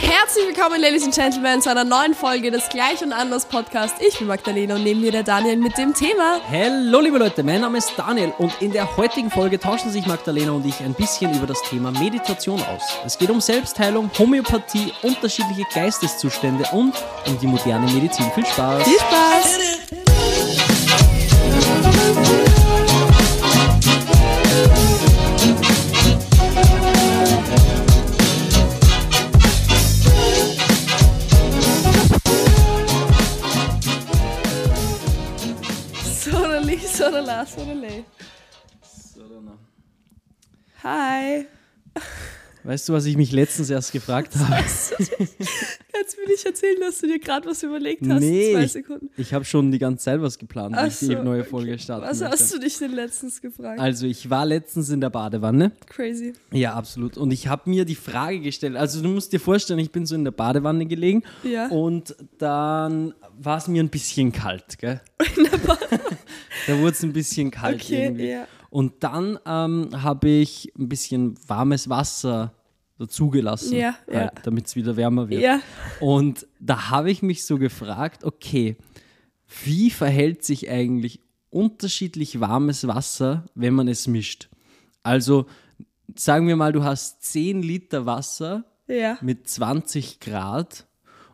Herzlich 0.00 0.46
willkommen, 0.46 0.80
Ladies 0.80 1.04
and 1.04 1.14
Gentlemen, 1.14 1.60
zu 1.60 1.70
einer 1.70 1.84
neuen 1.84 2.14
Folge 2.14 2.50
des 2.50 2.66
Gleich 2.70 3.02
und 3.02 3.12
Anders 3.12 3.44
Podcast. 3.44 3.96
Ich 4.00 4.18
bin 4.18 4.26
Magdalena 4.26 4.76
und 4.76 4.84
neben 4.84 5.02
mir 5.02 5.12
der 5.12 5.22
Daniel 5.22 5.58
mit 5.58 5.76
dem 5.76 5.92
Thema. 5.92 6.40
Hallo 6.50 7.00
liebe 7.00 7.18
Leute, 7.18 7.42
mein 7.42 7.60
Name 7.60 7.76
ist 7.76 7.92
Daniel 7.94 8.32
und 8.38 8.52
in 8.62 8.72
der 8.72 8.96
heutigen 8.96 9.30
Folge 9.30 9.58
tauschen 9.58 9.90
sich 9.90 10.06
Magdalena 10.06 10.52
und 10.52 10.64
ich 10.64 10.80
ein 10.80 10.94
bisschen 10.94 11.34
über 11.34 11.46
das 11.46 11.60
Thema 11.62 11.90
Meditation 11.90 12.62
aus. 12.62 12.82
Es 13.04 13.18
geht 13.18 13.28
um 13.28 13.42
Selbstheilung, 13.42 14.10
Homöopathie, 14.18 14.94
unterschiedliche 15.02 15.64
Geisteszustände 15.74 16.64
und 16.72 16.94
um 17.26 17.38
die 17.38 17.48
moderne 17.48 17.92
Medizin. 17.92 18.30
Viel 18.34 18.46
Spaß! 18.46 18.82
Viel 18.84 18.98
Spaß! 18.98 20.07
Sodali, 37.12 37.46
sodala, 37.56 38.04
sodale. 38.82 39.58
Hi. 40.84 41.46
Weißt 42.64 42.88
du, 42.88 42.92
was 42.92 43.06
ich 43.06 43.16
mich 43.16 43.32
letztens 43.32 43.70
erst 43.70 43.92
gefragt 43.92 44.34
habe? 44.36 44.52
Kannst 44.52 44.90
du 46.16 46.20
mir 46.20 46.28
nicht 46.28 46.44
erzählen, 46.44 46.76
dass 46.80 46.98
du 46.98 47.06
dir 47.06 47.18
gerade 47.18 47.48
was 47.48 47.62
überlegt 47.62 48.02
hast? 48.06 48.20
Nee, 48.20 48.52
Zwei 48.52 48.64
ich, 48.64 48.72
Sekunden. 48.72 49.10
ich 49.16 49.32
habe 49.32 49.44
schon 49.46 49.72
die 49.72 49.78
ganze 49.78 50.04
Zeit 50.04 50.20
was 50.20 50.38
geplant, 50.38 50.74
wie 50.74 50.78
Ach 50.80 50.86
ich 50.86 50.98
die 50.98 51.06
so, 51.06 51.22
neue 51.22 51.40
okay. 51.40 51.48
Folge 51.50 51.78
starten 51.78 52.04
Was 52.06 52.20
möchte. 52.20 52.34
hast 52.34 52.52
du 52.54 52.58
dich 52.58 52.76
denn 52.78 52.92
letztens 52.92 53.40
gefragt? 53.40 53.80
Also 53.80 54.06
ich 54.06 54.28
war 54.28 54.44
letztens 54.44 54.90
in 54.90 55.00
der 55.00 55.08
Badewanne. 55.10 55.72
Crazy. 55.86 56.34
Ja, 56.52 56.74
absolut. 56.74 57.16
Und 57.16 57.30
ich 57.32 57.48
habe 57.48 57.70
mir 57.70 57.84
die 57.86 57.94
Frage 57.94 58.40
gestellt, 58.40 58.76
also 58.76 59.02
du 59.02 59.08
musst 59.08 59.32
dir 59.32 59.40
vorstellen, 59.40 59.78
ich 59.78 59.90
bin 59.90 60.04
so 60.04 60.14
in 60.14 60.24
der 60.24 60.32
Badewanne 60.32 60.84
gelegen 60.84 61.22
Ja. 61.42 61.68
und 61.68 62.14
dann 62.36 63.14
war 63.38 63.56
es 63.56 63.66
mir 63.66 63.82
ein 63.82 63.88
bisschen 63.88 64.30
kalt, 64.30 64.78
gell? 64.78 65.00
da 66.66 66.78
wurde 66.78 66.90
es 66.92 67.02
ein 67.02 67.12
bisschen 67.12 67.50
kalt 67.50 67.82
Okay, 67.82 68.04
irgendwie. 68.04 68.28
ja. 68.30 68.46
Und 68.70 69.02
dann 69.02 69.38
ähm, 69.46 69.88
habe 70.02 70.28
ich 70.28 70.72
ein 70.78 70.88
bisschen 70.88 71.34
warmes 71.46 71.88
Wasser 71.88 72.52
dazugelassen, 72.98 73.76
Ja, 73.76 73.96
ja. 74.10 74.20
halt, 74.20 74.32
damit 74.42 74.66
es 74.66 74.76
wieder 74.76 74.96
wärmer 74.96 75.28
wird. 75.28 75.40
Ja. 75.42 75.60
Und 76.00 76.46
da 76.60 76.90
habe 76.90 77.10
ich 77.10 77.22
mich 77.22 77.44
so 77.46 77.56
gefragt, 77.58 78.24
okay, 78.24 78.76
wie 79.64 79.90
verhält 79.90 80.44
sich 80.44 80.68
eigentlich 80.70 81.20
unterschiedlich 81.50 82.40
warmes 82.40 82.86
Wasser, 82.86 83.46
wenn 83.54 83.72
man 83.74 83.88
es 83.88 84.06
mischt? 84.06 84.48
Also 85.02 85.46
sagen 86.14 86.46
wir 86.48 86.56
mal, 86.56 86.72
du 86.72 86.84
hast 86.84 87.22
10 87.22 87.62
Liter 87.62 88.04
Wasser 88.04 88.64
Ja. 88.86 89.16
mit 89.22 89.48
20 89.48 90.20
Grad 90.20 90.86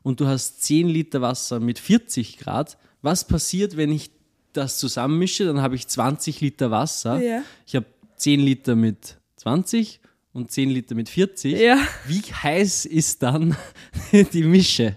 und 0.02 0.20
du 0.20 0.26
hast 0.26 0.62
10 0.62 0.88
Liter 0.88 1.20
Wasser 1.22 1.58
mit 1.60 1.78
40 1.78 2.38
Grad. 2.38 2.78
Was 3.02 3.26
passiert, 3.26 3.76
wenn 3.76 3.90
ich 3.90 4.13
das 4.56 4.78
zusammenmische? 4.78 5.44
Dann 5.44 5.60
habe 5.60 5.74
ich 5.74 5.86
20 5.86 6.40
Liter 6.40 6.70
Wasser. 6.70 7.20
Ja. 7.20 7.42
Ich 7.66 7.74
habe 7.76 7.86
10 8.16 8.40
Liter 8.40 8.74
mit 8.76 9.16
20 9.36 10.00
und 10.32 10.50
10 10.50 10.70
Liter 10.70 10.94
mit 10.94 11.08
40. 11.08 11.58
Ja. 11.58 11.78
Wie 12.06 12.20
heiß 12.20 12.86
ist 12.86 13.22
dann 13.22 13.56
die 14.32 14.42
Mische? 14.42 14.96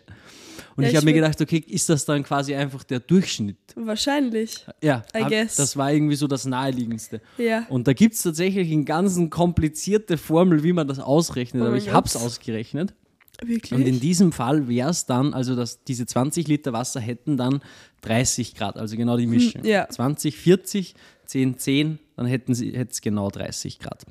Und 0.75 0.83
Ja, 0.83 0.91
ich 0.91 0.95
habe 0.95 1.05
mir 1.05 1.13
gedacht, 1.13 1.41
okay, 1.41 1.57
ist 1.67 1.89
das 1.89 2.05
dann 2.05 2.21
quasi 2.23 2.53
einfach 2.53 2.83
der 2.83 2.99
Durchschnitt? 2.99 3.57
Wahrscheinlich. 3.75 4.63
Ja, 4.83 5.03
I 5.15 5.21
hab- 5.23 5.29
guess. 5.29 5.55
das 5.55 5.75
war 5.75 5.91
irgendwie 5.91 6.15
so 6.15 6.27
das 6.27 6.45
Naheliegendste. 6.45 7.19
Ja. 7.39 7.65
Und 7.69 7.87
da 7.87 7.93
gibt 7.93 8.13
es 8.13 8.21
tatsächlich 8.21 8.71
eine 8.71 8.83
ganz 8.83 9.19
komplizierte 9.31 10.17
Formel, 10.19 10.61
wie 10.63 10.73
man 10.73 10.87
das 10.87 10.99
ausrechnet. 10.99 11.63
Oh 11.63 11.67
Aber 11.67 11.77
ich 11.77 11.91
habe 11.91 12.05
es 12.07 12.15
ausgerechnet. 12.15 12.93
Wirklich? 13.43 13.73
Und 13.73 13.87
in 13.87 13.99
diesem 13.99 14.31
Fall 14.31 14.67
wäre 14.67 14.89
es 14.89 15.05
dann, 15.05 15.33
also 15.33 15.55
dass 15.55 15.83
diese 15.83 16.05
20 16.05 16.47
Liter 16.47 16.73
Wasser 16.73 16.99
hätten 16.99 17.37
dann 17.37 17.61
30 18.01 18.55
Grad, 18.55 18.77
also 18.77 18.95
genau 18.97 19.17
die 19.17 19.27
Mische. 19.27 19.59
Hm, 19.59 19.65
ja. 19.65 19.87
20, 19.87 20.35
40, 20.35 20.95
10, 21.25 21.57
10, 21.59 21.99
dann 22.15 22.25
hätten 22.25 22.55
sie 22.55 22.71
hätte 22.71 22.91
es 22.91 23.01
genau 23.01 23.29
30 23.29 23.79
Grad. 23.79 24.05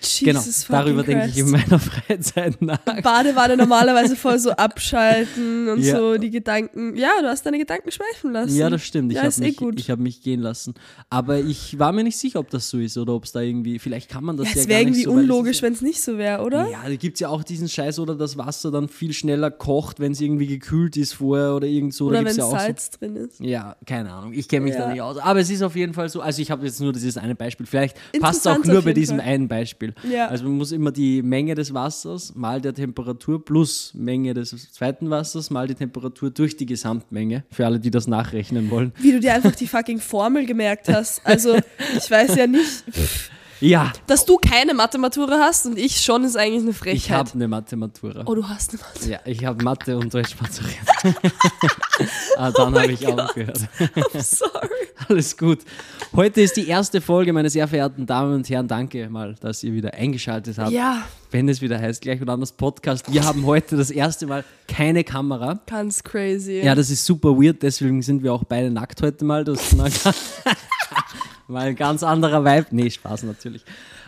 Jesus 0.00 0.66
genau, 0.66 0.78
darüber 0.78 1.02
denke 1.02 1.26
ich 1.28 1.38
in 1.38 1.50
meiner 1.50 1.78
Freizeit 1.78 2.62
nach. 2.62 2.78
Badewanne 3.02 3.56
normalerweise 3.56 4.14
voll 4.16 4.38
so 4.38 4.50
abschalten 4.98 5.68
und 5.68 5.82
Ja. 5.82 5.96
so 5.96 6.16
die 6.18 6.30
Gedanken. 6.30 6.96
Ja, 6.96 7.10
du 7.20 7.26
hast 7.28 7.44
deine 7.44 7.58
Gedanken 7.58 7.90
schweifen 7.90 8.32
lassen. 8.32 8.54
Ja, 8.56 8.70
das 8.70 8.82
stimmt. 8.82 9.10
Ich 9.12 9.16
Ja, 9.16 9.24
habe 9.24 9.34
eh 9.36 9.40
mich, 9.48 9.56
gut. 9.56 9.80
ich 9.80 9.90
hab 9.90 9.98
mich 9.98 10.22
gehen 10.22 10.40
lassen. 10.40 10.74
Aber 11.10 11.40
ich 11.40 11.78
war 11.78 11.92
mir 11.92 12.04
nicht 12.04 12.16
sicher, 12.16 12.38
ob 12.40 12.50
das 12.50 12.68
so 12.68 12.78
ist 12.78 12.96
oder 12.96 13.14
ob 13.14 13.24
es 13.24 13.32
da 13.32 13.40
irgendwie, 13.40 13.78
vielleicht 13.78 14.08
kann 14.08 14.24
man 14.24 14.36
das 14.36 14.48
ja, 14.50 14.54
ja, 14.54 14.60
es 14.62 14.68
gar 14.68 14.76
wäre 14.78 14.90
nicht 14.90 15.00
irgendwie 15.04 15.26
so, 15.26 15.32
unlogisch, 15.34 15.62
wenn 15.62 15.72
es 15.72 15.80
nicht 15.82 16.00
so 16.00 16.16
wäre, 16.18 16.42
oder? 16.44 16.68
Ja, 16.70 16.82
da 16.86 16.94
gibt 16.94 17.14
es 17.16 17.20
ja 17.20 17.28
auch 17.28 17.42
diesen 17.42 17.68
Scheiß, 17.68 17.98
oder 17.98 18.14
das 18.14 18.38
Wasser 18.38 18.70
dann 18.70 18.88
viel 18.88 19.12
schneller 19.12 19.50
kocht, 19.50 19.98
wenn 20.00 20.12
es 20.12 20.20
irgendwie 20.20 20.46
gekühlt 20.46 20.96
ist 20.96 21.14
vorher 21.14 21.54
oder 21.54 21.66
irgend 21.66 21.94
so. 21.94 22.06
Oder 22.06 22.24
wenn 22.24 22.36
ja 22.36 22.44
auch 22.44 22.50
so 22.52 22.56
Salz 22.56 22.90
drin 22.90 23.16
ist. 23.16 23.40
Ja, 23.40 23.76
keine 23.86 24.12
Ahnung. 24.12 24.32
Ich 24.32 24.48
kenne 24.48 24.64
mich 24.66 24.74
Ja. 24.74 24.80
da 24.86 24.92
nicht 24.92 25.02
aus. 25.02 25.18
Aber 25.18 25.40
es 25.40 25.50
ist 25.50 25.62
auf 25.62 25.74
jeden 25.74 25.94
Fall 25.94 26.08
so. 26.08 26.20
Also 26.20 26.40
ich 26.42 26.50
habe 26.50 26.64
jetzt 26.64 26.80
nur 26.80 26.92
dieses 26.92 27.16
eine 27.16 27.34
Beispiel. 27.34 27.66
Vielleicht 27.66 27.96
passt 28.20 28.40
es 28.40 28.46
auch 28.46 28.62
nur 28.64 28.82
bei 28.82 28.92
diesem 28.92 29.18
Fall. 29.18 29.26
einen 29.26 29.48
Beispiel. 29.48 29.77
Ja. 30.08 30.28
Also 30.28 30.44
man 30.44 30.54
muss 30.54 30.72
immer 30.72 30.92
die 30.92 31.22
Menge 31.22 31.54
des 31.54 31.72
Wassers 31.74 32.34
mal 32.34 32.60
der 32.60 32.74
Temperatur 32.74 33.44
plus 33.44 33.92
Menge 33.94 34.34
des 34.34 34.50
zweiten 34.72 35.10
Wassers 35.10 35.50
mal 35.50 35.66
die 35.66 35.74
Temperatur 35.74 36.30
durch 36.30 36.56
die 36.56 36.66
Gesamtmenge. 36.66 37.44
Für 37.50 37.66
alle, 37.66 37.80
die 37.80 37.90
das 37.90 38.06
nachrechnen 38.06 38.70
wollen. 38.70 38.92
Wie 38.98 39.12
du 39.12 39.20
dir 39.20 39.34
einfach 39.34 39.54
die 39.54 39.66
fucking 39.66 40.00
Formel 40.00 40.46
gemerkt 40.46 40.88
hast. 40.88 41.20
Also, 41.24 41.56
ich 41.96 42.10
weiß 42.10 42.36
ja 42.36 42.46
nicht. 42.46 42.84
Ja, 43.60 43.92
Dass 44.06 44.24
du 44.24 44.36
keine 44.36 44.72
Mathematura 44.74 45.38
hast 45.40 45.66
und 45.66 45.78
ich 45.78 46.00
schon, 46.00 46.22
ist 46.24 46.36
eigentlich 46.36 46.62
eine 46.62 46.70
ich 46.70 46.76
Frechheit. 46.76 47.18
habe 47.18 47.30
eine 47.34 47.48
Mathematura. 47.48 48.22
oh, 48.26 48.34
du 48.34 48.46
hast 48.48 48.70
eine 48.70 48.78
Mathematura. 48.80 49.10
Ja, 49.12 49.20
ich 49.24 49.44
habe 49.44 49.64
Mathe 49.64 49.96
und 49.96 50.14
Deutsch 50.14 50.36
ah, 52.36 52.50
dann 52.52 52.74
habe 52.74 52.92
ich 52.92 53.06
aufgehört. 53.06 53.60
Sorry. 54.20 54.68
Alles 55.08 55.36
gut. 55.36 55.60
Heute 56.14 56.40
ist 56.40 56.56
die 56.56 56.68
erste 56.68 57.00
Folge, 57.00 57.32
meine 57.32 57.50
sehr 57.50 57.66
verehrten 57.68 58.06
Damen 58.06 58.34
und 58.34 58.48
Herren. 58.48 58.68
Danke 58.68 59.08
mal, 59.08 59.34
dass 59.40 59.62
ihr 59.62 59.72
wieder 59.72 59.94
eingeschaltet 59.94 60.58
habt. 60.58 60.70
Ja, 60.70 61.02
Wenn 61.30 61.48
es 61.48 61.60
wieder 61.60 61.78
heißt, 61.80 62.00
gleich 62.00 62.20
und 62.20 62.28
anders 62.28 62.52
Podcast. 62.52 63.12
Wir 63.12 63.24
haben 63.24 63.44
heute 63.46 63.76
das 63.76 63.90
erste 63.90 64.26
Mal 64.26 64.44
keine 64.66 65.04
Kamera. 65.04 65.60
ganz 65.66 66.02
crazy. 66.02 66.60
Ja, 66.62 66.74
das 66.74 66.90
ist 66.90 67.04
super 67.04 67.30
weird, 67.30 67.62
deswegen 67.62 68.02
sind 68.02 68.22
wir 68.22 68.32
auch 68.32 68.44
beide 68.44 68.70
nackt 68.70 69.02
heute 69.02 69.24
mal. 69.24 69.44
Das 69.44 69.72
ist 69.72 69.76
mal, 71.48 71.60
mal 71.60 71.66
ein 71.68 71.76
ganz 71.76 72.02
anderer 72.02 72.44
Vibe. 72.44 72.66
Nee, 72.70 72.90
Spaß 72.90 73.24
natürlich. 73.24 73.64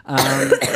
Ähm, 0.08 0.16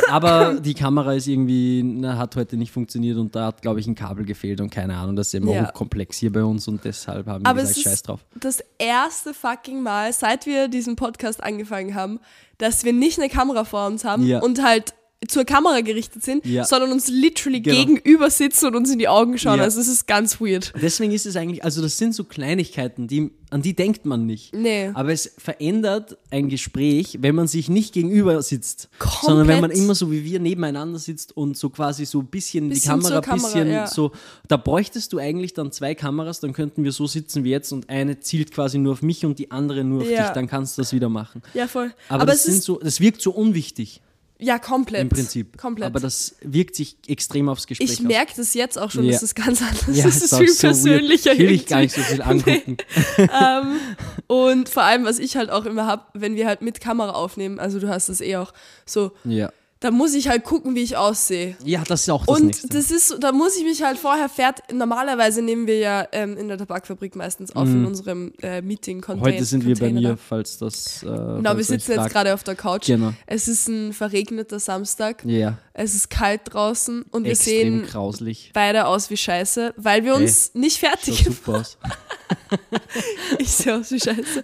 aber 0.09 0.59
die 0.59 0.73
Kamera 0.75 1.13
ist 1.13 1.27
irgendwie, 1.27 1.81
na, 1.83 2.17
hat 2.17 2.35
heute 2.35 2.57
nicht 2.57 2.71
funktioniert 2.71 3.17
und 3.17 3.35
da 3.35 3.47
hat, 3.47 3.61
glaube 3.61 3.79
ich, 3.79 3.87
ein 3.87 3.95
Kabel 3.95 4.23
gefehlt 4.25 4.61
und 4.61 4.69
keine 4.69 4.95
Ahnung. 4.97 5.15
Das 5.15 5.27
ist 5.27 5.33
immer 5.33 5.51
Ja. 5.53 5.67
hochkomplex 5.67 6.17
hier 6.17 6.31
bei 6.31 6.43
uns 6.43 6.67
und 6.67 6.83
deshalb 6.85 7.27
haben 7.27 7.43
wir 7.43 7.49
Aber 7.49 7.61
gesagt, 7.61 7.77
es 7.77 7.83
scheiß 7.83 8.03
drauf. 8.03 8.19
das 8.39 8.63
erste 8.77 9.33
fucking 9.33 9.81
Mal, 9.81 10.13
seit 10.13 10.45
wir 10.45 10.67
diesen 10.67 10.95
Podcast 10.95 11.43
angefangen 11.43 11.95
haben, 11.95 12.19
dass 12.59 12.85
wir 12.85 12.93
nicht 12.93 13.19
eine 13.19 13.29
Kamera 13.29 13.65
vor 13.65 13.87
uns 13.87 14.05
haben 14.05 14.25
Ja. 14.25 14.39
und 14.41 14.63
halt 14.63 14.93
zur 15.27 15.43
Kamera 15.45 15.81
gerichtet 15.81 16.23
sind, 16.23 16.45
Ja. 16.45 16.65
sondern 16.65 16.91
uns 16.91 17.07
literally 17.07 17.61
Genau. 17.61 17.77
gegenüber 17.77 18.29
sitzen 18.29 18.67
und 18.67 18.75
uns 18.75 18.91
in 18.91 18.99
die 18.99 19.07
Augen 19.07 19.37
schauen. 19.37 19.57
Ja. 19.57 19.63
Also 19.63 19.79
es 19.81 19.87
ist 19.87 20.07
ganz 20.07 20.39
weird. 20.39 20.73
Deswegen 20.79 21.11
ist 21.13 21.25
es 21.25 21.35
eigentlich, 21.35 21.63
also 21.63 21.81
das 21.81 21.97
sind 21.97 22.13
so 22.13 22.25
Kleinigkeiten, 22.25 23.07
die, 23.07 23.31
an 23.49 23.61
die 23.61 23.73
denkt 23.75 24.05
man 24.05 24.25
nicht. 24.25 24.53
Nee. 24.53 24.91
Aber 24.93 25.11
es 25.11 25.31
verändert 25.37 26.17
ein 26.29 26.49
Gespräch, 26.49 27.17
wenn 27.21 27.33
man 27.33 27.47
sich 27.47 27.69
nicht 27.69 27.93
gegenüber 27.93 28.41
sitzt, 28.43 28.89
sondern 29.23 29.47
wenn 29.47 29.61
man 29.61 29.69
Komplett. 29.71 29.83
immer 29.83 29.95
so 29.95 30.11
wie 30.11 30.23
wir 30.25 30.39
nebeneinander 30.39 30.99
sitzt 30.99 31.35
und 31.35 31.57
so 31.57 31.69
quasi 31.69 32.05
so 32.05 32.19
ein 32.19 32.27
bisschen, 32.27 32.65
die 32.69 32.75
Bisschen 32.75 32.91
Kamera, 32.91 33.13
zur 33.13 33.21
Kamera, 33.21 33.47
bisschen 33.47 33.71
ja. 33.71 33.87
so, 33.87 34.11
da 34.47 34.57
bräuchtest 34.57 35.11
du 35.13 35.17
eigentlich 35.17 35.53
dann 35.53 35.71
zwei 35.71 35.95
Kameras, 35.95 36.39
dann 36.39 36.53
könnten 36.53 36.83
wir 36.83 36.91
so 36.91 37.07
sitzen 37.07 37.43
wie 37.43 37.49
jetzt 37.49 37.71
und 37.71 37.89
eine 37.89 38.19
zielt 38.19 38.51
quasi 38.51 38.77
nur 38.77 38.93
auf 38.93 39.01
mich 39.01 39.25
und 39.25 39.39
die 39.39 39.49
andere 39.49 39.83
nur 39.83 40.01
auf 40.01 40.07
dich, 40.07 40.17
dann 40.19 40.47
kannst 40.47 40.77
du 40.77 40.81
das 40.83 40.93
wieder 40.93 41.09
machen. 41.09 41.41
Ja, 41.55 41.67
voll. 41.67 41.93
Aber, 42.09 42.23
Aber, 42.23 42.31
das, 42.31 42.39
es 42.41 42.43
sind 42.43 42.55
ist, 42.57 42.63
so, 42.65 42.79
das 42.79 42.99
wirkt 42.99 43.21
so 43.21 43.31
unwichtig 43.31 44.01
ja, 44.37 44.59
komplett. 44.59 45.01
im 45.01 45.09
Prinzip. 45.09 45.57
Komplett. 45.57 45.87
Aber 45.87 45.99
das 45.99 46.35
wirkt 46.41 46.75
sich 46.75 46.97
extrem 47.07 47.47
aufs 47.49 47.67
Gespräch 47.67 47.91
ich 47.91 48.01
merke 48.01 48.33
das 48.35 48.53
jetzt 48.53 48.77
auch 48.77 48.91
schon, 48.91 49.05
Ja. 49.05 49.11
dass 49.13 49.21
das 49.21 49.35
ganz 49.35 49.61
anders 49.61 49.83
ja, 49.87 50.05
ist. 50.05 50.21
Das 50.21 50.31
ist 50.31 50.37
viel 50.37 50.49
so 50.49 50.59
persönlicher 50.67 51.31
weird. 51.31 51.39
Will 51.39 51.51
ich 51.51 51.65
gar 51.67 51.79
nicht 51.79 51.95
so 51.95 52.01
viel 52.01 52.21
angucken. 52.21 52.77
ähm, 53.17 53.77
und 54.27 54.69
vor 54.69 54.83
allem, 54.83 55.05
was 55.05 55.19
ich 55.19 55.37
halt 55.37 55.49
auch 55.49 55.65
immer 55.65 55.85
habe, 55.85 56.03
wenn 56.13 56.35
wir 56.35 56.47
halt 56.47 56.61
mit 56.61 56.81
Kamera 56.81 57.11
aufnehmen, 57.11 57.59
also 57.59 57.79
du 57.79 57.87
hast 57.87 58.09
das 58.09 58.21
eh 58.21 58.35
auch 58.37 58.53
so, 58.85 59.11
Ja. 59.23 59.51
Da 59.81 59.91
muss 59.91 60.13
ich 60.13 60.29
halt 60.29 60.43
gucken, 60.45 60.73
wie 60.73 60.81
ich 60.81 60.95
aussehe. 60.97 61.55
ja, 61.63 61.83
das 61.85 62.01
ist 62.03 62.09
auch 62.09 62.25
das 62.25 62.35
Und 62.39 62.45
Nächste. 62.47 62.67
das 62.69 62.91
ist, 62.91 63.17
da 63.19 63.31
muss 63.31 63.55
ich 63.57 63.63
mich 63.63 63.83
halt 63.83 63.97
vorher 63.99 64.29
fertig. 64.29 64.63
Normalerweise 64.73 65.41
nehmen 65.41 65.67
wir 65.67 65.77
ja 65.77 66.07
ähm, 66.11 66.37
in 66.37 66.47
der 66.47 66.57
Tabakfabrik 66.57 67.15
meistens 67.15 67.55
auf 67.55 67.67
in 67.67 67.85
unserem 67.85 68.33
äh, 68.41 68.61
meeting 68.61 69.01
container 69.01 69.27
Mhm. 69.29 69.33
Heute 69.35 69.45
sind 69.45 69.65
wir 69.65 69.75
bei 69.75 69.91
mir, 69.91 70.17
falls 70.17 70.57
das. 70.57 71.03
Äh, 71.03 71.07
Genau, 71.07 71.55
wir 71.57 71.63
sitzen 71.63 71.91
jetzt 71.91 72.09
gerade 72.11 72.33
auf 72.33 72.43
der 72.43 72.55
Couch. 72.55 72.87
Genau. 72.87 73.13
Es 73.27 73.47
ist 73.47 73.67
ein 73.67 73.91
verregneter 73.93 74.59
Samstag. 74.59 75.23
Ja, 75.25 75.57
Es 75.73 75.93
ist 75.93 76.09
kalt 76.09 76.41
draußen 76.45 77.03
und 77.11 77.25
wir 77.25 77.31
extrem 77.31 77.79
sehen 77.81 77.85
grauslich. 77.87 78.51
beide 78.53 78.87
aus 78.87 79.09
wie 79.09 79.17
Scheiße, 79.17 79.73
weil 79.77 80.03
wir 80.05 80.15
uns 80.15 80.53
nicht 80.55 80.79
Schaut 80.79 80.89
fertig 80.91 81.25
super 81.25 81.59
aus. 81.59 81.77
ich 83.39 83.51
sehe 83.51 83.75
aus 83.75 83.91
wie 83.91 83.99
Scheiße. 83.99 84.43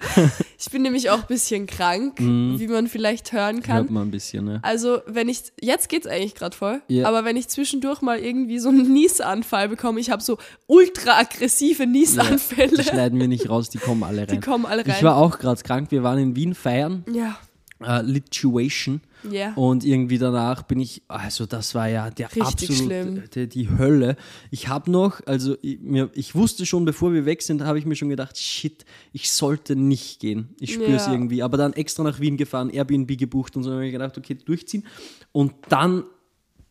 Ich 0.59 0.69
bin 0.69 0.81
nämlich 0.81 1.09
auch 1.09 1.21
ein 1.21 1.27
bisschen 1.27 1.67
krank, 1.67 2.19
wie 2.19 2.67
man 2.67 2.87
vielleicht 2.87 3.31
hören 3.33 3.61
kann. 3.61 3.77
Hört 3.77 3.89
man 3.91 4.07
ein 4.07 4.11
bisschen, 4.11 4.45
ne? 4.45 4.59
Also, 4.63 5.01
wenn 5.07 5.29
ich, 5.29 5.43
jetzt 5.59 5.89
geht's 5.89 6.07
eigentlich 6.07 6.35
gerade 6.35 6.55
voll, 6.55 6.81
Ja. 6.87 7.07
aber 7.07 7.25
wenn 7.25 7.35
ich 7.37 7.47
zwischendurch 7.47 8.01
mal 8.01 8.19
irgendwie 8.19 8.59
so 8.59 8.69
einen 8.69 8.91
Niesanfall 8.93 9.69
bekomme, 9.69 9.99
ich 9.99 10.09
habe 10.11 10.21
so 10.21 10.37
ultra 10.67 11.19
aggressive 11.19 11.85
Niesanfälle. 11.87 12.77
Die 12.77 12.83
schneiden 12.83 13.19
wir 13.19 13.27
nicht 13.27 13.49
raus, 13.49 13.69
die 13.69 13.77
kommen 13.77 14.03
alle 14.03 14.21
rein. 14.21 14.27
Die 14.27 14.39
kommen 14.39 14.65
alle 14.65 14.85
rein. 14.85 14.95
Ich 14.97 15.03
war 15.03 15.17
auch 15.17 15.39
gerade 15.39 15.61
krank. 15.63 15.91
Wir 15.91 16.03
waren 16.03 16.19
in 16.19 16.35
Wien 16.35 16.53
feiern, 16.55 17.03
ja, 17.11 17.37
äh, 17.83 18.01
Lituation. 18.01 19.01
ja. 19.29 19.53
Und 19.55 19.83
irgendwie 19.85 20.17
danach 20.17 20.63
bin 20.63 20.79
ich, 20.79 21.01
also 21.07 21.45
das 21.45 21.75
war 21.75 21.87
ja 21.89 22.09
der 22.09 22.27
Richtig 22.27 22.43
absolut, 22.43 22.77
schlimm. 22.77 23.23
Die, 23.33 23.47
die 23.47 23.69
Hölle. 23.69 24.15
Ich 24.49 24.67
habe 24.67 24.89
noch, 24.91 25.21
also 25.25 25.55
ich, 25.61 25.79
mir, 25.79 26.09
ich 26.13 26.33
wusste 26.35 26.65
schon, 26.65 26.85
bevor 26.85 27.13
wir 27.13 27.25
weg 27.25 27.41
sind, 27.41 27.63
habe 27.63 27.77
ich 27.79 27.85
mir 27.85 27.95
schon 27.95 28.09
gedacht, 28.09 28.37
shit, 28.37 28.85
ich 29.13 29.31
sollte 29.31 29.75
nicht 29.75 30.19
gehen. 30.19 30.49
Ich 30.59 30.73
spüre 30.73 30.95
es 30.95 31.05
Ja. 31.05 31.11
irgendwie. 31.13 31.43
Aber 31.43 31.57
dann 31.57 31.73
extra 31.73 32.03
nach 32.03 32.19
Wien 32.19 32.37
gefahren, 32.37 32.69
Airbnb 32.69 33.17
gebucht 33.17 33.55
und 33.55 33.63
so 33.63 33.71
habe 33.71 33.85
ich 33.85 33.91
gedacht, 33.91 34.17
okay, 34.17 34.35
durchziehen. 34.35 34.85
Und 35.31 35.53
dann 35.69 36.03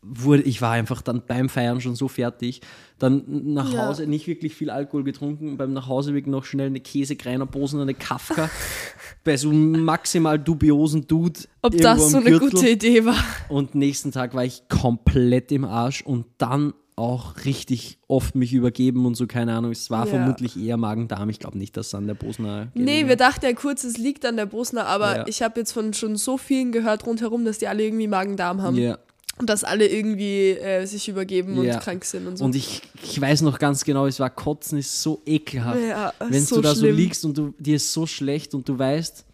wurde, 0.03 0.43
ich 0.43 0.61
war 0.61 0.71
einfach 0.71 1.01
dann 1.01 1.23
beim 1.27 1.47
Feiern 1.49 1.79
schon 1.81 1.95
so 1.95 2.07
fertig. 2.07 2.61
Dann 2.97 3.23
nach 3.53 3.71
Ja. 3.71 3.87
Hause 3.87 4.07
nicht 4.07 4.27
wirklich 4.27 4.55
viel 4.55 4.69
Alkohol 4.69 5.03
getrunken, 5.03 5.57
beim 5.57 5.73
Nachhauseweg 5.73 6.27
noch 6.27 6.43
schnell 6.45 6.67
eine 6.67 6.79
Käsekreiner 6.79 7.45
Posen, 7.45 7.79
eine 7.81 7.93
Kafka. 7.93 8.49
bei 9.23 9.37
so 9.37 9.49
einem 9.49 9.83
maximal 9.83 10.39
dubiosen 10.39 11.05
Dude. 11.07 11.41
Ob 11.61 11.77
das 11.77 12.11
so 12.11 12.17
eine 12.17 12.29
Gürtel. 12.31 12.49
gute 12.49 12.69
Idee 12.69 13.05
war. 13.05 13.23
Und 13.49 13.75
nächsten 13.75 14.11
Tag 14.11 14.33
war 14.33 14.43
ich 14.45 14.63
komplett 14.69 15.51
im 15.51 15.65
Arsch 15.65 16.01
und 16.01 16.25
dann 16.39 16.73
auch 16.95 17.45
richtig 17.45 17.97
oft 18.07 18.35
mich 18.35 18.53
übergeben 18.53 19.05
und 19.05 19.15
so, 19.15 19.25
keine 19.25 19.55
Ahnung. 19.55 19.71
Es 19.71 19.89
war 19.89 20.05
Ja. 20.05 20.11
vermutlich 20.11 20.57
eher 20.59 20.77
Magen-Darm. 20.77 21.29
Ich 21.29 21.39
glaube 21.39 21.57
nicht, 21.57 21.75
dass 21.77 21.87
es 21.87 21.95
an 21.95 22.05
der 22.05 22.13
Bosner. 22.13 22.67
Nee, 22.75 23.07
wir 23.07 23.15
dachten 23.15 23.45
ja 23.45 23.53
kurz, 23.53 23.83
es 23.83 23.97
liegt 23.97 24.25
an 24.25 24.35
der 24.35 24.45
Bosner, 24.45 24.85
aber 24.85 25.17
Ja. 25.17 25.27
ich 25.27 25.41
habe 25.41 25.59
jetzt 25.59 25.71
von 25.71 25.93
schon 25.93 26.15
so 26.15 26.37
vielen 26.37 26.71
gehört 26.71 27.05
rundherum, 27.07 27.45
dass 27.45 27.57
die 27.59 27.67
alle 27.67 27.83
irgendwie 27.83 28.07
Magen-Darm 28.07 28.61
haben. 28.61 28.75
Ja. 28.77 28.97
Und 29.41 29.49
dass 29.49 29.63
alle 29.63 29.87
irgendwie 29.87 30.51
äh, 30.51 30.85
sich 30.85 31.09
übergeben 31.09 31.61
Ja. 31.63 31.73
und 31.75 31.81
krank 31.81 32.05
sind 32.05 32.27
und 32.27 32.37
so. 32.37 32.45
Und 32.45 32.55
ich, 32.55 32.81
ich 33.03 33.19
weiß 33.19 33.41
noch 33.41 33.57
ganz 33.57 33.83
genau, 33.83 34.05
es 34.05 34.19
war 34.19 34.29
Kotzen, 34.29 34.77
ist 34.77 35.01
so 35.01 35.19
ekelhaft. 35.25 35.79
Ja, 35.81 36.13
Wenn 36.19 36.45
so 36.45 36.57
du 36.57 36.61
da 36.61 36.75
schlimm. 36.75 36.91
so 36.91 36.95
liegst 37.01 37.25
und 37.25 37.37
du, 37.37 37.53
dir 37.57 37.75
ist 37.77 37.91
so 37.91 38.05
schlecht 38.05 38.53
und 38.53 38.69
du 38.69 38.77
weißt, 38.77 39.25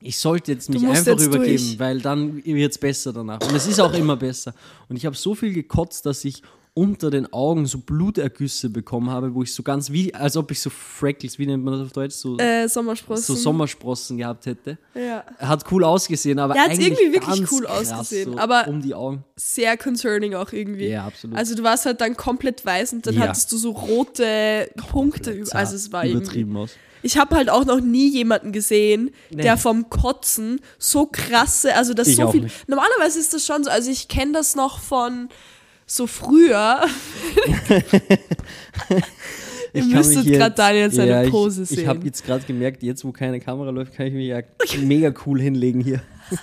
ich 0.00 0.18
sollte 0.18 0.52
jetzt 0.52 0.68
mich 0.68 0.84
einfach 0.84 1.12
jetzt 1.12 1.24
übergeben, 1.26 1.64
durch. 1.64 1.78
weil 1.78 2.00
dann 2.00 2.44
wird 2.44 2.72
es 2.72 2.76
besser 2.78 3.12
danach. 3.12 3.40
Und 3.48 3.54
es 3.54 3.66
ist 3.68 3.80
auch 3.80 3.94
immer 3.94 4.16
besser. 4.16 4.52
Und 4.88 4.96
ich 4.96 5.06
habe 5.06 5.16
so 5.16 5.34
viel 5.34 5.52
gekotzt, 5.52 6.04
dass 6.04 6.24
ich 6.24 6.42
unter 6.76 7.10
den 7.10 7.32
Augen 7.32 7.66
so 7.66 7.78
Blutergüsse 7.78 8.68
bekommen 8.68 9.08
habe, 9.08 9.32
wo 9.32 9.44
ich 9.44 9.54
so 9.54 9.62
ganz 9.62 9.90
wie, 9.92 10.12
als 10.12 10.36
ob 10.36 10.50
ich 10.50 10.60
so 10.60 10.70
Freckles, 10.70 11.38
wie 11.38 11.46
nennt 11.46 11.62
man 11.64 11.74
das 11.74 11.86
auf 11.86 11.92
Deutsch, 11.92 12.16
so, 12.16 12.36
äh, 12.38 12.68
Sommersprossen. 12.68 13.22
so 13.24 13.34
Sommersprossen 13.40 14.18
gehabt 14.18 14.46
hätte. 14.46 14.76
ja. 14.94 15.24
Hat 15.38 15.64
cool 15.70 15.84
ausgesehen, 15.84 16.38
aber 16.40 16.56
Ja, 16.56 16.62
hat's 16.62 16.70
eigentlich 16.78 16.98
irgendwie 16.98 17.12
wirklich 17.12 17.52
cool 17.52 17.62
krass, 17.64 17.92
ausgesehen, 17.92 18.32
So 18.32 18.38
aber- 18.38 18.66
um 18.66 18.82
die 18.82 18.92
Augen. 18.92 19.22
Sehr 19.36 19.76
concerning 19.76 20.34
auch 20.34 20.52
irgendwie. 20.52 20.88
Ja, 20.88 21.06
absolut. 21.06 21.36
Also 21.36 21.54
du 21.54 21.62
warst 21.62 21.86
halt 21.86 22.00
dann 22.00 22.16
komplett 22.16 22.66
weiß 22.66 22.92
und 22.94 23.06
dann 23.06 23.14
Ja. 23.14 23.20
hattest 23.28 23.52
du 23.52 23.56
so 23.56 23.70
rote 23.70 24.68
Punkte. 24.90 25.30
über- 25.30 25.54
Also 25.54 25.76
es 25.76 25.92
war 25.92 26.04
irgendwie. 26.04 26.24
übertrieben 26.24 26.56
aus. 26.56 26.70
Ich 27.02 27.18
habe 27.18 27.36
halt 27.36 27.50
auch 27.50 27.66
noch 27.66 27.80
nie 27.82 28.08
jemanden 28.08 28.50
gesehen, 28.50 29.10
Nee. 29.30 29.42
der 29.42 29.58
vom 29.58 29.90
Kotzen 29.90 30.60
so 30.78 31.06
krasse, 31.06 31.74
also 31.76 31.92
das 31.94 32.08
Ich 32.08 32.16
so 32.16 32.30
viel. 32.32 32.40
nicht. 32.44 32.66
Normalerweise 32.68 33.18
ist 33.20 33.32
das 33.34 33.44
schon 33.44 33.62
so, 33.62 33.70
also 33.70 33.90
ich 33.90 34.08
kenne 34.08 34.32
das 34.32 34.56
noch 34.56 34.78
von 34.80 35.28
so 35.86 36.06
früher. 36.06 36.82
Ihr 39.72 39.84
müsstet 39.84 40.26
gerade 40.26 40.54
Daniel 40.54 40.90
seine 40.92 41.24
ja, 41.24 41.30
Pose 41.30 41.62
ich, 41.64 41.68
sehen. 41.68 41.80
Ich 41.80 41.86
habe 41.86 42.04
jetzt 42.04 42.24
gerade 42.24 42.44
gemerkt, 42.44 42.82
jetzt 42.82 43.04
wo 43.04 43.10
keine 43.10 43.40
Kamera 43.40 43.70
läuft, 43.70 43.94
kann 43.94 44.06
ich 44.06 44.12
mich 44.12 44.28
ja 44.28 44.40
mega 44.80 45.12
cool 45.26 45.40
hinlegen 45.40 45.80
hier. 45.80 46.00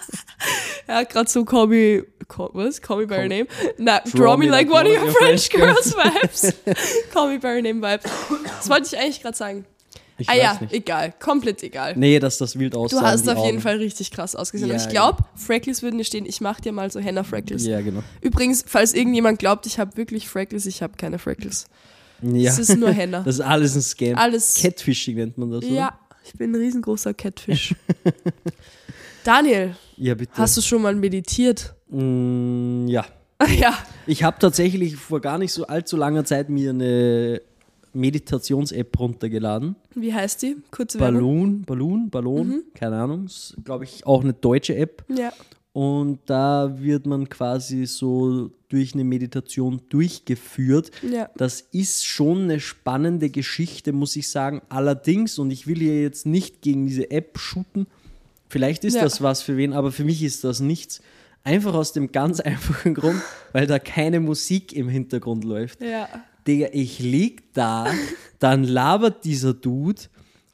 Ja, 0.87 1.03
gerade 1.03 1.29
so 1.29 1.45
Call 1.45 1.67
me, 1.67 2.03
call, 2.27 2.49
was? 2.53 2.81
Call 2.81 2.97
me 2.97 3.07
by 3.07 3.19
your 3.19 3.27
name? 3.27 3.47
Na, 3.77 4.01
draw, 4.01 4.35
me 4.35 4.49
like 4.49 4.69
one 4.69 4.85
of 4.85 4.91
your 4.91 5.11
French 5.11 5.49
girls 5.49 5.93
girls. 5.93 5.95
Vibes. 5.95 6.53
call 7.13 7.29
me 7.29 7.37
by 7.37 7.53
your 7.53 7.61
name 7.61 7.81
Vibes. 7.81 8.03
Das 8.57 8.69
wollte 8.69 8.87
ich 8.87 8.99
eigentlich 8.99 9.21
gerade 9.21 9.37
sagen. 9.37 9.65
Ich 10.21 10.29
ah 10.29 10.35
ja, 10.35 10.57
nicht. 10.61 10.73
egal. 10.73 11.13
Komplett 11.19 11.61
egal. 11.63 11.95
Nee, 11.97 12.19
dass 12.19 12.37
das 12.37 12.57
wild 12.57 12.75
aussah. 12.75 12.99
Du 12.99 13.05
hast 13.05 13.27
auf 13.29 13.37
jeden 13.45 13.57
Augen. 13.57 13.61
Fall 13.61 13.77
richtig 13.77 14.11
krass 14.11 14.35
ausgesehen. 14.35 14.69
Ja, 14.69 14.77
ich 14.77 14.89
glaube, 14.89 15.23
Freckles 15.35 15.81
würden 15.83 15.97
dir 15.97 16.05
stehen. 16.05 16.25
Ich 16.25 16.41
mache 16.41 16.61
dir 16.61 16.71
mal 16.71 16.91
so 16.91 16.99
Henna 16.99 17.23
Freckles. 17.23 17.65
Ja, 17.65 17.81
genau. 17.81 18.03
Übrigens, 18.21 18.63
falls 18.67 18.93
irgendjemand 18.93 19.39
glaubt, 19.39 19.65
ich 19.65 19.79
habe 19.79 19.97
wirklich 19.97 20.27
Freckles, 20.29 20.65
ich 20.65 20.81
habe 20.81 20.93
keine 20.97 21.19
Freckles. 21.19 21.65
Ja. 22.21 22.51
Es 22.51 22.59
ist 22.59 22.77
nur 22.77 22.91
Henna. 22.91 23.21
Das 23.25 23.35
ist 23.35 23.41
alles 23.41 23.75
ein 23.75 23.81
Scam. 23.81 24.15
Alles- 24.17 24.55
Catfishing 24.55 25.15
nennt 25.17 25.37
man 25.37 25.51
das, 25.51 25.65
oder? 25.65 25.73
Ja, 25.73 25.99
ich 26.23 26.33
bin 26.33 26.51
ein 26.51 26.55
riesengroßer 26.55 27.13
Catfish. 27.13 27.75
Daniel, 29.23 29.75
Ja, 29.97 30.15
bitte. 30.15 30.31
hast 30.37 30.57
du 30.57 30.61
schon 30.61 30.81
mal 30.81 30.95
meditiert? 30.95 31.73
Mm, 31.89 32.87
ja. 32.87 33.05
ja. 33.59 33.77
Ich 34.07 34.23
habe 34.23 34.37
tatsächlich 34.39 34.95
vor 34.95 35.19
gar 35.19 35.37
nicht 35.37 35.51
so 35.53 35.67
allzu 35.67 35.97
langer 35.97 36.25
Zeit 36.25 36.49
mir 36.49 36.71
eine 36.71 37.41
Meditations-App 37.93 38.99
runtergeladen. 38.99 39.75
Wie 39.95 40.13
heißt 40.13 40.41
die? 40.41 40.57
Kurze. 40.71 40.97
Balloon, 40.97 41.63
Balloon, 41.63 42.09
Ballon, 42.09 42.63
keine 42.73 42.97
Ahnung. 43.01 43.27
Glaube 43.63 43.83
ich, 43.85 44.05
auch 44.05 44.23
eine 44.23 44.33
deutsche 44.33 44.75
App. 44.75 45.03
Ja. 45.09 45.31
Und 45.73 46.19
da 46.25 46.75
wird 46.79 47.05
man 47.05 47.29
quasi 47.29 47.85
so 47.85 48.51
durch 48.67 48.93
eine 48.93 49.03
Meditation 49.05 49.81
durchgeführt. 49.89 50.91
Ja. 51.09 51.29
Das 51.37 51.61
ist 51.71 52.05
schon 52.05 52.43
eine 52.43 52.59
spannende 52.59 53.29
Geschichte, 53.29 53.93
muss 53.93 54.15
ich 54.17 54.29
sagen. 54.29 54.61
Allerdings, 54.69 55.39
und 55.39 55.51
ich 55.51 55.67
will 55.67 55.77
hier 55.79 56.01
jetzt 56.01 56.25
nicht 56.25 56.61
gegen 56.61 56.87
diese 56.87 57.09
App 57.11 57.37
shooten, 57.39 57.87
vielleicht 58.49 58.83
ist 58.83 58.95
Ja. 58.95 59.01
das 59.03 59.21
was 59.21 59.41
für 59.41 59.55
wen, 59.57 59.71
aber 59.73 59.91
für 59.93 60.03
mich 60.03 60.21
ist 60.23 60.43
das 60.43 60.59
nichts. 60.59 61.01
Einfach 61.43 61.73
aus 61.73 61.93
dem 61.93 62.11
ganz 62.11 62.39
einfachen 62.41 62.93
Grund, 62.93 63.21
weil 63.53 63.65
da 63.65 63.79
keine 63.79 64.19
Musik 64.19 64.73
im 64.73 64.89
Hintergrund 64.89 65.43
läuft. 65.45 65.81
Ja. 65.81 66.07
Digga, 66.47 66.67
ich 66.71 66.99
lieg 66.99 67.53
da, 67.53 67.87
dann 68.39 68.63
labert 68.63 69.23
dieser 69.25 69.53
Dude 69.53 70.01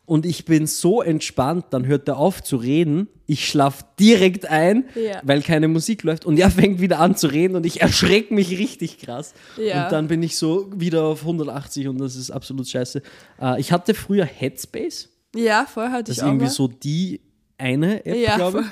und 0.06 0.26
ich 0.26 0.46
bin 0.46 0.68
so 0.68 1.02
entspannt, 1.02 1.66
dann 1.72 1.86
hört 1.86 2.08
er 2.08 2.18
auf 2.18 2.42
zu 2.44 2.56
reden, 2.58 3.08
ich 3.26 3.48
schlaf 3.50 3.84
direkt 4.00 4.46
ein, 4.50 4.86
Ja. 4.96 5.20
weil 5.24 5.42
keine 5.42 5.68
Musik 5.68 6.04
läuft 6.04 6.26
und 6.26 6.40
er 6.40 6.50
fängt 6.50 6.80
wieder 6.80 7.00
an 7.00 7.16
zu 7.18 7.28
reden 7.28 7.56
und 7.58 7.66
ich 7.66 7.82
erschrecke 7.82 8.34
mich 8.34 8.52
richtig 8.58 9.00
krass. 9.00 9.34
Ja. 9.58 9.86
Und 9.86 9.92
dann 9.92 10.08
bin 10.08 10.24
ich 10.24 10.38
so 10.38 10.70
wieder 10.74 11.04
auf 11.04 11.22
180 11.22 11.88
und 11.90 11.98
das 12.00 12.16
ist 12.16 12.32
absolut 12.32 12.68
scheiße. 12.70 13.02
Äh, 13.42 13.60
ich 13.60 13.72
hatte 13.74 13.94
früher 13.94 14.24
Headspace, 14.26 15.10
Ja, 15.36 15.66
vorher 15.72 15.92
hatte 15.92 16.04
das 16.06 16.12
ich 16.12 16.18
ist 16.20 16.24
auch 16.24 16.28
irgendwie 16.28 16.46
mal. 16.46 16.52
so 16.52 16.68
die 16.70 17.20
eine 17.58 18.06
App, 18.06 18.16
Ja, 18.16 18.36
glaube 18.38 18.62
ich. 18.62 18.66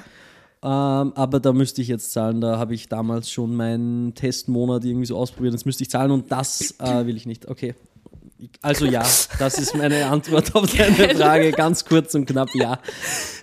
Ähm, 0.65 1.13
aber 1.13 1.39
da 1.39 1.53
müsste 1.53 1.83
ich 1.83 1.89
jetzt 1.89 2.12
zahlen. 2.12 2.41
Da 2.41 2.57
habe 2.57 2.73
ich 2.73 2.89
damals 2.89 3.29
schon 3.29 3.56
meinen 3.56 4.15
Testmonat 4.15 4.83
irgendwie 4.83 5.06
so 5.06 5.15
ausprobiert. 5.15 5.53
Jetzt 5.53 5.67
müsste 5.67 5.83
ich 5.83 5.91
zahlen 5.91 6.09
und 6.09 6.31
das 6.31 6.74
äh, 6.79 7.05
will 7.05 7.15
ich 7.15 7.27
nicht. 7.27 7.48
Okay. 7.48 7.75
Also 8.63 8.86
ja, 8.86 9.05
das 9.38 9.60
ist 9.60 9.75
meine 9.75 10.07
Antwort 10.07 10.55
auf 10.55 10.75
deine 10.75 11.15
Frage. 11.15 11.51
Ganz 11.51 11.86
kurz 11.86 12.15
und 12.15 12.25
knapp 12.25 12.50
ja. 12.55 12.79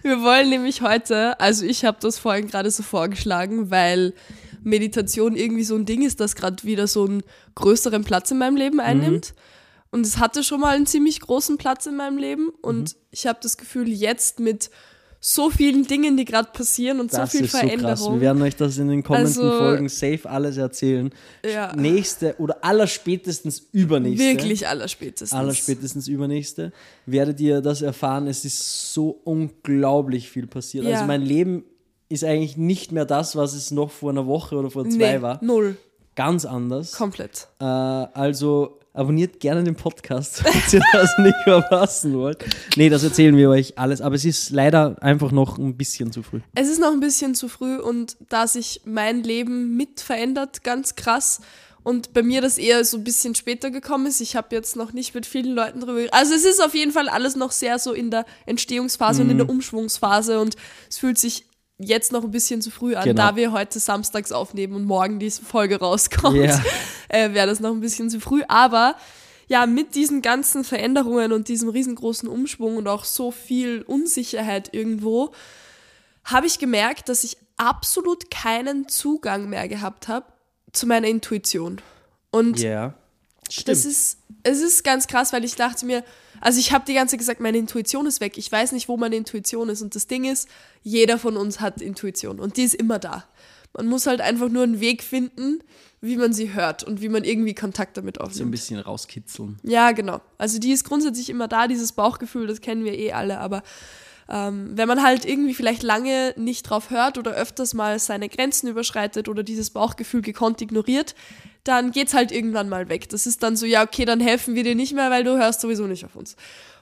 Wir 0.03 0.21
wollen 0.21 0.51
nämlich 0.51 0.83
heute, 0.83 1.39
also 1.39 1.65
ich 1.65 1.85
habe 1.85 1.99
das 2.01 2.19
vorhin 2.19 2.49
gerade 2.49 2.73
so 2.73 2.83
vorgeschlagen, 2.83 3.71
weil 3.71 4.15
Meditation 4.65 5.37
irgendwie 5.37 5.65
so 5.65 5.77
ein 5.77 5.87
Ding 5.87 6.03
ist, 6.03 6.19
das 6.19 6.35
gerade 6.35 6.65
wieder 6.65 6.89
so 6.89 7.05
einen 7.05 7.23
größeren 7.55 8.03
Platz 8.03 8.33
in 8.33 8.39
meinem 8.39 8.57
Leben 8.57 8.81
einnimmt. 8.81 9.35
Und 9.93 10.05
es 10.05 10.19
hatte 10.19 10.43
schon 10.43 10.61
mal 10.61 10.75
einen 10.75 10.87
ziemlich 10.87 11.21
großen 11.21 11.57
Platz 11.57 11.87
in 11.87 11.95
meinem 11.95 12.19
Leben. 12.19 12.49
Und 12.63 12.97
ich 13.13 13.29
habe 13.29 13.39
das 13.41 13.57
Gefühl, 13.57 13.89
jetzt 13.89 14.41
mit 14.41 14.71
so 15.25 15.51
vielen 15.51 15.87
Dingen, 15.87 16.17
die 16.17 16.25
gerade 16.25 16.49
passieren 16.53 16.99
und 16.99 17.13
Das 17.13 17.31
so 17.31 17.39
viel 17.39 17.47
ist 17.47 17.53
so 17.53 17.59
krass. 17.59 17.71
Wir 17.71 17.79
Veränderung. 17.79 18.21
werden 18.21 18.43
euch 18.43 18.57
das 18.57 18.77
in 18.79 18.89
den 18.89 19.05
kommenden 19.05 19.27
Also- 19.29 19.51
Folgen 19.57 19.89
safe 19.89 20.29
alles 20.29 20.57
erzählen. 20.57 21.11
Ja. 21.49 21.75
Nächste 21.77 22.35
oder 22.39 22.65
allerspätestens 22.65 23.61
übernächste. 23.71 24.25
wirklich 24.25 24.67
allerspätestens. 24.67 25.33
Allerspätestens 25.33 26.09
übernächste 26.09 26.73
werdet 27.07 27.39
ihr 27.39 27.61
das 27.61 27.83
erfahren. 27.83 28.27
Es 28.27 28.45
ist 28.45 28.93
so 28.93 29.21
unglaublich 29.23 30.29
viel 30.29 30.49
passiert. 30.49 30.87
Ja. 30.87 30.95
Also 30.95 31.05
mein 31.07 31.23
Leben 31.23 31.65
ist 32.09 32.25
eigentlich 32.25 32.57
nicht 32.57 32.91
mehr 32.91 33.05
das, 33.05 33.37
was 33.37 33.55
es 33.55 33.71
noch 33.71 33.93
vor 33.93 34.11
einer 34.11 34.27
Woche 34.27 34.57
oder 34.57 34.71
vor 34.73 34.89
zwei 34.89 35.17
nee, 35.19 35.23
war. 35.23 35.39
null. 35.43 35.77
Ganz 36.17 36.45
anders. 36.45 36.93
Komplett. 36.93 37.47
Äh, 37.61 37.65
also 37.65 38.81
abonniert 38.95 39.41
gerne 39.41 39.65
den 39.65 39.75
Podcast, 39.75 40.39
falls 40.45 40.73
ihr 40.73 40.83
das 40.93 41.17
nicht 41.19 41.37
verpassen 41.45 42.15
wollt. 42.19 42.45
Nee, 42.77 42.89
das 42.91 43.03
erzählen 43.05 43.37
wir 43.37 43.49
euch 43.51 43.79
alles, 43.79 44.01
aber 44.01 44.15
es 44.17 44.25
ist 44.25 44.51
leider 44.51 44.97
einfach 45.03 45.33
noch 45.33 45.59
ein 45.59 45.77
bisschen 45.77 46.13
zu 46.13 46.23
früh. 46.23 46.41
Es 46.55 46.69
ist 46.69 46.81
noch 46.81 46.93
ein 46.93 47.01
bisschen 47.01 47.35
zu 47.35 47.49
früh 47.49 47.77
und 47.79 48.17
da 48.29 48.47
sich 48.47 48.83
mein 48.85 49.23
Leben 49.23 49.77
mit 49.77 50.01
verändert, 50.01 50.63
ganz 50.63 50.95
krass. 50.95 51.41
Und 51.85 52.13
bei 52.13 52.23
mir 52.23 52.41
das 52.41 52.59
eher 52.59 52.85
so 52.85 52.97
ein 52.99 53.03
bisschen 53.03 53.35
später 53.35 53.73
gekommen 53.73 54.07
ist. 54.07 54.21
Ich 54.21 54.37
habe 54.37 54.55
jetzt 54.55 54.77
noch 54.77 54.93
nicht 54.93 55.17
mit 55.17 55.27
vielen 55.27 55.53
Leuten 55.53 55.81
drüber. 55.81 56.01
Also 56.13 56.33
es 56.33 56.45
ist 56.45 56.63
auf 56.63 56.75
jeden 56.77 56.93
Fall 56.93 57.09
alles 57.09 57.35
noch 57.35 57.51
sehr 57.51 57.81
so 57.81 57.93
in 57.93 58.13
der 58.13 58.25
Entstehungsphase 58.47 59.23
und 59.23 59.31
in 59.31 59.39
der 59.39 59.47
Mhm. 59.47 59.55
Umschwungsphase 59.55 60.39
und 60.39 60.55
es 60.89 60.99
fühlt 60.99 61.19
sich 61.19 61.45
jetzt 61.83 62.13
noch 62.13 62.25
ein 62.25 62.31
bisschen 62.31 62.63
zu 62.63 62.71
früh 62.71 62.95
an, 62.95 63.05
Genau. 63.05 63.23
da 63.31 63.37
wir 63.37 63.53
heute 63.53 63.79
samstags 63.81 64.33
aufnehmen 64.33 64.75
und 64.75 64.85
morgen 64.85 65.19
diese 65.19 65.43
Folge 65.43 65.79
rauskommt, 65.79 66.37
Ja. 66.37 66.63
äh, 67.09 67.33
wäre 67.35 67.47
das 67.47 67.61
noch 67.61 67.71
ein 67.73 67.81
bisschen 67.81 68.11
zu 68.11 68.21
früh. 68.21 68.43
Aber 68.49 68.97
ja, 69.49 69.67
mit 69.67 69.95
diesen 69.95 70.23
ganzen 70.23 70.65
Veränderungen 70.65 71.33
und 71.33 71.49
diesem 71.49 71.69
riesengroßen 71.69 72.29
Umschwung 72.29 72.77
und 72.77 72.89
auch 72.89 73.05
so 73.05 73.31
viel 73.31 73.83
Unsicherheit 73.83 74.73
irgendwo, 74.73 75.33
habe 76.25 76.47
ich 76.47 76.59
gemerkt, 76.59 77.09
dass 77.09 77.25
ich 77.25 77.37
absolut 77.57 78.31
keinen 78.31 78.89
Zugang 78.89 79.49
mehr 79.49 79.69
gehabt 79.69 80.09
habe 80.09 80.27
zu 80.73 80.87
meiner 80.87 81.09
Intuition. 81.09 81.81
Und 82.31 82.61
Ja. 82.61 82.95
das 83.67 83.85
ist, 83.85 84.19
es 84.43 84.61
ist 84.61 84.85
ganz 84.85 85.07
krass, 85.07 85.33
weil 85.33 85.45
ich 85.45 85.57
dachte 85.57 85.85
mir, 85.85 86.03
also 86.43 86.59
ich 86.59 86.73
habe 86.73 86.85
die 86.85 86.95
ganze 86.95 87.13
Zeit 87.13 87.21
gesagt, 87.21 87.41
meine 87.41 87.57
Intuition 87.57 88.05
ist 88.07 88.21
weg. 88.21 88.37
Ich 88.37 88.51
weiß 88.51 88.73
nicht, 88.73 88.89
wo 88.89 88.97
meine 88.97 89.15
Intuition 89.17 89.69
ist. 89.69 89.81
Und 89.81 89.95
das 89.95 90.09
Ding 90.09 90.25
ist, 90.25 90.49
jeder 90.83 91.19
von 91.19 91.37
uns 91.37 91.61
hat 91.61 91.81
Intuition 91.81 92.41
und 92.41 92.57
die 92.57 92.65
ist 92.65 92.75
immer 92.75 92.99
da. 92.99 93.25
Man 93.75 93.87
muss 93.87 94.07
halt 94.07 94.21
einfach 94.21 94.49
nur 94.49 94.65
einen 94.65 94.81
Weg 94.81 95.03
finden, 95.03 95.61
wie 96.01 96.17
man 96.17 96.33
sie 96.33 96.53
hört 96.53 96.83
und 96.83 97.01
wie 97.01 97.09
man 97.09 97.23
irgendwie 97.23 97.55
Kontakt 97.55 97.97
damit 97.97 98.17
so 98.17 98.23
ein 98.23 98.27
aufnimmt. 98.27 98.51
bisschen 98.51 98.81
rauskitzeln. 98.81 99.61
Ja, 99.63 99.93
genau. 99.93 100.21
Also 100.37 100.59
die 100.59 100.73
ist 100.73 100.85
grundsätzlich 100.85 101.31
immer 101.31 101.47
da, 101.47 101.69
dieses 101.69 101.93
Bauchgefühl, 101.93 102.49
das 102.49 102.61
kennen 102.61 102.85
wir 102.85 102.99
eh 102.99 103.13
alle, 103.13 103.39
aber 103.39 103.63
ähm, 104.29 104.73
wenn 104.75 104.89
man 104.89 105.03
halt 105.03 105.25
irgendwie 105.25 105.55
vielleicht 105.55 105.85
lange 105.85 106.35
nicht 106.37 106.65
drauf 106.65 106.91
hört 106.91 107.19
oder 107.19 107.33
öfters 107.33 107.73
mal 107.73 107.99
seine 107.99 108.29
Grenzen 108.29 108.69
überschreitet 108.69 109.29
oder 109.29 109.45
dieses 109.45 109.71
Bauchgefühl 109.71 110.23
gekonnt 110.23 110.61
ignoriert, 110.61 111.15
dann 111.65 111.93
geht's 111.93 112.15
halt 112.15 112.33
irgendwann 112.33 112.69
mal 112.69 112.89
weg. 112.89 113.09
Das 113.09 113.27
ist 113.27 113.43
dann 113.43 113.57
so, 113.57 113.67
ja, 113.67 113.83
okay, 113.83 114.05
dann 114.05 114.21
helfen 114.21 114.55
wir 114.55 114.65
dir 114.65 114.75
nicht 114.75 114.95
mehr, 114.95 115.11
weil 115.11 115.25
du 115.25 115.39
hörst 115.39 115.61
sowieso 115.61 115.87
nicht 115.87 116.05
auf 116.05 116.17
uns. 116.17 116.37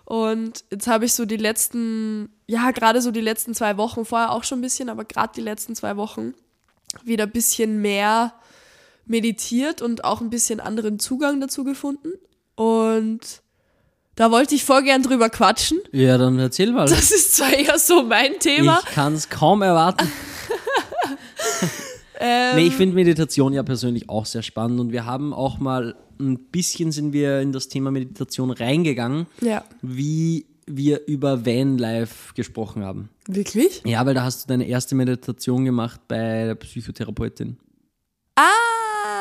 Und 0.04 0.64
jetzt 0.70 0.86
habe 0.86 1.04
ich 1.04 1.12
so 1.12 1.24
die 1.24 1.36
letzten, 1.36 2.30
ja, 2.46 2.70
gerade 2.72 3.00
so 3.00 3.10
die 3.10 3.20
letzten 3.20 3.54
zwei 3.54 3.76
Wochen, 3.76 4.04
vorher 4.04 4.32
auch 4.32 4.44
schon 4.44 4.58
ein 4.58 4.62
bisschen, 4.62 4.88
aber 4.88 5.04
gerade 5.04 5.32
die 5.36 5.40
letzten 5.40 5.76
zwei 5.76 5.96
Wochen 5.96 6.34
wieder 7.04 7.24
ein 7.24 7.30
bisschen 7.30 7.80
mehr 7.80 8.32
meditiert 9.04 9.82
und 9.82 10.04
auch 10.04 10.20
ein 10.20 10.30
bisschen 10.30 10.60
anderen 10.60 10.98
Zugang 10.98 11.40
dazu 11.40 11.62
gefunden. 11.62 12.12
Und 12.56 13.42
da 14.16 14.30
wollte 14.30 14.54
ich 14.54 14.64
voll 14.64 14.82
gern 14.82 15.02
drüber 15.02 15.30
quatschen. 15.30 15.78
Ja, 15.92 16.18
dann 16.18 16.38
erzähl 16.38 16.72
mal. 16.72 16.88
Das 16.88 17.10
ist 17.10 17.36
zwar 17.36 17.52
eher 17.52 17.78
so 17.78 18.02
mein 18.02 18.38
Thema. 18.38 18.80
Ich 18.84 18.94
kann 18.94 19.14
es 19.14 19.28
kaum 19.28 19.62
erwarten. 19.62 20.10
Ähm, 22.20 22.56
Nee, 22.56 22.66
ich 22.66 22.74
finde 22.74 22.94
Meditation 22.94 23.52
ja 23.52 23.62
persönlich 23.62 24.08
auch 24.08 24.26
sehr 24.26 24.42
spannend 24.42 24.78
und 24.78 24.92
wir 24.92 25.06
haben 25.06 25.32
auch 25.32 25.58
mal 25.58 25.96
ein 26.20 26.38
bisschen 26.38 26.92
sind 26.92 27.12
wir 27.12 27.40
in 27.40 27.52
das 27.52 27.68
Thema 27.68 27.90
Meditation 27.90 28.50
reingegangen, 28.50 29.26
ja. 29.40 29.64
wie 29.82 30.44
wir 30.66 31.06
über 31.06 31.44
Vanlife 31.46 32.34
gesprochen 32.34 32.84
haben. 32.84 33.08
Wirklich? 33.26 33.82
Ja, 33.84 34.04
weil 34.06 34.14
da 34.14 34.22
hast 34.22 34.44
du 34.44 34.48
deine 34.48 34.66
erste 34.66 34.94
Meditation 34.94 35.64
gemacht 35.64 36.00
bei 36.06 36.44
der 36.44 36.54
Psychotherapeutin. 36.54 37.56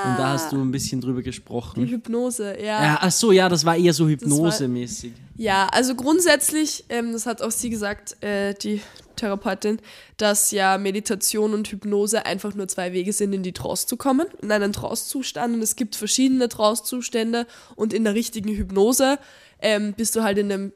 Und 0.06 0.18
da 0.18 0.30
hast 0.30 0.52
du 0.52 0.58
ein 0.58 0.72
bisschen 0.72 1.02
drüber 1.02 1.20
Die 1.20 1.26
gesprochen. 1.26 1.86
Hypnose, 1.88 2.58
ja. 2.60 2.84
Ja, 2.84 2.98
ach 3.02 3.12
so, 3.12 3.32
ja, 3.32 3.50
das 3.50 3.66
war 3.66 3.76
eher 3.76 3.94
so 3.94 4.08
hypnosemäßig. 4.08 5.14
Ja, 5.36 5.68
also 5.72 5.96
grundsätzlich, 5.96 6.86
ähm, 6.90 7.14
das 7.14 7.26
hat 7.26 7.42
auch 7.42 7.52
sie 7.52 7.70
gesagt, 7.70 8.22
äh, 8.24 8.54
die 8.54 8.82
Therapeutin, 9.16 9.80
dass 10.18 10.52
ja 10.52 10.78
Meditation 10.78 11.54
und 11.54 11.68
Hypnose 11.68 12.26
einfach 12.26 12.54
nur 12.56 12.68
zwei 12.68 12.94
Wege 12.94 13.14
sind, 13.14 13.34
in 13.34 13.44
die 13.44 13.52
Trance 13.54 13.88
zu 13.88 13.98
kommen, 13.98 14.28
in 14.42 14.52
einen 14.52 14.74
Trance-Zustand. 14.74 15.56
Und 15.56 15.62
es 15.62 15.76
gibt 15.76 15.96
verschiedene 15.96 16.50
Trance-Zustände 16.50 17.46
und 17.76 17.94
in 17.94 18.04
der 18.04 18.14
richtigen 18.16 18.50
Hypnose 18.50 19.20
ähm, 19.62 19.94
bist 19.94 20.16
du 20.16 20.24
halt 20.24 20.38
in 20.38 20.52
einem 20.52 20.74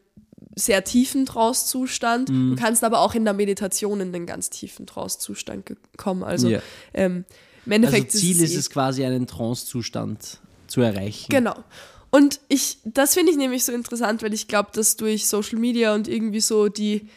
sehr 0.55 0.83
tiefen 0.83 1.25
Trance-Zustand. 1.25 2.29
Du 2.29 2.55
kannst 2.55 2.83
aber 2.83 2.99
auch 2.99 3.15
in 3.15 3.23
der 3.25 3.33
Meditation 3.33 4.01
in 4.01 4.13
den 4.13 4.25
ganz 4.27 4.49
tiefen 4.49 4.85
Trance-Zustand 4.85 5.75
kommen. 5.97 6.23
Also 6.23 6.47
Ja. 6.49 6.59
ähm, 6.93 7.25
im 7.65 7.71
Also 7.71 7.75
Endeffekt 7.85 8.11
Ziel 8.11 8.35
es 8.37 8.41
ist 8.49 8.55
eh- 8.55 8.59
es 8.59 8.69
quasi, 8.69 9.03
einen 9.05 9.27
Trance-Zustand 9.27 10.39
zu 10.67 10.81
erreichen. 10.81 11.27
Genau. 11.29 11.55
Und 12.11 12.39
ich, 12.47 12.77
das 12.83 13.15
finde 13.15 13.31
ich 13.31 13.37
nämlich 13.37 13.63
so 13.63 13.71
interessant, 13.71 14.21
weil 14.21 14.33
ich 14.33 14.47
glaube, 14.47 14.69
dass 14.73 14.97
durch 14.97 15.27
Social 15.27 15.57
Media 15.57 15.95
und 15.95 16.07
irgendwie 16.07 16.41
so 16.41 16.67
die 16.69 17.09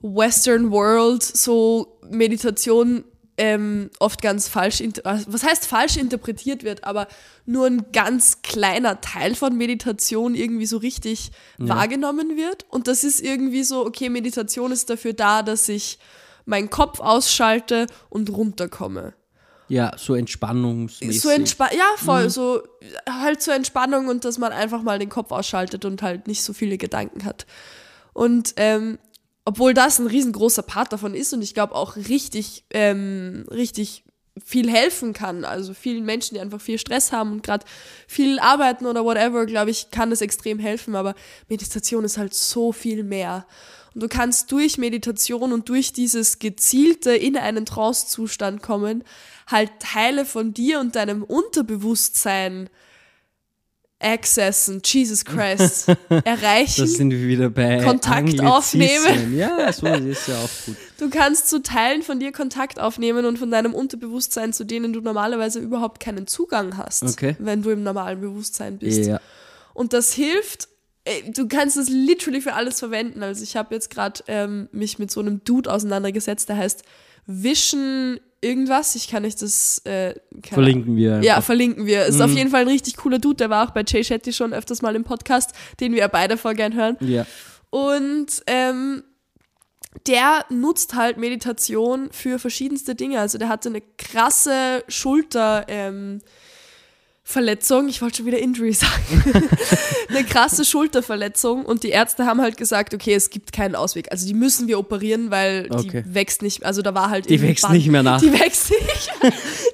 Western 0.00 0.70
World 0.70 1.22
so 1.22 1.98
Meditation 2.10 3.04
ähm, 3.36 3.90
oft 4.00 4.20
ganz 4.20 4.48
falsch, 4.48 4.82
was 5.04 5.44
heißt 5.44 5.66
falsch 5.66 5.96
interpretiert 5.96 6.64
wird, 6.64 6.82
aber 6.82 7.06
nur 7.46 7.66
ein 7.66 7.86
ganz 7.92 8.42
kleiner 8.42 9.00
Teil 9.00 9.36
von 9.36 9.56
Meditation 9.56 10.34
irgendwie 10.34 10.66
so 10.66 10.78
richtig 10.78 11.30
wahrgenommen 11.58 12.36
wird. 12.36 12.66
Und 12.68 12.88
das 12.88 13.04
ist 13.04 13.20
irgendwie 13.20 13.62
so, 13.62 13.86
okay, 13.86 14.08
Meditation 14.08 14.72
ist 14.72 14.90
dafür 14.90 15.12
da, 15.12 15.42
dass 15.44 15.68
ich 15.68 15.98
meinen 16.46 16.70
Kopf 16.70 16.98
ausschalte 16.98 17.86
und 18.10 18.30
runterkomme. 18.30 19.14
Ja, 19.68 19.92
so 19.96 20.14
entspannungsmäßig. 20.14 21.20
So 21.20 21.28
entspa 21.28 21.68
ja, 21.72 21.84
voll, 21.96 22.30
so 22.30 22.62
halt 23.08 23.42
zur 23.42 23.54
Entspannung 23.54 24.08
und 24.08 24.24
dass 24.24 24.38
man 24.38 24.52
einfach 24.52 24.82
mal 24.82 24.98
den 24.98 25.10
Kopf 25.10 25.30
ausschaltet 25.30 25.84
und 25.84 26.02
halt 26.02 26.26
nicht 26.26 26.42
so 26.42 26.52
viele 26.52 26.78
Gedanken 26.78 27.24
hat. 27.24 27.46
Und 28.14 28.54
ähm, 28.56 28.98
obwohl 29.44 29.74
das 29.74 29.98
ein 29.98 30.06
riesengroßer 30.06 30.62
Part 30.62 30.92
davon 30.92 31.14
ist 31.14 31.32
und 31.32 31.42
ich 31.42 31.54
glaube 31.54 31.74
auch 31.74 31.96
richtig, 31.96 32.64
ähm, 32.70 33.46
richtig 33.50 34.04
viel 34.44 34.70
helfen 34.70 35.12
kann, 35.12 35.44
also 35.44 35.74
vielen 35.74 36.04
Menschen, 36.04 36.34
die 36.34 36.40
einfach 36.40 36.60
viel 36.60 36.78
Stress 36.78 37.12
haben 37.12 37.32
und 37.32 37.42
gerade 37.42 37.64
viel 38.06 38.38
arbeiten 38.38 38.86
oder 38.86 39.04
whatever, 39.04 39.46
glaube 39.46 39.70
ich, 39.70 39.90
kann 39.90 40.10
das 40.10 40.20
extrem 40.20 40.58
helfen, 40.58 40.94
aber 40.94 41.14
Meditation 41.48 42.04
ist 42.04 42.18
halt 42.18 42.34
so 42.34 42.72
viel 42.72 43.04
mehr. 43.04 43.46
Und 43.98 44.02
du 44.02 44.08
kannst 44.08 44.52
durch 44.52 44.78
Meditation 44.78 45.52
und 45.52 45.68
durch 45.68 45.92
dieses 45.92 46.38
gezielte 46.38 47.10
in 47.16 47.36
einen 47.36 47.66
Trance-Zustand 47.66 48.62
kommen, 48.62 49.02
halt 49.48 49.72
Teile 49.80 50.24
von 50.24 50.54
dir 50.54 50.78
und 50.78 50.94
deinem 50.94 51.24
Unterbewusstsein 51.24 52.70
accessen, 53.98 54.82
Jesus 54.84 55.24
Christ, 55.24 55.88
erreichen. 56.24 56.82
Das 56.82 56.92
sind 56.92 57.10
wir 57.10 57.26
wieder 57.26 57.50
bei 57.50 57.82
Kontakt 57.82 58.40
aufnehmen. 58.40 59.34
Ja, 59.36 59.72
so 59.72 59.88
ist 59.88 60.28
ja 60.28 60.36
auch 60.44 60.64
gut. 60.64 60.76
Du 61.00 61.10
kannst 61.10 61.48
zu 61.48 61.60
Teilen 61.60 62.04
von 62.04 62.20
dir 62.20 62.30
Kontakt 62.30 62.78
aufnehmen 62.78 63.24
und 63.24 63.36
von 63.36 63.50
deinem 63.50 63.74
Unterbewusstsein, 63.74 64.52
zu 64.52 64.62
denen 64.62 64.92
du 64.92 65.00
normalerweise 65.00 65.58
überhaupt 65.58 65.98
keinen 65.98 66.28
Zugang 66.28 66.76
hast, 66.76 67.02
Okay. 67.02 67.34
wenn 67.40 67.62
du 67.62 67.70
im 67.70 67.82
normalen 67.82 68.20
Bewusstsein 68.20 68.78
bist. 68.78 69.06
Ja. 69.06 69.20
Und 69.74 69.92
das 69.92 70.12
hilft, 70.12 70.68
du 71.30 71.48
kannst 71.48 71.76
es 71.76 71.88
literally 71.88 72.40
für 72.40 72.54
alles 72.54 72.78
verwenden. 72.78 73.22
Also 73.22 73.42
ich 73.42 73.56
habe 73.56 73.74
jetzt 73.74 73.90
gerade 73.90 74.22
ähm, 74.26 74.68
mich 74.72 74.98
mit 74.98 75.10
so 75.10 75.20
einem 75.20 75.42
Dude 75.44 75.72
auseinandergesetzt, 75.72 76.48
der 76.48 76.56
heißt 76.56 76.82
Vision 77.26 78.20
irgendwas. 78.40 78.94
Ich 78.94 79.08
kann 79.08 79.22
nicht 79.22 79.42
das 79.42 79.78
äh, 79.84 80.14
Verlinken 80.50 80.96
wir. 80.96 81.22
ja, 81.22 81.34
einfach. 81.34 81.46
verlinken 81.46 81.86
wir. 81.86 82.06
Ist 82.06 82.20
auf 82.20 82.30
jeden 82.30 82.50
Fall 82.50 82.62
ein 82.62 82.68
richtig 82.68 82.96
cooler 82.96 83.18
Dude. 83.18 83.36
Der 83.36 83.50
war 83.50 83.66
auch 83.66 83.72
bei 83.72 83.84
Jay 83.86 84.02
Shetty 84.02 84.32
schon 84.32 84.52
öfters 84.52 84.82
mal 84.82 84.96
im 84.96 85.04
Podcast, 85.04 85.52
den 85.80 85.92
wir 85.92 86.06
beide 86.08 86.36
voll 86.36 86.54
gern 86.54 86.74
hören. 86.74 86.96
ja. 87.00 87.26
Und 87.70 88.42
ähm, 88.46 89.02
der 90.06 90.46
nutzt 90.48 90.94
halt 90.94 91.18
Meditation 91.18 92.08
für 92.12 92.38
verschiedenste 92.38 92.94
Dinge. 92.94 93.20
Also 93.20 93.36
der 93.36 93.48
hatte 93.50 93.68
eine 93.68 93.82
krasse 93.98 94.84
Schulter. 94.88 95.66
Ähm, 95.68 96.20
Verletzung, 97.30 97.88
ich 97.90 98.00
wollte 98.00 98.16
schon 98.16 98.26
wieder 98.26 98.38
Injury 98.38 98.72
sagen, 98.72 99.22
eine 100.08 100.24
krasse 100.24 100.64
Schulterverletzung 100.64 101.62
und 101.66 101.82
die 101.82 101.90
Ärzte 101.90 102.24
haben 102.24 102.40
halt 102.40 102.56
gesagt, 102.56 102.94
okay, 102.94 103.12
es 103.12 103.28
gibt 103.28 103.52
keinen 103.52 103.74
Ausweg. 103.74 104.10
Also 104.10 104.26
die 104.26 104.32
müssen 104.32 104.66
wir 104.66 104.78
operieren, 104.78 105.30
weil 105.30 105.66
Okay. 105.68 106.04
die 106.06 106.14
wächst 106.14 106.40
nicht, 106.40 106.64
also 106.64 106.80
da 106.80 106.94
war 106.94 107.10
halt 107.10 107.28
Die 107.28 107.42
wächst 107.42 107.64
Band- 107.64 107.74
nicht 107.74 107.88
mehr 107.88 108.02
nach. 108.02 108.18
Die 108.22 108.32
wächst 108.32 108.70
nicht. 108.70 109.10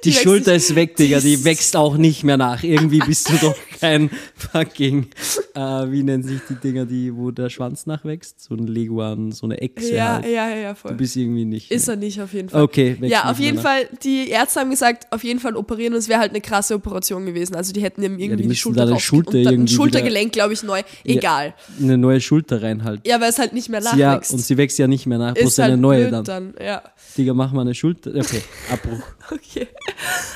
Die, 0.03 0.09
wächst 0.09 0.21
Schulter 0.23 0.51
nicht. 0.51 0.63
ist 0.69 0.75
weg, 0.75 0.97
Digga. 0.97 1.21
Die 1.21 1.37
Die- 1.37 1.45
wächst 1.45 1.77
auch 1.77 1.95
nicht 1.95 2.25
mehr 2.25 2.35
nach. 2.35 2.61
Irgendwie 2.61 2.99
bist 2.99 3.29
du 3.29 3.37
doch 3.37 3.55
kein 3.85 4.09
fucking, 4.35 5.07
äh, 5.53 5.59
wie 5.59 6.03
nennen 6.03 6.23
sich 6.23 6.39
die 6.49 6.55
Dinger, 6.55 6.85
die, 6.85 7.15
wo 7.15 7.31
der 7.31 7.49
Schwanz 7.49 7.85
nachwächst? 7.85 8.41
So 8.41 8.55
ein 8.55 8.67
Leguan, 8.67 9.31
so 9.31 9.45
eine 9.45 9.59
Echse 9.61 9.95
Ja, 9.95 10.15
halt. 10.15 10.25
ja, 10.25 10.49
ja, 10.49 10.55
ja, 10.57 10.75
voll. 10.75 10.91
Du 10.91 10.97
bist 10.97 11.15
irgendwie 11.15 11.45
nicht. 11.45 11.71
Ist 11.71 11.87
er 11.87 11.95
nicht 11.95 12.19
auf 12.21 12.33
jeden 12.33 12.49
Fall. 12.49 12.61
Okay, 12.63 12.97
Ja, 13.01 13.29
auf 13.29 13.39
jeden 13.39 13.57
nach. 13.57 13.63
Fall, 13.63 13.87
die 14.03 14.29
Ärzte 14.29 14.59
haben 14.61 14.69
gesagt, 14.71 15.11
auf 15.11 15.23
jeden 15.23 15.39
Fall 15.39 15.55
operieren 15.55 15.93
und 15.93 15.99
es 15.99 16.09
wäre 16.09 16.19
halt 16.19 16.31
eine 16.31 16.41
krasse 16.41 16.75
Operation 16.75 17.25
gewesen. 17.25 17.55
Also 17.55 17.73
die 17.73 17.81
hätten 17.81 18.01
ihm 18.03 18.17
irgendwie 18.17 18.43
die, 18.43 18.47
müssten 18.49 18.61
Schulter 18.61 18.85
da 18.85 18.93
die 18.95 18.99
Schulter 18.99 19.31
und 19.37 19.43
dann 19.43 19.53
ein 19.55 19.67
Schultergelenk, 19.67 20.31
glaube 20.33 20.53
ich, 20.53 20.63
neu. 20.63 20.81
Egal. 21.03 21.53
Eine 21.79 21.97
neue 21.97 22.19
Schulter 22.21 22.61
reinhalten. 22.61 23.03
Ja, 23.05 23.21
weil 23.21 23.29
es 23.29 23.39
halt 23.39 23.53
nicht 23.53 23.69
mehr 23.69 23.81
Ja, 23.81 23.95
nachwächst. 24.13 24.33
und 24.33 24.39
sie 24.39 24.57
wächst 24.57 24.77
ja 24.79 24.87
nicht 24.87 25.05
mehr 25.05 25.17
nach. 25.17 25.35
Wo 25.35 25.39
ist 25.41 25.47
ist 25.49 25.59
eine 25.59 25.73
halt 25.73 25.81
neue 25.81 26.07
blöd 26.09 26.27
dann? 26.27 26.53
Ja, 26.63 26.81
Digga, 27.17 27.33
mach 27.33 27.51
mal 27.51 27.61
eine 27.61 27.75
Schulter. 27.75 28.11
Okay, 28.15 28.41
Abbruch. 28.71 29.01
okay. 29.31 29.67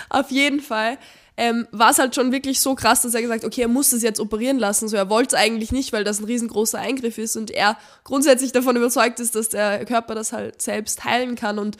Auf 0.10 0.32
jeden 0.32 0.60
Fall 0.60 0.98
ähm, 1.39 1.69
war 1.72 1.91
es 1.91 2.00
halt 2.00 2.15
schon 2.15 2.34
wirklich 2.34 2.60
so 2.60 2.75
krass, 2.75 3.01
dass 3.01 3.13
er 3.13 3.22
gesagt 3.22 3.46
okay, 3.46 3.62
er 3.62 3.69
muss 3.69 3.93
es 3.93 4.03
jetzt 4.03 4.19
operieren 4.19 4.60
lassen. 4.60 4.89
So, 4.89 4.98
er 4.98 5.10
wollte 5.10 5.38
es 5.38 5.41
eigentlich 5.41 5.72
nicht, 5.72 5.93
weil 5.93 6.03
das 6.03 6.19
ein 6.19 6.25
riesengroßer 6.25 6.77
Eingriff 6.77 7.17
ist 7.17 7.38
und 7.38 7.50
er 7.50 7.77
grundsätzlich 8.03 8.51
davon 8.51 8.75
überzeugt 8.75 9.22
ist, 9.22 9.36
dass 9.36 9.48
der 9.48 9.86
Körper 9.86 10.15
das 10.15 10.34
halt 10.34 10.62
selbst 10.62 11.05
heilen 11.05 11.36
kann 11.36 11.58
und 11.58 11.77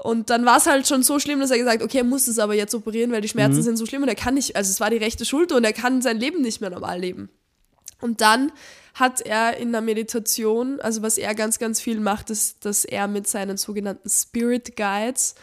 und 0.00 0.30
dann 0.30 0.44
war 0.46 0.58
es 0.58 0.66
halt 0.66 0.86
schon 0.86 1.02
so 1.02 1.18
schlimm, 1.18 1.40
dass 1.40 1.52
er 1.52 1.58
gesagt 1.58 1.82
okay, 1.82 1.98
er 1.98 2.04
muss 2.04 2.26
es 2.26 2.40
aber 2.40 2.54
jetzt 2.54 2.74
operieren, 2.74 3.12
weil 3.12 3.20
die 3.20 3.28
Schmerzen 3.28 3.62
sind 3.62 3.76
so 3.76 3.86
schlimm 3.86 4.02
und 4.02 4.08
er 4.08 4.16
kann 4.16 4.34
nicht, 4.34 4.56
also 4.56 4.70
es 4.70 4.80
war 4.80 4.90
die 4.90 4.96
rechte 4.96 5.24
Schulter 5.24 5.56
und 5.56 5.64
er 5.64 5.72
kann 5.72 6.02
sein 6.02 6.18
Leben 6.18 6.42
nicht 6.42 6.60
mehr 6.60 6.70
normal 6.70 6.98
leben. 6.98 7.30
Und 8.00 8.20
dann 8.20 8.52
hat 8.94 9.20
er 9.20 9.56
in 9.56 9.70
der 9.72 9.80
Meditation, 9.80 10.80
also 10.80 11.02
was 11.02 11.18
er 11.18 11.34
ganz, 11.34 11.58
ganz 11.58 11.80
viel 11.80 11.98
macht, 11.98 12.30
ist, 12.30 12.64
dass 12.64 12.84
er 12.84 13.08
mit 13.08 13.26
seinen 13.26 13.56
sogenannten 13.56 14.08
Spirit 14.08 14.76
Guides 14.76 15.34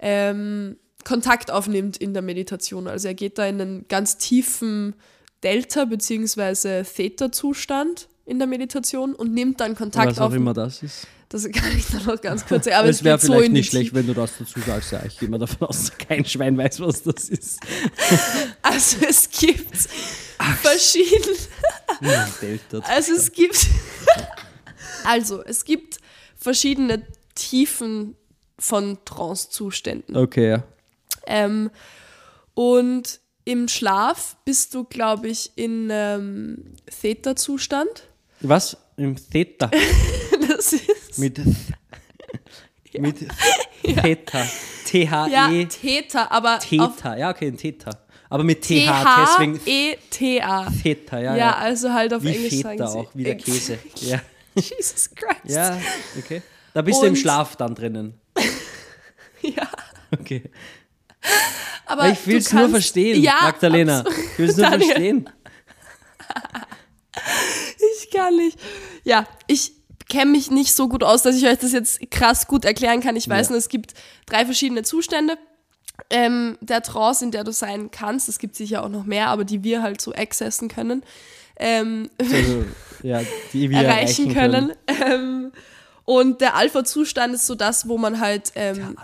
ähm, 0.00 0.76
Kontakt 1.04 1.50
aufnimmt 1.50 1.96
in 1.96 2.12
der 2.14 2.22
Meditation. 2.22 2.86
Also 2.88 3.08
er 3.08 3.14
geht 3.14 3.38
da 3.38 3.46
in 3.46 3.60
einen 3.60 3.88
ganz 3.88 4.16
tiefen 4.18 4.94
Delta- 5.42 5.84
bzw. 5.86 6.82
Theta-Zustand 6.84 8.08
in 8.26 8.38
der 8.38 8.46
Meditation 8.46 9.14
und 9.14 9.32
nimmt 9.34 9.60
dann 9.60 9.74
Kontakt 9.74 10.08
Was 10.12 10.18
auch 10.18 10.26
auf. 10.26 10.34
immer 10.34 10.52
das 10.54 10.82
ist. 10.82 11.06
Das 11.30 11.44
kann 11.50 11.76
ich 11.76 11.86
dann 11.86 12.04
noch 12.06 12.20
ganz 12.20 12.44
kurz 12.44 12.64
sagen. 12.64 12.76
Aber 12.76 12.88
es 12.88 13.04
wäre 13.04 13.16
so 13.18 13.28
vielleicht 13.28 13.46
die 13.48 13.52
nicht 13.52 13.70
schlecht, 13.70 13.94
wenn 13.94 14.04
du 14.06 14.14
das 14.14 14.32
dazu 14.36 14.58
sagst. 14.60 14.90
Ja, 14.90 15.00
ich 15.06 15.16
gehe 15.16 15.28
mal 15.28 15.38
davon 15.38 15.68
aus, 15.68 15.84
dass 15.84 15.98
kein 15.98 16.24
Schwein 16.24 16.58
weiß, 16.58 16.80
was 16.80 17.02
das 17.04 17.28
ist. 17.28 17.60
Also 18.62 18.96
es 19.08 19.30
gibt 19.30 19.88
verschiedene. 20.60 21.36
Delta. 22.42 22.78
Also 22.80 23.12
es 23.14 23.30
gibt. 23.32 23.66
also 25.04 25.42
es 25.44 25.64
gibt 25.64 25.98
verschiedene 26.36 27.06
Tiefen 27.34 28.16
von 28.58 28.98
Trance-Zuständen. 29.04 30.16
Okay, 30.16 30.50
ja. 30.50 30.64
Ähm, 31.30 31.70
und 32.54 33.20
im 33.44 33.68
Schlaf 33.68 34.36
bist 34.44 34.74
du, 34.74 34.84
glaube 34.84 35.28
ich, 35.28 35.52
in 35.56 35.88
ähm, 35.90 36.74
Theta-Zustand. 37.00 37.88
Was? 38.40 38.76
Im 38.96 39.16
Theta. 39.16 39.70
Das 40.48 40.72
ist 40.72 41.18
Mit, 41.18 41.38
mit 42.98 43.16
Theta. 43.82 44.46
T-H-E. 44.86 45.30
ja 45.30 45.48
Theta, 45.64 46.26
aber 46.30 46.58
Theta. 46.58 47.16
Ja, 47.16 47.30
okay, 47.30 47.46
ein 47.48 47.56
Theta. 47.56 47.90
Aber 48.28 48.42
mit 48.44 48.62
TH, 48.62 48.68
deswegen 48.68 49.58
T-H-E-T-A. 49.64 50.70
Theta, 50.82 51.18
ja. 51.18 51.30
Ja, 51.32 51.36
ja. 51.36 51.56
also 51.56 51.92
halt 51.92 52.12
auf 52.14 52.22
Wie 52.22 52.34
Englisch 52.34 52.54
Feta 52.56 52.68
sagen 52.76 52.88
sie. 52.92 52.98
auch, 52.98 53.10
wie 53.14 53.24
der 53.24 53.36
Käse. 53.36 53.78
Ja, 54.00 54.20
Jesus 54.54 55.10
Christ. 55.14 55.40
ja, 55.56 55.80
okay. 56.18 56.42
Da 56.74 56.82
bist 56.82 57.00
du 57.00 57.06
im 57.06 57.12
Und- 57.12 57.18
Schlaf 57.18 57.56
dann 57.56 57.74
drinnen. 57.74 58.20
ja. 59.42 59.68
Okay. 60.12 60.42
Aber 61.86 62.08
ich 62.10 62.26
will 62.26 62.36
es 62.36 62.52
nur 62.52 62.68
verstehen, 62.68 63.22
ja, 63.22 63.34
Magdalena. 63.42 64.00
absolut. 64.00 64.18
Ich 64.32 64.38
will 64.38 64.48
es 64.50 64.56
nur 64.56 64.70
Daniel. 64.70 64.86
verstehen. 64.88 65.30
Ich 68.02 68.10
kann 68.10 68.36
nicht. 68.36 68.58
Ja, 69.04 69.26
ich 69.46 69.72
kenne 70.08 70.30
mich 70.32 70.50
nicht 70.50 70.74
so 70.74 70.88
gut 70.88 71.02
aus, 71.04 71.22
dass 71.22 71.36
ich 71.36 71.46
euch 71.46 71.58
das 71.58 71.72
jetzt 71.72 72.00
krass 72.10 72.46
gut 72.46 72.64
erklären 72.64 73.00
kann. 73.00 73.16
Ich 73.16 73.28
weiß 73.28 73.48
Ja. 73.48 73.50
nur, 73.52 73.58
es 73.58 73.68
gibt 73.68 73.94
drei 74.26 74.44
verschiedene 74.44 74.82
Zustände. 74.82 75.36
Ähm, 76.08 76.56
der 76.60 76.82
Trance, 76.82 77.24
in 77.24 77.30
der 77.30 77.44
du 77.44 77.52
sein 77.52 77.90
kannst, 77.90 78.28
es 78.28 78.38
gibt 78.38 78.56
sicher 78.56 78.82
auch 78.84 78.88
noch 78.88 79.04
mehr, 79.04 79.28
aber 79.28 79.44
die 79.44 79.62
wir 79.62 79.82
halt 79.82 80.00
so 80.00 80.12
accessen 80.14 80.68
können, 80.68 81.02
ähm, 81.56 82.08
Also, 82.18 82.64
ja, 83.02 83.20
die 83.52 83.68
wir 83.70 83.78
erreichen 83.82 84.32
können. 84.32 84.72
Ähm, 84.86 85.52
und 86.10 86.40
der 86.40 86.56
Alpha-Zustand 86.56 87.34
ist 87.34 87.46
so 87.46 87.54
das, 87.54 87.86
wo 87.86 87.96
man 87.96 88.18
halt 88.20 88.50
ähm, 88.56 88.96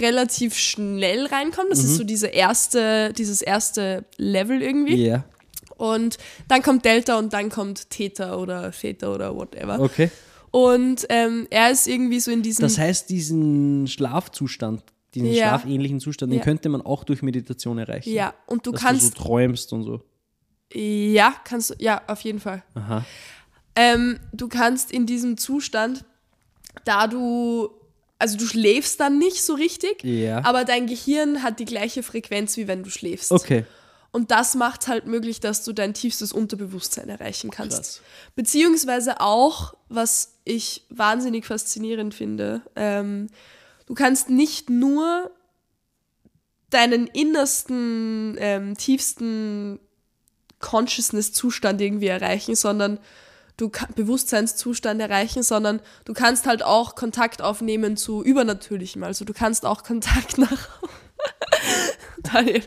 relativ 0.00 0.56
schnell 0.56 1.26
reinkommt. 1.26 1.70
Das 1.72 1.80
Mhm. 1.80 1.84
ist 1.86 1.96
so 1.96 2.04
diese 2.04 2.28
erste, 2.28 3.12
dieses 3.12 3.42
erste 3.42 4.04
Level 4.16 4.62
irgendwie. 4.62 5.06
Ja, 5.06 5.24
Und 5.76 6.18
dann 6.46 6.62
kommt 6.62 6.84
Delta 6.84 7.18
und 7.18 7.32
dann 7.32 7.48
kommt 7.50 7.90
Theta 7.90 8.36
oder 8.36 8.70
Theta 8.70 9.12
oder 9.12 9.34
whatever. 9.34 9.80
okay. 9.80 10.10
Und 10.52 11.04
ähm, 11.08 11.48
er 11.50 11.72
ist 11.72 11.88
irgendwie 11.88 12.20
so 12.20 12.30
in 12.30 12.42
diesem. 12.42 12.62
Das 12.62 12.78
heißt, 12.78 13.10
diesen 13.10 13.88
Schlafzustand, 13.88 14.84
diesen 15.14 15.32
Ja. 15.32 15.48
schlafähnlichen 15.48 15.98
Zustand, 15.98 16.30
den 16.30 16.38
Ja. 16.38 16.44
könnte 16.44 16.68
man 16.68 16.80
auch 16.80 17.02
durch 17.02 17.22
Meditation 17.22 17.78
erreichen. 17.78 18.12
ja, 18.12 18.34
und 18.46 18.64
du 18.66 18.70
dass 18.70 18.82
kannst. 18.82 19.02
du 19.02 19.06
so 19.08 19.14
träumst 19.24 19.72
und 19.72 19.82
so. 19.82 20.00
ja, 20.72 21.34
kannst 21.44 21.70
du. 21.70 21.74
Ja, 21.80 22.02
auf 22.06 22.20
jeden 22.20 22.38
Fall. 22.38 22.62
Aha. 22.74 23.04
Ähm, 23.76 24.20
du 24.32 24.48
kannst 24.48 24.90
in 24.92 25.06
diesem 25.06 25.36
Zustand, 25.36 26.04
da 26.84 27.06
du. 27.06 27.70
Also 28.18 28.38
du 28.38 28.46
schläfst 28.46 29.00
dann 29.00 29.18
nicht 29.18 29.42
so 29.42 29.54
richtig, 29.54 30.02
Ja. 30.04 30.44
aber 30.44 30.64
dein 30.64 30.86
Gehirn 30.86 31.42
hat 31.42 31.58
die 31.58 31.64
gleiche 31.64 32.02
Frequenz, 32.02 32.56
wie 32.56 32.68
wenn 32.68 32.82
du 32.82 32.88
schläfst. 32.88 33.32
Okay. 33.32 33.64
Und 34.12 34.30
das 34.30 34.54
macht 34.54 34.86
halt 34.86 35.06
möglich, 35.06 35.40
dass 35.40 35.64
du 35.64 35.72
dein 35.72 35.92
tiefstes 35.92 36.32
Unterbewusstsein 36.32 37.08
erreichen 37.08 37.50
kannst. 37.50 37.76
Krass. 37.76 38.00
Beziehungsweise 38.36 39.20
auch, 39.20 39.74
was 39.88 40.36
ich 40.44 40.84
wahnsinnig 40.88 41.44
faszinierend 41.44 42.14
finde, 42.14 42.62
ähm, 42.76 43.26
du 43.86 43.94
kannst 43.94 44.30
nicht 44.30 44.70
nur 44.70 45.32
deinen 46.70 47.08
innersten, 47.08 48.36
ähm, 48.38 48.76
tiefsten 48.76 49.80
Consciousness-Zustand 50.60 51.80
irgendwie 51.80 52.06
erreichen, 52.06 52.54
sondern 52.54 53.00
du 53.56 53.70
Bewusstseinszustand 53.94 55.00
erreichen, 55.00 55.42
sondern 55.42 55.80
du 56.04 56.12
kannst 56.12 56.46
halt 56.46 56.62
auch 56.62 56.94
Kontakt 56.94 57.40
aufnehmen 57.42 57.96
zu 57.96 58.22
Übernatürlichem. 58.22 59.02
Also 59.04 59.24
du 59.24 59.32
kannst 59.32 59.64
auch 59.66 59.82
Kontakt 59.82 60.38
nach. 60.38 60.68
Daniel, 62.22 62.62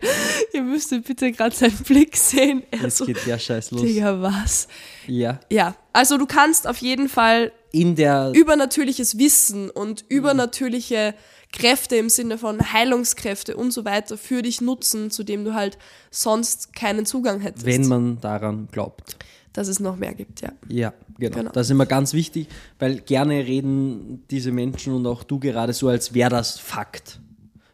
ihr 0.54 0.62
müsstet 0.64 1.06
bitte 1.06 1.32
gerade 1.32 1.56
seinen 1.56 1.78
Blick 1.80 2.16
sehen. 2.16 2.64
Er 2.72 2.82
Jetzt 2.84 2.98
so, 2.98 3.06
geht 3.06 3.26
der 3.26 3.40
Scheiß 3.40 3.72
los. 3.72 3.82
Digga, 3.82 4.22
was? 4.22 4.68
Ja. 5.08 5.40
Ja, 5.50 5.76
also 5.94 6.18
du 6.18 6.26
kannst 6.26 6.68
auf 6.68 6.78
jeden 6.78 7.10
Fall 7.10 7.52
In 7.72 7.96
der. 7.96 8.32
übernatürliches 8.36 9.18
Wissen 9.18 9.70
und 9.70 10.06
übernatürliche 10.10 11.14
Kräfte 11.54 11.96
im 11.96 12.10
Sinne 12.10 12.38
von 12.38 12.74
Heilungskräfte 12.74 13.56
und 13.56 13.72
so 13.72 13.86
weiter 13.86 14.18
für 14.18 14.42
dich 14.42 14.62
nutzen, 14.62 15.12
zu 15.12 15.24
dem 15.24 15.44
du 15.46 15.54
halt 15.54 15.78
sonst 16.12 16.76
keinen 16.76 17.06
Zugang 17.06 17.40
hättest. 17.40 17.66
wenn 17.66 17.88
man 17.88 18.20
daran 18.22 18.68
glaubt. 18.72 19.18
Dass 19.58 19.68
es 19.70 19.80
noch 19.80 19.96
mehr 19.96 20.14
gibt, 20.14 20.42
ja. 20.42 20.52
Ja, 20.70 20.94
genau. 21.18 21.38
Genau. 21.40 21.52
Das 21.52 21.66
ist 21.66 21.72
immer 21.72 21.88
ganz 21.88 22.14
wichtig, 22.14 22.48
weil 22.78 23.00
gerne 23.00 23.44
reden 23.44 24.24
diese 24.30 24.52
Menschen 24.52 24.94
und 24.94 25.08
auch 25.08 25.24
du 25.24 25.40
gerade 25.40 25.74
so, 25.74 25.88
als 25.88 26.14
wäre 26.14 26.30
das 26.30 26.60
Fakt. 26.60 27.20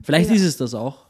Vielleicht 0.02 0.30
Ja. 0.30 0.36
ist 0.38 0.44
es 0.44 0.56
das 0.56 0.74
auch, 0.74 1.08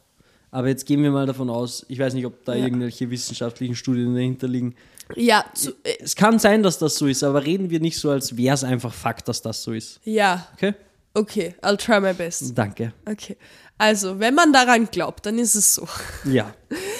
aber 0.49 0.69
jetzt 0.69 0.87
gehen 0.87 1.03
wir 1.03 1.11
mal 1.11 1.27
davon 1.27 1.51
aus, 1.51 1.85
ich 1.89 1.99
weiß 1.99 2.15
nicht, 2.15 2.25
ob 2.25 2.43
da 2.45 2.55
Ja. 2.55 2.63
irgendwelche 2.65 3.07
wissenschaftlichen 3.11 3.75
Studien 3.75 4.15
dahinter 4.15 4.47
liegen. 4.47 4.73
Ja, 5.15 5.45
zu, 5.53 5.73
äh, 5.83 5.93
Es 5.99 6.15
kann 6.15 6.39
sein, 6.39 6.63
dass 6.63 6.79
das 6.79 6.95
so 6.95 7.05
ist, 7.05 7.23
aber 7.23 7.45
reden 7.45 7.69
wir 7.69 7.79
nicht 7.79 7.99
so, 7.99 8.09
als 8.09 8.35
wäre 8.35 8.55
es 8.55 8.63
einfach 8.63 8.93
Fakt, 8.93 9.27
dass 9.27 9.43
das 9.43 9.61
so 9.61 9.73
ist. 9.73 9.99
ja, 10.05 10.47
Okay? 10.55 10.73
okay, 11.13 11.53
I'll 11.61 11.77
try 11.77 11.99
my 12.01 12.13
best. 12.13 12.57
Danke. 12.57 12.93
Okay, 13.05 13.37
also 13.77 14.19
wenn 14.19 14.33
man 14.33 14.51
daran 14.51 14.87
glaubt, 14.91 15.27
dann 15.27 15.37
ist 15.37 15.53
es 15.53 15.75
so. 15.75 15.87
Ja. 16.25 16.51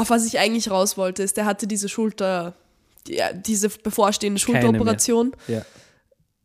Auf 0.00 0.10
was 0.10 0.24
ich 0.26 0.38
eigentlich 0.38 0.70
raus 0.70 0.96
wollte, 0.96 1.22
ist, 1.22 1.36
der 1.36 1.44
hatte 1.46 1.66
diese 1.66 1.88
Schulter, 1.88 2.54
die, 3.06 3.20
diese 3.46 3.68
bevorstehende. 3.68 4.40
Schulteroperation. 4.40 5.32
ja. 5.48 5.62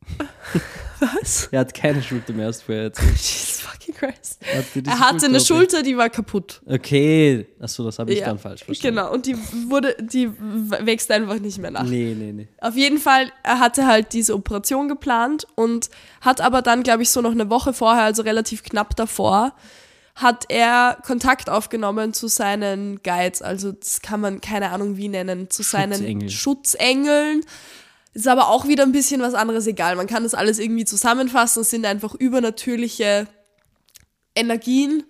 Was? 1.00 1.50
Er 1.52 1.60
hat 1.60 1.74
keine 1.74 2.02
Schulter 2.02 2.32
mehr, 2.32 2.48
hast 2.48 2.62
du 2.62 2.66
vorher 2.68 2.84
erzählt. 2.86 3.10
Jesus 3.18 3.60
fucking 3.62 3.96
Christ. 3.96 4.40
Er 4.42 4.60
hatte, 4.60 4.82
Er 4.86 5.00
hatte 5.00 5.26
eine 5.26 5.40
Schulter- 5.40 5.46
Schulter, 5.46 5.84
die 5.84 5.98
war 5.98 6.10
kaputt. 6.10 6.62
Okay, 6.66 7.48
achso, 7.60 7.84
das 7.84 8.00
habe 8.00 8.14
ich 8.14 8.20
Ja, 8.20 8.28
dann 8.28 8.40
falsch 8.40 8.64
verstanden. 8.64 8.96
Genau, 8.96 9.12
und 9.12 9.26
die 9.26 9.36
wurde, 9.70 9.96
die 10.00 10.30
wächst 10.40 11.12
einfach 11.12 11.40
nicht 11.40 11.58
mehr 11.58 11.72
nach. 11.72 11.84
Nee, 11.84 12.16
nee, 12.18 12.32
nee. 12.32 12.48
Auf 12.62 12.76
jeden 12.78 12.98
Fall, 13.00 13.30
er 13.44 13.60
hatte 13.60 13.86
halt 13.88 14.14
diese 14.14 14.36
Operation 14.36 14.88
geplant 14.88 15.46
und 15.56 15.90
hat 16.22 16.40
aber 16.40 16.62
dann, 16.62 16.82
glaube 16.84 17.04
ich, 17.04 17.10
so 17.10 17.20
noch 17.22 17.32
eine 17.32 17.50
Woche 17.50 17.74
vorher, 17.74 18.04
also 18.04 18.22
relativ 18.22 18.64
knapp 18.64 18.96
davor, 18.96 19.54
hat 20.16 20.46
er 20.48 20.98
Kontakt 21.06 21.50
aufgenommen 21.50 22.14
zu 22.14 22.28
seinen 22.28 23.04
Guides, 23.04 23.42
also 23.42 23.74
das 23.74 24.02
kann 24.02 24.22
man 24.22 24.40
keine 24.40 24.72
Ahnung 24.72 24.96
wie 24.96 25.10
nennen, 25.10 25.50
zu 25.50 25.62
seinen 25.62 25.94
Schutzengel. 26.00 26.30
Schutzengeln. 26.30 27.42
Ist 28.14 28.30
aber 28.30 28.48
auch 28.48 28.66
wieder 28.66 28.84
ein 28.84 28.94
bisschen 28.94 29.20
was 29.20 29.34
anderes 29.34 29.68
egal. 29.68 29.98
Man 29.98 30.08
kann 30.08 30.24
das 30.24 30.34
alles 30.34 30.58
irgendwie 30.58 30.86
zusammenfassen. 30.86 31.62
Es 31.62 31.70
sind 31.70 31.86
einfach 31.86 32.16
übernatürliche 32.16 33.28
Energien, 34.36 35.04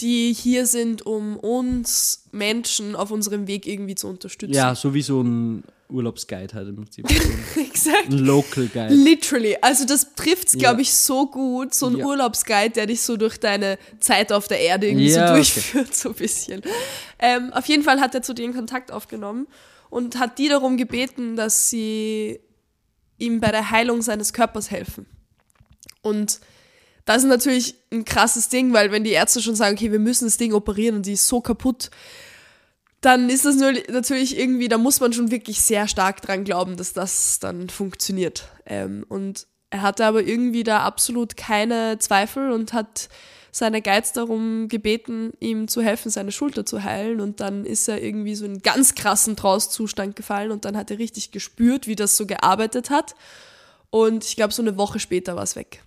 die 0.00 0.34
hier 0.34 0.66
sind, 0.66 1.06
um 1.06 1.38
uns 1.38 2.24
Menschen 2.32 2.96
auf 2.96 3.10
unserem 3.10 3.46
Weg 3.46 3.66
irgendwie 3.66 3.94
zu 3.94 4.08
unterstützen. 4.08 4.52
Ja, 4.54 4.74
so 4.74 4.92
wie 4.92 5.00
so 5.00 5.22
ein 5.22 5.64
Urlaubsguide 5.90 6.54
halt 6.54 6.68
im 6.68 6.76
Prinzip. 6.76 7.06
exakt. 7.56 8.08
ein 8.08 8.18
Local 8.18 8.66
Guide. 8.68 8.94
Literally. 8.94 9.56
Also 9.60 9.84
das 9.84 10.14
trifft's, 10.14 10.52
glaube 10.56 10.76
Ja. 10.76 10.80
ich, 10.82 10.92
so 10.94 11.26
gut. 11.26 11.74
So 11.74 11.86
ein 11.88 11.96
Ja. 11.98 12.04
Urlaubsguide, 12.06 12.70
der 12.70 12.86
dich 12.86 13.02
so 13.02 13.16
durch 13.16 13.38
deine 13.38 13.78
Zeit 14.00 14.32
auf 14.32 14.48
der 14.48 14.60
Erde 14.60 14.86
irgendwie 14.88 15.08
Ja, 15.10 15.14
so 15.28 15.32
okay. 15.32 15.34
durchführt, 15.34 15.94
so 15.94 16.08
ein 16.10 16.14
bisschen. 16.14 16.62
Ähm, 17.18 17.52
auf 17.52 17.66
jeden 17.66 17.82
Fall 17.82 18.00
hat 18.00 18.14
er 18.14 18.22
zu 18.22 18.34
denen 18.34 18.54
Kontakt 18.54 18.92
aufgenommen 18.92 19.46
und 19.90 20.18
hat 20.18 20.38
die 20.38 20.48
darum 20.48 20.76
gebeten, 20.76 21.36
dass 21.36 21.68
sie 21.70 22.40
ihm 23.18 23.40
bei 23.40 23.50
der 23.50 23.70
Heilung 23.70 24.02
seines 24.02 24.32
Körpers 24.32 24.70
helfen. 24.70 25.06
Und 26.02 26.40
das 27.04 27.22
ist 27.24 27.28
natürlich 27.28 27.74
ein 27.92 28.04
krasses 28.04 28.48
Ding, 28.48 28.72
weil 28.72 28.92
wenn 28.92 29.04
die 29.04 29.10
Ärzte 29.10 29.42
schon 29.42 29.56
sagen, 29.56 29.76
okay, 29.76 29.90
wir 29.90 29.98
müssen 29.98 30.24
das 30.26 30.36
Ding 30.36 30.52
operieren 30.52 30.96
und 30.96 31.06
die 31.06 31.14
ist 31.14 31.26
so 31.26 31.40
kaputt, 31.40 31.90
dann 33.00 33.30
ist 33.30 33.44
das 33.44 33.56
nur- 33.56 33.72
natürlich 33.90 34.38
irgendwie, 34.38 34.68
da 34.68 34.76
muss 34.78 35.00
man 35.00 35.12
schon 35.12 35.30
wirklich 35.30 35.60
sehr 35.60 35.88
stark 35.88 36.20
dran 36.22 36.44
glauben, 36.44 36.76
dass 36.76 36.92
das 36.92 37.38
dann 37.38 37.68
funktioniert. 37.70 38.44
Ähm, 38.66 39.04
und 39.08 39.46
er 39.70 39.82
hatte 39.82 40.04
aber 40.04 40.22
irgendwie 40.22 40.64
da 40.64 40.80
absolut 40.80 41.36
keine 41.36 41.98
Zweifel 41.98 42.50
und 42.50 42.72
hat 42.72 43.08
seine 43.52 43.82
Guides 43.82 44.12
darum 44.12 44.68
gebeten, 44.68 45.32
ihm 45.40 45.66
zu 45.66 45.80
helfen, 45.82 46.10
seine 46.10 46.30
Schulter 46.32 46.64
zu 46.66 46.84
heilen. 46.84 47.20
Und 47.20 47.40
dann 47.40 47.64
ist 47.64 47.88
er 47.88 48.02
irgendwie 48.02 48.34
so 48.34 48.44
in 48.44 48.52
einen 48.52 48.62
ganz 48.62 48.94
krassen 48.94 49.34
Trance-Zustand 49.36 50.14
gefallen 50.14 50.50
und 50.50 50.64
dann 50.64 50.76
hat 50.76 50.90
er 50.90 50.98
richtig 50.98 51.30
gespürt, 51.32 51.86
wie 51.86 51.96
das 51.96 52.16
so 52.16 52.26
gearbeitet 52.26 52.90
hat. 52.90 53.14
Und 53.90 54.24
ich 54.24 54.36
glaube, 54.36 54.52
so 54.52 54.62
eine 54.62 54.76
Woche 54.76 55.00
später 55.00 55.34
war 55.36 55.42
es 55.42 55.56
weg. 55.56 55.82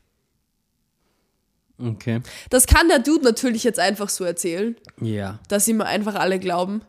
Okay. 1.77 2.21
Das 2.49 2.67
kann 2.67 2.87
der 2.87 2.99
Dude 2.99 3.23
natürlich 3.23 3.63
jetzt 3.63 3.79
einfach 3.79 4.09
so 4.09 4.23
erzählen, 4.23 4.75
Ja. 5.01 5.39
dass 5.47 5.67
ihm 5.67 5.81
einfach 5.81 6.15
alle 6.15 6.39
glauben. 6.39 6.81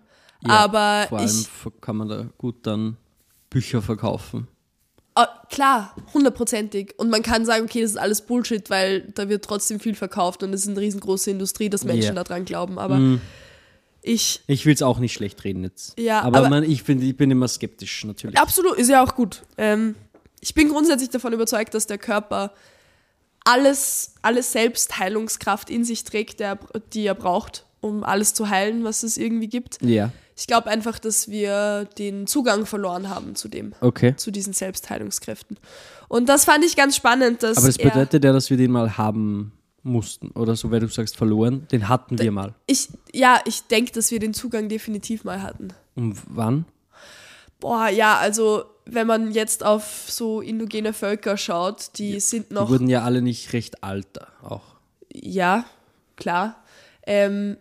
Aber 0.50 1.06
Vor 1.08 1.18
allem 1.18 1.28
ich, 1.28 1.80
kann 1.80 1.96
man 1.96 2.08
da 2.08 2.26
gut 2.38 2.56
dann 2.66 2.96
Bücher 3.50 3.82
verkaufen. 3.82 4.48
Ah, 5.16 5.28
klar, 5.48 5.94
hundertprozentig. 6.12 6.94
Und 6.98 7.08
man 7.08 7.22
kann 7.22 7.46
sagen, 7.46 7.64
okay, 7.64 7.82
das 7.82 7.92
ist 7.92 7.96
alles 7.98 8.22
Bullshit, 8.22 8.68
weil 8.68 9.02
da 9.14 9.28
wird 9.28 9.44
trotzdem 9.44 9.78
viel 9.78 9.94
verkauft 9.94 10.42
und 10.42 10.52
es 10.52 10.62
ist 10.62 10.68
eine 10.70 10.80
riesengroße 10.80 11.30
Industrie, 11.30 11.68
dass 11.70 11.84
Menschen 11.84 12.16
Ja. 12.16 12.24
daran 12.24 12.44
glauben. 12.44 12.80
Aber 12.80 13.00
ich, 14.02 14.42
Ich 14.48 14.66
will 14.66 14.74
es 14.74 14.82
auch 14.82 14.98
nicht 14.98 15.12
schlecht 15.12 15.44
reden 15.44 15.62
jetzt. 15.62 15.98
Ja, 15.98 16.22
aber, 16.22 16.38
aber- 16.38 16.48
man, 16.50 16.64
ich, 16.64 16.82
find, 16.82 17.00
ich 17.02 17.16
bin 17.16 17.30
immer 17.30 17.46
skeptisch 17.46 18.04
natürlich. 18.04 18.36
absolut, 18.38 18.76
ist 18.76 18.88
ja 18.90 19.04
auch 19.04 19.14
gut. 19.14 19.42
Ähm, 19.56 19.94
ich 20.40 20.52
bin 20.52 20.68
grundsätzlich 20.68 21.10
davon 21.10 21.32
überzeugt, 21.32 21.74
dass 21.74 21.86
der 21.86 21.98
Körper 21.98 22.52
alles, 23.44 24.14
alles 24.22 24.52
Selbstheilungskraft 24.52 25.70
in 25.70 25.84
sich 25.84 26.04
trägt, 26.04 26.40
der, 26.40 26.58
die 26.92 27.06
er 27.06 27.14
braucht, 27.14 27.66
um 27.84 28.02
alles 28.02 28.34
zu 28.34 28.48
heilen, 28.48 28.82
was 28.84 29.02
es 29.02 29.16
irgendwie 29.16 29.48
gibt. 29.48 29.78
Ja, 29.82 30.10
Ich 30.36 30.46
glaube 30.46 30.68
einfach, 30.68 30.98
dass 30.98 31.28
wir 31.28 31.84
den 31.98 32.26
Zugang 32.26 32.66
verloren 32.66 33.08
haben 33.08 33.34
zu 33.36 33.48
dem, 33.48 33.74
okay. 33.80 34.16
zu 34.16 34.30
diesen 34.30 34.52
Selbstheilungskräften. 34.52 35.58
Und 36.08 36.28
das 36.28 36.44
fand 36.44 36.64
ich 36.64 36.76
ganz 36.76 36.96
spannend, 36.96 37.42
dass 37.42 37.58
Aber 37.58 37.66
das 37.66 37.76
er, 37.76 37.90
bedeutet 37.90 38.24
ja, 38.24 38.32
dass 38.32 38.50
wir 38.50 38.56
den 38.56 38.70
mal 38.70 38.96
haben 38.96 39.52
mussten 39.82 40.30
oder 40.30 40.56
so, 40.56 40.70
weil 40.70 40.80
du 40.80 40.88
sagst 40.88 41.16
verloren. 41.16 41.66
Den 41.70 41.88
hatten 41.88 42.18
wir 42.18 42.32
mal. 42.32 42.54
ich, 42.66 42.88
ja, 43.12 43.40
ich 43.44 43.64
denke, 43.64 43.92
dass 43.92 44.10
wir 44.10 44.18
den 44.18 44.32
Zugang 44.32 44.68
definitiv 44.68 45.24
mal 45.24 45.42
hatten. 45.42 45.68
Und 45.94 46.16
wann? 46.26 46.64
Boah, 47.60 47.88
ja, 47.88 48.16
also 48.16 48.64
wenn 48.86 49.06
man 49.06 49.30
jetzt 49.32 49.64
auf 49.64 50.06
so 50.08 50.40
indogene 50.40 50.92
Völker 50.92 51.36
schaut, 51.36 51.90
die 51.98 52.18
sind 52.20 52.50
Die 52.50 52.54
noch, 52.54 52.70
wurden 52.70 52.88
ja 52.88 53.02
alle 53.02 53.22
nicht 53.22 53.52
recht 53.52 53.84
alt 53.84 54.06
auch. 54.42 54.62
ja, 55.12 55.64
klar. 56.16 56.56
Ähm, 57.06 57.56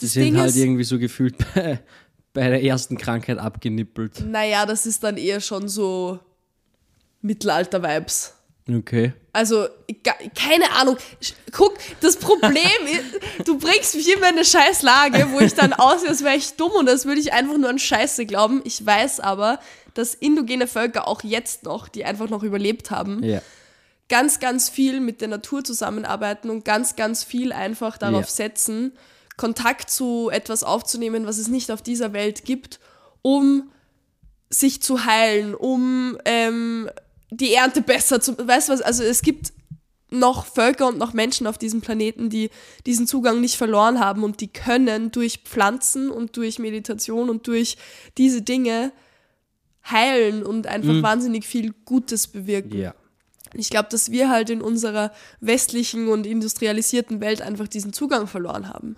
Die 0.00 0.06
sind 0.06 0.24
Ding 0.24 0.36
halt 0.38 0.50
ist, 0.50 0.56
irgendwie 0.56 0.84
so 0.84 0.98
gefühlt 0.98 1.36
bei, 1.54 1.80
bei 2.32 2.48
der 2.48 2.62
ersten 2.62 2.96
Krankheit 2.96 3.38
abgenippelt. 3.38 4.24
naja, 4.26 4.66
das 4.66 4.86
ist 4.86 5.02
dann 5.04 5.16
eher 5.16 5.40
schon 5.40 5.68
so 5.68 6.18
Mittelalter-Vibes. 7.20 8.34
Okay. 8.68 9.12
Also, 9.32 9.66
keine 10.36 10.70
Ahnung. 10.72 10.96
Guck, 11.50 11.74
das 12.00 12.16
Problem 12.16 12.62
ist, 12.86 13.20
du 13.46 13.58
bringst 13.58 13.94
mich 13.96 14.08
immer 14.12 14.28
in 14.28 14.36
eine 14.36 14.44
scheiß 14.44 14.82
Lage, 14.82 15.28
wo 15.32 15.40
ich 15.40 15.54
dann 15.54 15.72
aussehe, 15.72 16.10
als 16.10 16.22
wäre 16.22 16.36
ich 16.36 16.54
dumm 16.54 16.72
und 16.72 16.86
das 16.86 17.04
würde 17.06 17.20
ich 17.20 17.32
einfach 17.32 17.56
nur 17.58 17.68
an 17.68 17.78
Scheiße 17.78 18.24
glauben. 18.26 18.60
Ich 18.64 18.84
weiß 18.84 19.20
aber, 19.20 19.58
dass 19.94 20.14
indogene 20.14 20.66
Völker 20.66 21.08
auch 21.08 21.22
jetzt 21.24 21.64
noch, 21.64 21.88
die 21.88 22.04
einfach 22.04 22.28
noch 22.28 22.42
überlebt 22.44 22.90
haben, 22.90 23.22
Ja. 23.24 23.42
ganz, 24.08 24.38
ganz 24.38 24.68
viel 24.68 25.00
mit 25.00 25.20
der 25.20 25.28
Natur 25.28 25.64
zusammenarbeiten 25.64 26.48
und 26.48 26.64
ganz, 26.64 26.94
ganz 26.94 27.24
viel 27.24 27.52
einfach 27.52 27.98
darauf 27.98 28.26
Ja. 28.26 28.30
setzen, 28.30 28.92
Kontakt 29.42 29.90
zu 29.90 30.30
etwas 30.30 30.62
aufzunehmen, 30.62 31.26
was 31.26 31.38
es 31.38 31.48
nicht 31.48 31.72
auf 31.72 31.82
dieser 31.82 32.12
Welt 32.12 32.44
gibt, 32.44 32.78
um 33.22 33.72
sich 34.50 34.80
zu 34.80 35.04
heilen, 35.04 35.56
um 35.56 36.16
ähm, 36.24 36.88
die 37.32 37.52
Ernte 37.52 37.82
besser 37.82 38.20
zu. 38.20 38.38
Weißt 38.38 38.68
du 38.68 38.72
was? 38.74 38.82
Also 38.82 39.02
es 39.02 39.20
gibt 39.20 39.52
noch 40.10 40.46
Völker 40.46 40.86
und 40.86 40.96
noch 40.96 41.12
Menschen 41.12 41.48
auf 41.48 41.58
diesem 41.58 41.80
Planeten, 41.80 42.30
die 42.30 42.50
diesen 42.86 43.08
Zugang 43.08 43.40
nicht 43.40 43.56
verloren 43.56 43.98
haben 43.98 44.22
und 44.22 44.40
die 44.40 44.46
können 44.46 45.10
durch 45.10 45.38
Pflanzen 45.38 46.08
und 46.08 46.36
durch 46.36 46.60
Meditation 46.60 47.28
und 47.28 47.48
durch 47.48 47.76
diese 48.18 48.42
Dinge 48.42 48.92
heilen 49.90 50.44
und 50.44 50.68
einfach 50.68 51.02
wahnsinnig 51.02 51.48
viel 51.48 51.74
Gutes 51.84 52.28
bewirken. 52.28 52.78
Ja. 52.78 52.94
Ich 53.54 53.70
glaube, 53.70 53.88
dass 53.90 54.12
wir 54.12 54.30
halt 54.30 54.50
in 54.50 54.62
unserer 54.62 55.10
westlichen 55.40 56.06
und 56.06 56.28
industrialisierten 56.28 57.20
Welt 57.20 57.42
einfach 57.42 57.66
diesen 57.66 57.92
Zugang 57.92 58.28
verloren 58.28 58.68
haben. 58.68 58.96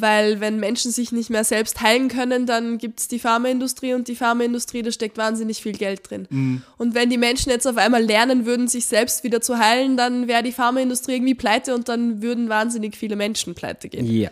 Weil 0.00 0.40
wenn 0.40 0.60
Menschen 0.60 0.92
sich 0.92 1.10
nicht 1.12 1.28
mehr 1.28 1.44
selbst 1.44 1.80
heilen 1.80 2.08
können, 2.08 2.46
dann 2.46 2.78
gibt 2.78 3.00
es 3.00 3.08
die 3.08 3.18
Pharmaindustrie 3.18 3.94
und 3.94 4.06
die 4.06 4.14
Pharmaindustrie, 4.14 4.82
da 4.82 4.92
steckt 4.92 5.18
wahnsinnig 5.18 5.62
viel 5.62 5.72
Geld 5.72 6.08
drin. 6.08 6.62
Und 6.76 6.94
wenn 6.94 7.10
die 7.10 7.18
Menschen 7.18 7.50
jetzt 7.50 7.66
auf 7.66 7.76
einmal 7.76 8.02
lernen 8.02 8.46
würden, 8.46 8.68
sich 8.68 8.86
selbst 8.86 9.24
wieder 9.24 9.40
zu 9.40 9.58
heilen, 9.58 9.96
dann 9.96 10.28
wäre 10.28 10.42
die 10.42 10.52
Pharmaindustrie 10.52 11.14
irgendwie 11.14 11.34
pleite 11.34 11.74
und 11.74 11.88
dann 11.88 12.22
würden 12.22 12.48
wahnsinnig 12.48 12.96
viele 12.96 13.16
Menschen 13.16 13.54
pleite 13.54 13.88
gehen. 13.88 14.06
Ja. 14.06 14.30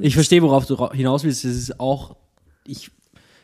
Ich 0.00 0.14
verstehe, 0.14 0.42
worauf 0.42 0.66
du 0.66 0.90
hinaus 0.90 1.24
willst. 1.24 1.44
Es 1.44 1.56
ist 1.56 1.80
auch, 1.80 2.16
ich, 2.66 2.90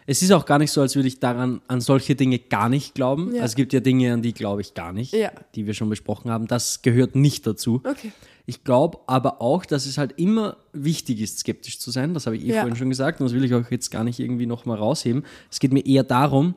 es 0.06 0.22
ist 0.22 0.30
auch 0.32 0.44
gar 0.46 0.58
nicht 0.58 0.70
so, 0.70 0.80
als 0.80 0.94
würde 0.96 1.08
ich 1.08 1.18
daran 1.20 1.60
an 1.68 1.80
solche 1.80 2.14
Dinge 2.14 2.38
gar 2.38 2.68
nicht 2.68 2.94
glauben. 2.94 3.28
Ja. 3.34 3.42
Also 3.42 3.52
es 3.52 3.56
gibt 3.56 3.72
ja 3.72 3.80
Dinge, 3.80 4.12
an 4.12 4.22
die 4.22 4.32
glaube 4.34 4.60
ich 4.60 4.74
gar 4.74 4.92
nicht, 4.92 5.12
Ja. 5.12 5.30
die 5.54 5.66
wir 5.66 5.74
schon 5.74 5.88
besprochen 5.88 6.30
haben. 6.30 6.46
Das 6.46 6.82
gehört 6.82 7.14
nicht 7.16 7.46
dazu. 7.46 7.80
Okay. 7.84 8.12
Ich 8.46 8.62
glaube 8.64 8.98
aber 9.06 9.40
auch, 9.40 9.64
dass 9.64 9.86
es 9.86 9.96
halt 9.96 10.12
immer 10.18 10.58
wichtig 10.72 11.20
ist, 11.22 11.38
skeptisch 11.38 11.78
zu 11.78 11.90
sein. 11.90 12.12
Das 12.12 12.26
habe 12.26 12.36
ich 12.36 12.44
eh 12.44 12.48
Ja. 12.52 12.60
vorhin 12.60 12.76
schon 12.76 12.90
gesagt 12.90 13.20
und 13.20 13.26
das 13.26 13.34
will 13.34 13.44
ich 13.44 13.54
auch 13.54 13.70
jetzt 13.70 13.90
gar 13.90 14.04
nicht 14.04 14.20
irgendwie 14.20 14.46
nochmal 14.46 14.76
rausheben. 14.76 15.24
Es 15.50 15.60
geht 15.60 15.72
mir 15.72 15.84
eher 15.86 16.04
darum, 16.04 16.54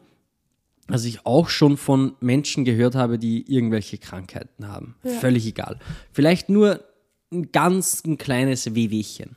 dass 0.88 1.06
ich 1.06 1.26
auch 1.26 1.50
schon 1.50 1.78
von 1.78 2.14
Menschen 2.20 2.66
gehört 2.66 2.96
habe, 2.96 3.18
die 3.20 3.50
irgendwelche 3.54 3.98
Krankheiten 3.98 4.68
haben. 4.68 4.96
Völlig 5.20 5.46
egal. 5.46 5.80
Vielleicht 6.12 6.50
nur 6.50 6.82
ein 7.32 7.52
ganz 7.52 8.04
ein 8.06 8.18
kleines 8.18 8.74
Wehwehchen 8.74 9.36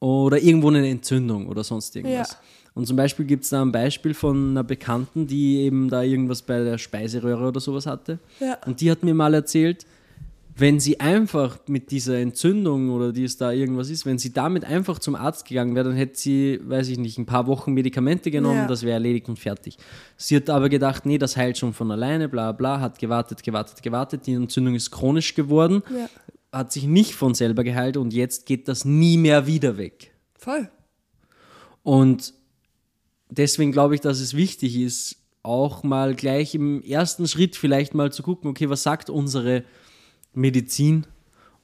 oder 0.00 0.40
irgendwo 0.40 0.68
eine 0.68 0.88
Entzündung 0.88 1.48
oder 1.48 1.64
sonst 1.64 1.94
irgendwas. 1.96 2.36
Und 2.78 2.86
zum 2.86 2.96
Beispiel 2.96 3.26
gibt 3.26 3.42
es 3.42 3.50
da 3.50 3.60
ein 3.60 3.72
Beispiel 3.72 4.14
von 4.14 4.50
einer 4.50 4.62
Bekannten, 4.62 5.26
die 5.26 5.58
eben 5.62 5.88
da 5.88 6.04
irgendwas 6.04 6.42
bei 6.42 6.62
der 6.62 6.78
Speiseröhre 6.78 7.48
oder 7.48 7.58
sowas 7.58 7.86
hatte. 7.86 8.20
Ja. 8.38 8.56
Und 8.66 8.80
die 8.80 8.88
hat 8.88 9.02
mir 9.02 9.14
mal 9.14 9.34
erzählt, 9.34 9.84
wenn 10.54 10.78
sie 10.78 11.00
einfach 11.00 11.58
mit 11.66 11.90
dieser 11.90 12.18
Entzündung 12.18 12.90
oder 12.90 13.12
die 13.12 13.24
es 13.24 13.36
da 13.36 13.50
irgendwas 13.50 13.90
ist, 13.90 14.06
wenn 14.06 14.18
sie 14.18 14.32
damit 14.32 14.64
einfach 14.64 15.00
zum 15.00 15.16
Arzt 15.16 15.48
gegangen 15.48 15.74
wäre, 15.74 15.88
dann 15.88 15.96
hätte 15.96 16.16
sie, 16.20 16.60
weiß 16.62 16.86
ich 16.90 16.98
nicht, 16.98 17.18
ein 17.18 17.26
paar 17.26 17.48
Wochen 17.48 17.72
Medikamente 17.74 18.30
genommen, 18.30 18.58
Ja. 18.58 18.66
das 18.68 18.84
wäre 18.84 18.92
erledigt 18.92 19.28
und 19.28 19.40
fertig. 19.40 19.76
Sie 20.16 20.36
hat 20.36 20.48
aber 20.48 20.68
gedacht, 20.68 21.04
nee, 21.04 21.18
das 21.18 21.36
heilt 21.36 21.58
schon 21.58 21.72
von 21.74 21.90
alleine, 21.90 22.28
bla 22.28 22.52
bla, 22.52 22.78
hat 22.78 23.00
gewartet, 23.00 23.42
gewartet, 23.42 23.82
gewartet, 23.82 24.24
die 24.28 24.34
Entzündung 24.34 24.76
ist 24.76 24.92
chronisch 24.92 25.34
geworden, 25.34 25.82
Ja. 25.92 26.08
hat 26.52 26.70
sich 26.70 26.84
nicht 26.86 27.16
von 27.16 27.34
selber 27.34 27.64
geheilt 27.64 27.96
und 27.96 28.12
jetzt 28.14 28.46
geht 28.46 28.68
das 28.68 28.84
nie 28.84 29.16
mehr 29.18 29.48
wieder 29.48 29.78
weg. 29.78 30.12
Voll. 30.36 30.68
Und 31.82 32.34
deswegen 33.30 33.72
glaube 33.72 33.94
ich, 33.94 34.00
dass 34.00 34.20
es 34.20 34.34
wichtig 34.34 34.76
ist, 34.76 35.16
auch 35.42 35.82
mal 35.82 36.14
gleich 36.14 36.54
im 36.54 36.82
ersten 36.82 37.26
Schritt 37.26 37.56
vielleicht 37.56 37.94
mal 37.94 38.12
zu 38.12 38.22
gucken, 38.22 38.50
okay, 38.50 38.68
was 38.68 38.82
sagt 38.82 39.08
unsere 39.08 39.64
Medizin? 40.34 41.06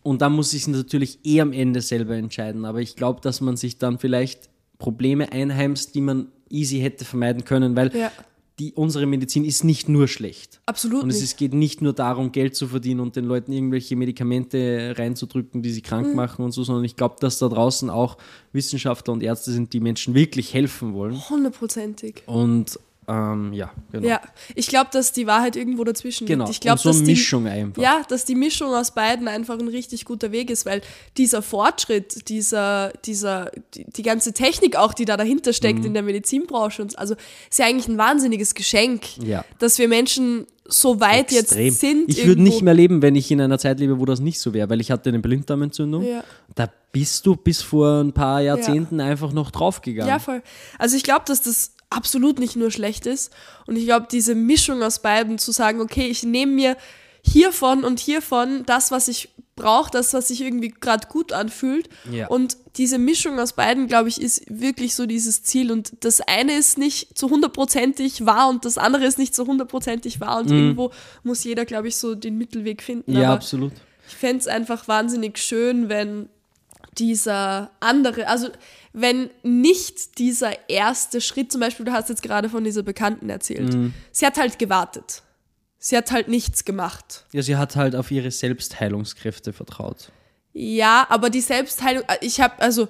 Und 0.03 0.23
dann 0.23 0.33
muss 0.33 0.53
ich 0.53 0.67
natürlich 0.69 1.19
eh 1.25 1.41
am 1.41 1.53
Ende 1.53 1.81
selber 1.81 2.15
entscheiden. 2.15 2.65
Aber 2.65 2.81
ich 2.81 2.97
glaube, 2.97 3.21
dass 3.21 3.41
man 3.41 3.57
sich 3.57 3.79
dann 3.79 3.99
vielleicht 3.99 4.51
Probleme 4.79 5.33
einheimst, 5.33 5.95
die 5.95 6.01
man 6.01 6.29
easy 6.51 6.81
hätte 6.81 7.05
vermeiden 7.05 7.45
können, 7.45 7.75
weil 7.77 7.95
Ja. 7.97 8.13
Die, 8.61 8.73
unsere 8.75 9.07
Medizin 9.07 9.45
ist 9.45 9.65
nicht 9.65 9.89
nur 9.89 10.07
schlecht. 10.07 10.61
Absolut 10.67 11.03
Und 11.03 11.11
es 11.11 11.17
nicht. 11.17 11.25
ist, 11.25 11.37
geht 11.39 11.55
nicht 11.55 11.83
nur 11.83 11.93
darum, 11.93 12.31
Geld 12.31 12.55
zu 12.55 12.69
verdienen 12.69 13.01
und 13.01 13.17
den 13.17 13.25
Leuten 13.25 13.53
irgendwelche 13.53 13.97
Medikamente 13.97 14.95
reinzudrücken, 14.97 15.63
die 15.63 15.71
sie 15.73 15.83
krank 15.83 16.09
Mhm. 16.09 16.15
machen 16.15 16.45
und 16.45 16.53
so, 16.53 16.63
sondern 16.63 16.85
ich 16.85 16.95
glaube, 16.95 17.17
dass 17.19 17.39
da 17.39 17.49
draußen 17.49 17.91
auch 17.91 18.17
Wissenschaftler 18.53 19.13
und 19.13 19.23
Ärzte 19.25 19.51
sind, 19.51 19.73
die 19.73 19.81
Menschen 19.81 20.15
wirklich 20.15 20.55
helfen 20.55 20.95
wollen. 20.95 21.21
Hundertprozentig. 21.29 22.23
Und 22.27 22.79
ähm, 23.09 23.53
ja, 23.53 23.71
genau. 23.93 24.07
Ja, 24.09 24.21
ich 24.55 24.67
glaube, 24.69 24.89
dass 24.93 25.13
die 25.13 25.27
Wahrheit 25.27 25.57
irgendwo 25.57 25.85
dazwischen 25.85 26.27
Genau. 26.27 26.45
liegt. 26.45 26.55
Ich 26.55 26.61
glaube, 26.61 26.77
und 26.77 26.83
so 26.83 26.89
dass 26.91 26.97
eine 26.99 27.07
die, 27.07 27.13
Mischung 27.13 27.47
einfach. 27.47 27.83
Ja, 27.83 28.03
dass 28.09 28.25
die 28.25 28.35
Mischung 28.35 28.73
aus 28.75 28.93
beiden 28.93 29.29
einfach 29.29 29.59
ein 29.59 29.69
richtig 29.69 30.05
guter 30.05 30.33
Weg 30.33 30.51
ist, 30.51 30.65
weil 30.67 30.81
dieser 31.17 31.43
Fortschritt, 31.43 32.29
dieser, 32.29 32.93
dieser, 33.05 33.51
die, 33.75 33.85
die 33.85 34.03
ganze 34.03 34.33
Technik 34.33 34.77
auch, 34.77 34.95
die 34.95 35.05
da 35.05 35.17
dahinter 35.17 35.53
steckt 35.53 35.81
Mhm. 35.81 35.87
in 35.87 35.95
der 35.95 36.03
Medizinbranche, 36.03 36.83
und, 36.83 36.99
also 36.99 37.15
ist 37.51 37.59
ja 37.59 37.67
eigentlich 37.67 37.89
ein 37.89 37.99
wahnsinniges 37.99 38.55
Geschenk, 38.55 39.19
Ja. 39.23 39.45
dass 39.59 39.79
wir 39.79 39.89
Menschen 39.89 40.47
so 40.67 40.99
weit 40.99 41.31
Extrem. 41.31 41.67
jetzt 41.67 41.81
sind. 41.81 42.09
ich 42.09 42.27
würde 42.27 42.41
nicht 42.41 42.63
mehr 42.63 42.73
leben, 42.73 43.03
wenn 43.03 43.17
ich 43.17 43.31
in 43.31 43.39
einer 43.39 43.59
Zeit 43.59 43.81
lebe, 43.81 44.01
wo 44.01 44.07
das 44.07 44.21
nicht 44.21 44.41
so 44.41 44.55
wäre, 44.55 44.71
weil 44.71 44.81
ich 44.81 44.91
hatte 44.91 45.11
eine 45.11 45.19
Blinddarmentzündung. 45.19 46.03
Ja. 46.05 46.25
Da 46.55 46.71
bist 46.91 47.27
du 47.27 47.37
bis 47.37 47.61
vor 47.61 48.01
ein 48.01 48.15
paar 48.15 48.41
Jahrzehnten 48.41 48.99
einfach 49.01 49.33
noch 49.33 49.51
draufgegangen. 49.51 50.09
Ja, 50.09 50.19
voll. 50.19 50.43
Also 50.79 50.97
ich 50.97 51.03
glaube, 51.03 51.25
dass 51.27 51.43
das 51.43 51.73
absolut 51.95 52.39
nicht 52.39 52.57
nur 52.57 52.71
schlecht 52.71 53.07
ist. 53.07 53.33
Und 53.67 53.77
ich 53.77 53.85
glaube, 53.85 54.07
diese 54.11 54.35
Mischung 54.35 54.83
aus 54.83 55.01
beiden 55.01 55.39
zu 55.39 55.53
sagen, 55.53 55.81
okay, 55.81 56.07
ich 56.07 56.23
nehme 56.23 56.53
mir 56.53 56.77
hiervon 57.23 57.85
und 57.85 58.01
hiervon 58.01 58.65
das, 58.67 58.91
was 58.91 59.09
ich 59.09 59.31
brauche, 59.57 59.91
das, 59.91 60.13
was 60.15 60.29
sich 60.29 60.41
irgendwie 60.41 60.69
gerade 60.69 61.07
gut 61.09 61.33
anfühlt. 61.33 61.89
Ja. 62.11 62.27
Und 62.27 62.57
diese 62.77 62.99
Mischung 62.99 63.39
aus 63.39 63.53
beiden, 63.53 63.87
glaube 63.87 64.09
ich, 64.09 64.21
ist 64.21 64.43
wirklich 64.49 64.95
so 64.95 65.07
dieses 65.07 65.43
Ziel. 65.43 65.71
Und 65.71 65.93
das 66.01 66.21
eine 66.21 66.57
ist 66.57 66.77
nicht 66.77 67.17
zu 67.17 67.31
hundertprozentig 67.31 68.27
wahr 68.27 68.49
und 68.49 68.65
das 68.65 68.79
andere 68.79 69.05
ist 69.05 69.19
nicht 69.19 69.35
zu 69.35 69.47
hundertprozentig 69.47 70.21
wahr. 70.21 70.39
Und 70.41 70.51
irgendwo 70.51 70.91
muss 71.23 71.45
jeder, 71.45 71.65
glaube 71.65 71.89
ich, 71.89 71.97
so 71.97 72.15
den 72.15 72.37
Mittelweg 72.37 72.83
finden. 72.83 73.13
Mhm. 73.13 73.19
ja 73.19 73.25
Aber 73.29 73.35
absolut. 73.35 73.73
ich 74.09 74.15
fände 74.15 74.39
es 74.39 74.49
einfach 74.49 74.89
wahnsinnig 74.89 75.39
schön, 75.39 75.89
wenn 75.89 76.29
dieser 76.99 77.71
andere, 77.81 78.29
also 78.29 78.49
wenn 78.93 79.31
nicht 79.43 80.19
dieser 80.19 80.69
erste 80.69 81.21
Schritt, 81.21 81.51
zum 81.53 81.61
Beispiel, 81.61 81.85
du 81.87 81.93
hast 81.93 82.09
jetzt 82.09 82.23
gerade 82.23 82.49
von 82.49 82.65
dieser 82.65 82.83
Bekannten 82.83 83.29
erzählt, 83.31 83.75
Mhm. 83.75 83.93
sie 84.13 84.27
hat 84.27 84.39
halt 84.39 84.59
gewartet. 84.59 85.23
Sie 85.79 85.97
hat 85.97 86.11
halt 86.13 86.29
nichts 86.29 86.65
gemacht. 86.65 87.27
Ja, 87.33 87.43
sie 87.43 87.57
hat 87.57 87.77
halt 87.77 87.95
auf 87.95 88.11
ihre 88.11 88.31
Selbstheilungskräfte 88.31 89.53
vertraut. 89.53 90.11
Ja, 90.53 91.07
aber 91.11 91.29
die 91.31 91.41
Selbstheilung, 91.43 92.05
äh, 92.09 92.17
ich 92.21 92.41
habe, 92.41 92.61
also 92.63 92.89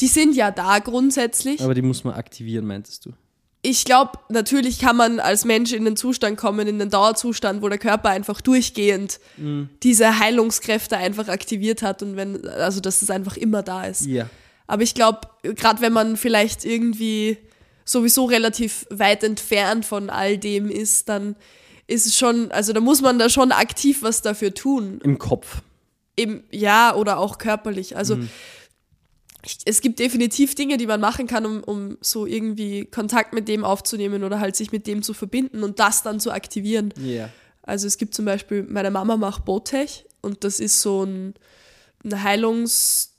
Die 0.00 0.06
sind 0.06 0.34
ja 0.34 0.50
da 0.50 0.78
grundsätzlich. 0.78 1.60
Aber 1.62 1.74
die 1.74 1.82
muss 1.82 2.04
man 2.04 2.14
aktivieren, 2.14 2.66
meintest 2.66 3.04
du? 3.04 3.12
Ich 3.62 3.84
glaube, 3.84 4.12
natürlich 4.30 4.78
kann 4.78 4.96
man 4.96 5.20
als 5.20 5.44
Mensch 5.44 5.72
in 5.72 5.84
den 5.84 5.96
Zustand 5.96 6.38
kommen, 6.38 6.66
in 6.66 6.78
den 6.78 6.88
Dauerzustand, 6.88 7.60
wo 7.62 7.68
der 7.68 7.78
Körper 7.78 8.08
einfach 8.08 8.40
durchgehend 8.40 9.20
Mhm. 9.36 9.68
diese 9.82 10.18
Heilungskräfte 10.18 10.96
einfach 10.96 11.28
aktiviert 11.28 11.82
hat 11.82 12.02
und 12.02 12.16
wenn, 12.16 12.46
also 12.48 12.80
dass 12.80 13.02
es 13.02 13.10
einfach 13.10 13.36
immer 13.36 13.62
da 13.62 13.84
ist. 13.84 14.06
Ja. 14.06 14.28
Aber 14.66 14.82
ich 14.82 14.94
glaube, 14.94 15.20
gerade 15.42 15.82
wenn 15.82 15.92
man 15.92 16.16
vielleicht 16.16 16.64
irgendwie 16.64 17.36
sowieso 17.84 18.24
relativ 18.26 18.86
weit 18.88 19.24
entfernt 19.24 19.84
von 19.84 20.08
all 20.10 20.38
dem 20.38 20.70
ist, 20.70 21.08
dann 21.08 21.36
ist 21.86 22.06
es 22.06 22.16
schon, 22.16 22.50
also 22.52 22.72
da 22.72 22.80
muss 22.80 23.02
man 23.02 23.18
da 23.18 23.28
schon 23.28 23.50
aktiv 23.52 24.02
was 24.02 24.22
dafür 24.22 24.54
tun. 24.54 25.00
Im 25.02 25.18
Kopf. 25.18 25.60
Eben, 26.16 26.44
ja, 26.50 26.94
oder 26.94 27.18
auch 27.18 27.38
körperlich. 27.38 27.96
Also 27.96 28.16
Mhm. 28.16 28.28
Ich, 29.44 29.58
es 29.64 29.80
gibt 29.80 29.98
definitiv 29.98 30.54
Dinge, 30.54 30.76
die 30.76 30.86
man 30.86 31.00
machen 31.00 31.26
kann, 31.26 31.46
um, 31.46 31.62
um 31.64 31.98
so 32.00 32.26
irgendwie 32.26 32.84
Kontakt 32.84 33.32
mit 33.32 33.48
dem 33.48 33.64
aufzunehmen 33.64 34.24
oder 34.24 34.40
halt 34.40 34.56
sich 34.56 34.72
mit 34.72 34.86
dem 34.86 35.02
zu 35.02 35.14
verbinden 35.14 35.62
und 35.62 35.78
das 35.78 36.02
dann 36.02 36.20
zu 36.20 36.30
aktivieren. 36.30 36.92
Ja. 36.96 37.30
Also 37.62 37.86
es 37.86 37.98
gibt 37.98 38.14
zum 38.14 38.24
Beispiel, 38.24 38.64
meine 38.64 38.90
Mama 38.90 39.16
macht 39.16 39.44
Botech 39.44 40.06
und 40.20 40.44
das 40.44 40.60
ist 40.60 40.80
so 40.80 41.04
ein, 41.04 41.34
eine 42.04 42.22
Heilungs... 42.22 43.09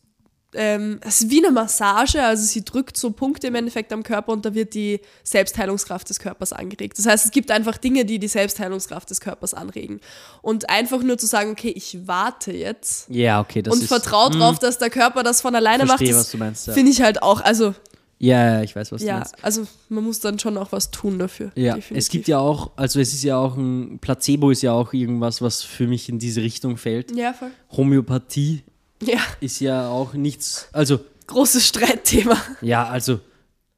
Ähm, 0.54 1.00
es 1.02 1.22
ist 1.22 1.30
wie 1.30 1.44
eine 1.44 1.52
Massage, 1.54 2.22
also 2.22 2.44
sie 2.46 2.66
drückt 2.66 2.98
so 2.98 3.12
Punkte 3.12 3.48
im 3.48 3.56
Endeffekt 3.56 3.94
am 3.94 4.04
Körper 4.04 4.34
und 4.34 4.46
da 4.46 4.54
wird 4.54 4.74
die 4.74 5.00
Selbstheilungskraft 5.24 6.10
des 6.10 6.20
Körpers 6.20 6.52
angeregt. 6.52 6.98
Das 7.00 7.06
heißt, 7.06 7.26
es 7.26 7.32
gibt 7.32 7.52
einfach 7.52 7.78
Dinge, 7.78 8.04
die 8.04 8.20
die 8.20 8.28
Selbstheilungskraft 8.28 9.10
des 9.10 9.22
Körpers 9.22 9.54
anregen. 9.54 10.02
Und 10.42 10.70
einfach 10.70 11.04
nur 11.04 11.18
zu 11.18 11.26
sagen, 11.26 11.52
okay, 11.52 11.72
ich 11.76 12.06
warte 12.06 12.52
jetzt 12.52 13.10
Ja, 13.10 13.40
okay, 13.40 13.62
das 13.62 13.74
und 13.74 13.82
ist. 13.84 13.88
vertraue 13.88 14.32
drauf, 14.32 14.60
dass 14.60 14.78
der 14.78 14.90
Körper 14.90 15.24
das 15.24 15.42
von 15.42 15.56
alleine 15.56 15.86
macht, 15.86 16.06
Verstehe, 16.06 16.32
du 16.32 16.38
meinst, 16.38 16.68
ja. 16.68 16.74
finde 16.74 16.92
ich 16.92 17.02
halt 17.02 17.24
auch, 17.24 17.40
also 17.42 17.74
Ja, 18.20 18.56
ja, 18.58 18.62
ich 18.62 18.76
weiß, 18.76 18.92
was 18.92 19.02
du 19.02 19.08
ja, 19.08 19.20
meinst. 19.20 19.36
also 19.42 19.66
man 19.90 20.04
muss 20.04 20.20
dann 20.20 20.38
schon 20.38 20.58
auch 20.58 20.72
was 20.74 20.92
tun 20.92 21.18
dafür. 21.18 21.52
Ja, 21.56 21.76
definitiv. 21.76 21.98
es 21.98 22.10
gibt 22.10 22.28
ja 22.28 22.40
auch, 22.40 22.72
also 22.76 23.00
es 23.00 23.14
ist 23.14 23.24
ja 23.24 23.38
auch 23.38 23.56
ein, 23.56 24.00
Placebo 24.00 24.52
ist 24.52 24.62
ja 24.64 24.74
auch 24.74 24.92
irgendwas, 24.94 25.42
was 25.42 25.64
für 25.64 25.88
mich 25.88 26.10
in 26.10 26.20
diese 26.20 26.42
Richtung 26.42 26.76
fällt. 26.78 27.16
Ja, 27.16 27.32
voll. 27.34 27.52
Homöopathie 27.72 28.64
Ja, 29.02 29.20
ist 29.40 29.60
ja 29.60 29.90
auch 29.90 30.14
nichts, 30.14 30.68
also 30.72 31.00
großes 31.28 31.68
Streitthema. 31.68 32.38
Ja, 32.62 32.86
also, 32.86 33.20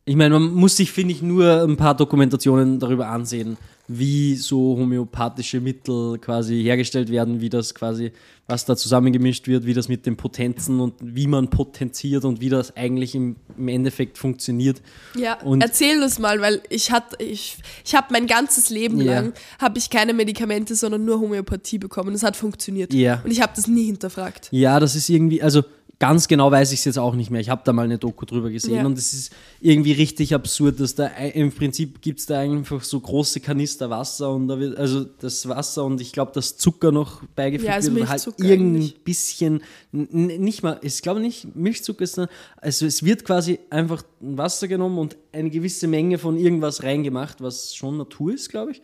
ich 0.06 0.16
meine, 0.16 0.38
man 0.38 0.54
muss 0.54 0.78
sich, 0.78 0.92
finde 0.92 1.14
ich, 1.14 1.22
nur 1.22 1.64
ein 1.64 1.78
paar 1.78 1.96
Dokumentationen 1.96 2.80
darüber 2.80 3.08
ansehen, 3.08 3.58
wie 3.88 4.36
so 4.36 4.78
homöopathische 4.78 5.60
Mittel 5.60 6.18
quasi 6.20 6.62
hergestellt 6.64 7.12
werden, 7.12 7.42
wie 7.42 7.50
das 7.50 7.76
quasi, 7.76 8.14
was 8.48 8.64
da 8.64 8.78
zusammengemischt 8.78 9.48
wird, 9.48 9.66
wie 9.66 9.74
das 9.74 9.90
mit 9.90 10.06
den 10.06 10.16
Potenzen 10.16 10.80
und 10.80 10.94
wie 11.02 11.28
man 11.28 11.50
potenziert 11.50 12.24
und 12.24 12.40
wie 12.40 12.48
das 12.48 12.78
eigentlich 12.78 13.14
im, 13.14 13.36
im 13.58 13.68
Endeffekt 13.68 14.18
funktioniert. 14.18 14.82
Ja, 15.18 15.34
Und- 15.42 15.62
erzähl 15.62 16.00
das 16.00 16.18
mal, 16.18 16.40
weil 16.40 16.62
ich 16.70 16.92
hatte, 16.92 17.22
ich, 17.22 17.58
ich 17.86 17.94
habe 17.94 18.08
mein 18.12 18.26
ganzes 18.26 18.70
Leben 18.70 19.02
Ja. 19.02 19.16
lang 19.16 19.34
habe 19.60 19.78
ich 19.78 19.90
keine 19.90 20.14
Medikamente, 20.14 20.76
sondern 20.76 21.04
nur 21.04 21.20
Homöopathie 21.20 21.78
bekommen. 21.78 22.14
Das 22.14 22.24
hat 22.24 22.38
funktioniert. 22.38 22.94
Ja. 22.94 23.22
Und 23.26 23.32
ich 23.32 23.42
habe 23.42 23.52
das 23.54 23.68
nie 23.68 23.86
hinterfragt. 23.86 24.48
Ja, 24.52 24.80
das 24.80 24.96
ist 24.96 25.10
irgendwie, 25.10 25.42
also 25.42 25.62
ganz 26.04 26.28
genau 26.28 26.52
weiß 26.52 26.74
ich 26.74 26.80
es 26.80 26.86
jetzt 26.86 27.00
auch 27.00 27.16
nicht 27.16 27.32
mehr. 27.32 27.40
Ich 27.40 27.48
habe 27.48 27.62
da 27.64 27.72
mal 27.72 27.86
eine 27.86 27.98
Doku 27.98 28.26
drüber 28.26 28.50
gesehen 28.50 28.76
Ja. 28.76 28.86
und 28.86 28.98
es 28.98 29.14
ist 29.14 29.32
irgendwie 29.62 29.94
richtig 29.94 30.36
absurd, 30.36 30.82
dass 30.82 30.96
da 30.96 31.08
im 31.08 31.50
Prinzip 31.54 32.02
gibt 32.02 32.20
es 32.20 32.26
da 32.26 32.40
einfach 32.40 32.84
so 32.84 33.00
große 33.00 33.40
Kanister 33.40 33.90
Wasser 33.90 34.30
und 34.34 34.50
da 34.50 34.60
wird, 34.60 34.78
also 34.78 35.06
das 35.06 35.48
Wasser 35.48 35.86
und 35.86 36.02
ich 36.02 36.12
glaube, 36.12 36.34
dass 36.34 36.58
Zucker 36.58 36.92
noch 36.92 37.24
beigefügt 37.38 37.70
Ja, 37.70 37.76
also 37.76 37.96
wird 37.96 38.02
oder 38.04 38.10
halt 38.12 38.28
irgendein 38.38 38.82
eigentlich. 38.82 39.00
bisschen, 39.06 39.62
nicht 39.94 40.62
mal, 40.62 40.78
ich 40.82 41.02
glaube 41.02 41.22
nicht, 41.22 41.56
Milchzucker 41.56 42.04
ist 42.04 42.18
dann, 42.18 42.28
also 42.58 42.86
es 42.86 43.04
wird 43.04 43.24
quasi 43.24 43.60
einfach 43.70 44.04
Wasser 44.20 44.68
genommen 44.68 44.98
und 44.98 45.16
eine 45.32 45.50
gewisse 45.52 45.88
Menge 45.88 46.18
von 46.18 46.38
irgendwas 46.38 46.84
reingemacht, 46.84 47.40
was 47.42 47.76
schon 47.76 47.96
Natur 47.96 48.34
ist, 48.34 48.50
glaube 48.50 48.72
ich. 48.74 48.82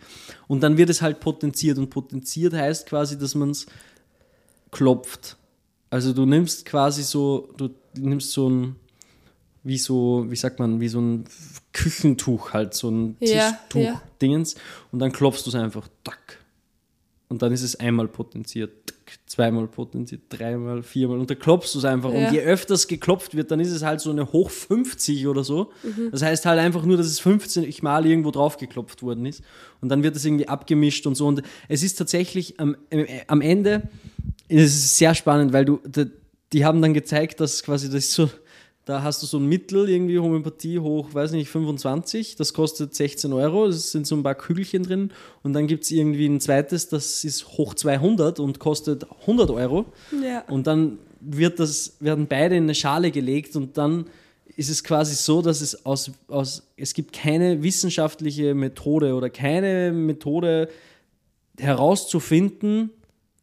Und 0.47 0.63
dann 0.63 0.77
wird 0.77 0.89
es 0.89 1.01
halt 1.01 1.19
potenziert 1.19 1.79
und 1.79 1.89
potenziert 1.89 2.53
heißt 2.53 2.85
quasi, 2.87 3.17
dass 3.17 3.35
man 3.35 3.49
es 3.49 3.65
klopft. 4.71 5.35
Also 5.89 6.13
du 6.13 6.25
nimmst 6.25 6.65
quasi 6.65 7.03
so, 7.03 7.49
du 7.57 7.69
nimmst 7.95 8.31
so 8.31 8.49
ein, 8.49 8.75
wie 9.63 9.77
so, 9.77 10.25
wie 10.29 10.35
sagt 10.35 10.59
man, 10.59 10.79
wie 10.79 10.87
so 10.87 10.99
ein 10.99 11.25
Küchentuch 11.73 12.53
halt, 12.53 12.73
so 12.73 12.89
ein 12.89 13.17
Ja, 13.19 13.57
Tischtuch-Dingens 13.69 14.55
und 14.91 14.99
dann 14.99 15.11
klopfst 15.11 15.45
du 15.45 15.49
es 15.49 15.55
einfach, 15.55 15.87
tack. 16.03 16.37
Und 17.27 17.41
dann 17.41 17.51
ist 17.51 17.61
es 17.61 17.75
einmal 17.75 18.07
potenziert, 18.07 18.71
tack, 18.87 19.19
zweimal 19.25 19.67
potenziert, 19.67 20.23
dreimal, 20.29 20.83
viermal 20.83 21.19
und 21.19 21.29
dann 21.29 21.37
klopfst 21.39 21.73
du 21.73 21.79
es 21.79 21.85
einfach. 21.85 22.11
Ja. 22.11 22.27
Und 22.27 22.33
je 22.33 22.41
öfters 22.41 22.87
geklopft 22.87 23.35
wird, 23.35 23.51
dann 23.51 23.59
ist 23.59 23.71
es 23.71 23.83
halt 23.83 24.01
so 24.01 24.11
eine 24.11 24.31
hoch 24.31 24.49
50 24.49 25.27
oder 25.27 25.43
so. 25.43 25.71
Mhm. 25.83 26.09
Das 26.11 26.21
heißt 26.21 26.45
halt 26.45 26.59
einfach 26.59 26.83
nur, 26.83 26.97
dass 26.97 27.07
es 27.07 27.19
15 27.19 27.71
Mal 27.81 28.05
irgendwo 28.05 28.31
drauf 28.31 28.57
geklopft 28.57 29.03
worden 29.03 29.25
ist. 29.25 29.43
Und 29.81 29.89
dann 29.89 30.03
wird 30.03 30.15
es 30.15 30.25
irgendwie 30.25 30.47
abgemischt 30.47 31.05
und 31.05 31.15
so. 31.15 31.27
Und 31.27 31.43
es 31.67 31.83
ist 31.83 31.95
tatsächlich 31.95 32.59
am, 32.59 32.75
äh, 32.89 33.21
am 33.27 33.41
Ende, 33.41 33.83
es 34.49 34.75
ist 34.75 34.97
sehr 34.97 35.13
spannend, 35.15 35.53
weil 35.53 35.65
du, 35.65 35.79
die, 36.53 36.65
haben 36.65 36.81
dann 36.81 36.93
gezeigt, 36.93 37.39
dass 37.39 37.63
quasi 37.63 37.89
das 37.89 38.11
so, 38.11 38.29
da 38.85 39.03
hast 39.03 39.21
du 39.21 39.27
so 39.27 39.37
ein 39.37 39.45
Mittel, 39.45 39.87
irgendwie 39.87 40.17
Homöopathie 40.17 40.79
hoch, 40.79 41.13
weiß 41.13 41.31
nicht, 41.31 41.49
25, 41.49 42.35
das 42.35 42.53
kostet 42.53 42.95
16 42.95 43.31
Euro, 43.31 43.67
das 43.67 43.91
sind 43.91 44.07
so 44.07 44.15
ein 44.15 44.23
paar 44.23 44.35
Kügelchen 44.35 44.83
drin 44.83 45.11
und 45.43 45.53
dann 45.53 45.67
gibt 45.67 45.83
es 45.83 45.91
irgendwie 45.91 46.25
ein 46.25 46.39
zweites, 46.39 46.89
das 46.89 47.23
ist 47.23 47.47
hoch 47.49 47.75
200 47.75 48.39
und 48.39 48.59
kostet 48.59 49.05
100 49.21 49.51
Euro 49.51 49.85
Ja. 50.23 50.43
und 50.47 50.65
dann 50.65 50.97
wird 51.21 51.59
das, 51.59 51.97
werden 51.99 52.27
beide 52.27 52.55
in 52.55 52.63
eine 52.63 52.75
Schale 52.75 53.11
gelegt 53.11 53.55
und 53.55 53.77
dann 53.77 54.05
ist 54.55 54.69
es 54.69 54.83
quasi 54.83 55.15
so, 55.15 55.41
dass 55.41 55.61
es 55.61 55.85
aus, 55.85 56.11
aus 56.27 56.63
es 56.75 56.93
gibt 56.93 57.13
keine 57.13 57.61
wissenschaftliche 57.61 58.55
Methode 58.55 59.13
oder 59.13 59.29
keine 59.29 59.91
Methode 59.91 60.69
herauszufinden, 61.57 62.89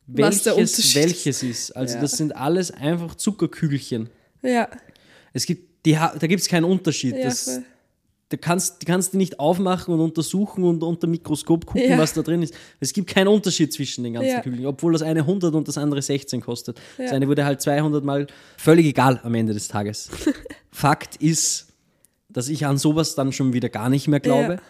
welches 0.07 0.47
Unterschied 0.47 0.95
welches 0.95 1.43
ist. 1.43 1.71
Also 1.77 1.95
Ja. 1.97 2.01
das 2.01 2.13
sind 2.13 2.35
alles 2.37 2.71
einfach 2.71 3.15
Zuckerkügelchen. 3.15 4.09
Ja. 4.43 4.69
Es 5.33 5.47
gibt, 5.47 5.85
die, 5.87 5.93
da 5.93 6.17
gibt 6.27 6.41
es 6.41 6.49
keinen 6.49 6.65
Unterschied. 6.65 7.17
Ja, 7.17 7.25
das, 7.25 7.61
du 8.29 8.39
kannst, 8.39 8.83
du 8.83 8.87
kannst 8.87 9.13
die 9.13 9.17
nicht 9.19 9.39
aufmachen 9.41 9.93
und 9.95 10.01
untersuchen 10.01 10.65
und 10.65 10.83
unter 10.83 11.07
Mikroskop 11.07 11.67
gucken, 11.67 11.91
Ja. 11.91 11.99
was 11.99 12.13
da 12.13 12.23
drin 12.23 12.43
ist. 12.43 12.55
Es 12.81 12.93
gibt 12.93 13.09
keinen 13.11 13.29
Unterschied 13.29 13.73
zwischen 13.73 14.05
den 14.05 14.15
ganzen 14.15 14.31
Ja. 14.31 14.41
Kügelchen, 14.41 14.67
obwohl 14.67 14.93
das 14.93 15.03
eine 15.03 15.27
100 15.27 15.55
und 15.55 15.67
das 15.69 15.77
andere 15.79 16.01
16 16.03 16.41
kostet. 16.41 16.79
Das 16.97 17.11
Ja. 17.11 17.17
eine 17.17 17.29
wurde 17.29 17.45
halt 17.45 17.61
200 17.61 18.05
Mal 18.05 18.27
völlig 18.57 18.87
egal 18.87 19.21
am 19.23 19.35
Ende 19.35 19.53
des 19.55 19.69
Tages. 19.69 20.09
Fakt 20.71 21.17
ist, 21.17 21.69
dass 22.29 22.49
ich 22.49 22.67
an 22.67 22.79
sowas 22.79 23.15
dann 23.15 23.33
schon 23.33 23.53
wieder 23.53 23.69
gar 23.69 23.89
nicht 23.89 24.09
mehr 24.09 24.21
glaube. 24.21 24.55
Ja. 24.55 24.61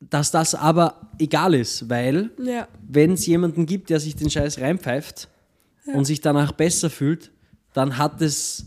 Dass 0.00 0.30
das 0.30 0.54
aber 0.54 1.08
egal 1.18 1.54
ist, 1.54 1.88
weil 1.90 2.30
Ja. 2.42 2.68
wenn 2.88 3.12
es 3.12 3.26
jemanden 3.26 3.66
gibt, 3.66 3.90
der 3.90 3.98
sich 4.00 4.14
den 4.14 4.30
Scheiß 4.30 4.58
reinpfeift 4.60 5.28
und 5.92 6.04
sich 6.04 6.20
danach 6.20 6.52
besser 6.52 6.88
fühlt, 6.90 7.30
dann 7.72 7.98
hat 7.98 8.20
es 8.22 8.66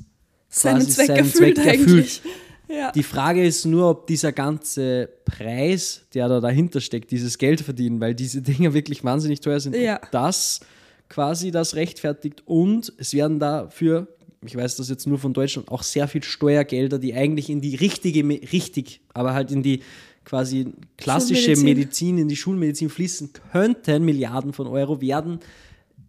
Seinen 0.50 0.80
quasi 0.80 0.92
Zweck 0.92 1.08
seinen 1.08 1.18
erfüllt 1.20 1.58
Zweck 1.58 1.80
erfüllt. 1.80 2.22
Ja. 2.70 2.90
Die 2.94 3.04
Frage 3.04 3.46
ist 3.46 3.66
nur, 3.66 3.90
ob 3.90 4.08
dieser 4.08 4.32
ganze 4.32 5.10
Preis, 5.26 6.04
der 6.14 6.30
da 6.30 6.40
dahinter 6.40 6.80
steckt, 6.80 7.12
dieses 7.12 7.38
Geld 7.38 7.60
verdienen, 7.60 8.00
weil 8.00 8.16
diese 8.16 8.42
Dinger 8.42 8.74
wirklich 8.74 9.04
wahnsinnig 9.04 9.42
teuer 9.42 9.60
sind, 9.60 9.76
Ja. 9.76 10.00
das 10.12 10.62
quasi 11.10 11.52
das 11.52 11.76
rechtfertigt 11.76 12.44
und 12.46 12.94
es 12.98 13.14
werden 13.14 13.40
dafür, 13.40 14.08
ich 14.46 14.56
weiß 14.56 14.78
das 14.78 14.88
jetzt 14.88 15.06
nur 15.06 15.20
von 15.20 15.34
Deutschland, 15.34 15.68
auch 15.70 15.84
sehr 15.84 16.08
viel 16.08 16.24
Steuergelder, 16.24 16.98
die 16.98 17.14
eigentlich 17.14 17.50
in 17.50 17.60
die 17.60 17.76
richtige, 17.76 18.24
richtig, 18.30 19.02
aber 19.14 19.34
halt 19.34 19.52
in 19.52 19.64
die 19.64 19.82
quasi 20.26 20.68
klassische. 20.98 21.56
Medizin, 21.58 22.18
in 22.18 22.28
die 22.28 22.36
Schulmedizin 22.36 22.90
fließen 22.90 23.32
könnten, 23.52 24.04
Milliarden 24.06 24.54
von 24.54 24.68
Euro, 24.68 25.02
werden 25.02 25.40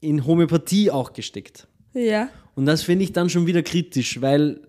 in 0.00 0.26
Homöopathie 0.26 0.90
auch 0.90 1.12
gesteckt. 1.12 1.66
ja. 1.94 2.28
Und 2.54 2.66
das 2.66 2.82
finde 2.82 3.04
ich 3.04 3.12
dann 3.14 3.30
schon 3.30 3.46
wieder 3.46 3.62
kritisch, 3.62 4.20
weil 4.20 4.60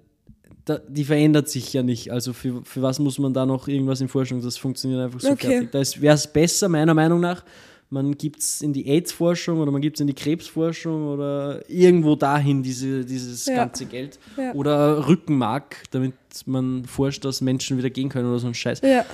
da, 0.63 0.77
die 0.87 1.03
verändert 1.03 1.49
sich 1.49 1.73
ja 1.73 1.83
nicht. 1.83 2.13
Also 2.13 2.31
für, 2.31 2.61
für 2.63 2.81
was 2.81 2.97
muss 2.99 3.19
man 3.19 3.33
da 3.33 3.45
noch 3.45 3.67
irgendwas 3.67 3.99
in 3.99 4.07
Forschung? 4.07 4.41
Das 4.41 4.55
funktioniert 4.55 5.01
einfach 5.01 5.19
so 5.19 5.31
Okay. 5.31 5.67
fertig. 5.67 5.95
Da 5.95 6.01
wäre 6.01 6.15
es 6.15 6.25
besser, 6.25 6.69
meiner 6.69 6.93
Meinung 6.93 7.19
nach, 7.19 7.43
man 7.89 8.17
gibt 8.17 8.39
es 8.39 8.61
in 8.61 8.71
die 8.71 8.87
AIDS-Forschung 8.87 9.59
oder 9.59 9.69
man 9.71 9.81
gibt 9.81 9.97
es 9.97 10.01
in 10.01 10.07
die 10.07 10.13
Krebsforschung 10.13 11.07
oder 11.09 11.69
irgendwo 11.69 12.15
dahin 12.15 12.63
diese, 12.63 13.03
dieses 13.03 13.45
Ja. 13.47 13.55
ganze 13.55 13.85
Geld. 13.85 14.17
Ja. 14.37 14.53
Oder 14.53 15.05
Rückenmark, 15.09 15.83
damit 15.91 16.13
man 16.45 16.85
forscht, 16.85 17.25
dass 17.25 17.41
Menschen 17.41 17.77
wieder 17.77 17.89
gehen 17.89 18.07
können 18.07 18.29
oder 18.29 18.39
so 18.39 18.47
ein 18.47 18.53
Scheiß. 18.53 18.79
Ja. 18.81 19.05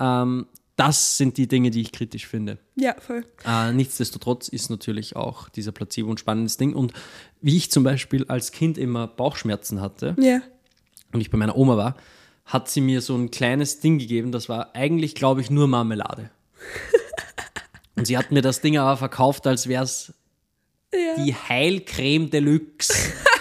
Ähm, 0.00 0.46
das 0.76 1.16
sind 1.16 1.38
die 1.38 1.48
Dinge, 1.48 1.70
die 1.70 1.80
ich 1.80 1.90
kritisch 1.92 2.26
finde. 2.26 2.58
Ja, 2.74 2.94
voll. 3.00 3.24
Äh, 3.46 3.72
nichtsdestotrotz 3.72 4.48
ist 4.48 4.68
natürlich 4.68 5.16
auch 5.16 5.48
dieser 5.48 5.72
Placebo 5.72 6.10
ein 6.10 6.18
spannendes 6.18 6.58
Ding. 6.58 6.74
Und 6.74 6.92
wie 7.40 7.56
ich 7.56 7.70
zum 7.70 7.82
Beispiel 7.82 8.26
als 8.28 8.52
Kind 8.52 8.76
immer 8.76 9.06
Bauchschmerzen 9.06 9.80
hatte 9.80 10.14
Ja. 10.18 10.40
und 11.12 11.20
ich 11.22 11.30
bei 11.30 11.38
meiner 11.38 11.56
Oma 11.56 11.76
war, 11.78 11.96
hat 12.44 12.68
sie 12.68 12.82
mir 12.82 13.00
so 13.00 13.16
ein 13.16 13.30
kleines 13.30 13.80
Ding 13.80 13.98
gegeben, 13.98 14.32
das 14.32 14.48
war 14.50 14.74
eigentlich, 14.74 15.14
glaube 15.14 15.40
ich, 15.40 15.50
nur 15.50 15.66
Marmelade. 15.66 16.30
und 17.96 18.06
sie 18.06 18.18
hat 18.18 18.30
mir 18.30 18.42
das 18.42 18.60
Ding 18.60 18.76
aber 18.76 18.96
verkauft, 18.98 19.46
als 19.46 19.66
wäre 19.68 19.84
es 19.84 20.12
Ja. 20.92 21.24
die 21.24 21.34
Heilcreme 21.34 22.28
Deluxe. 22.30 22.92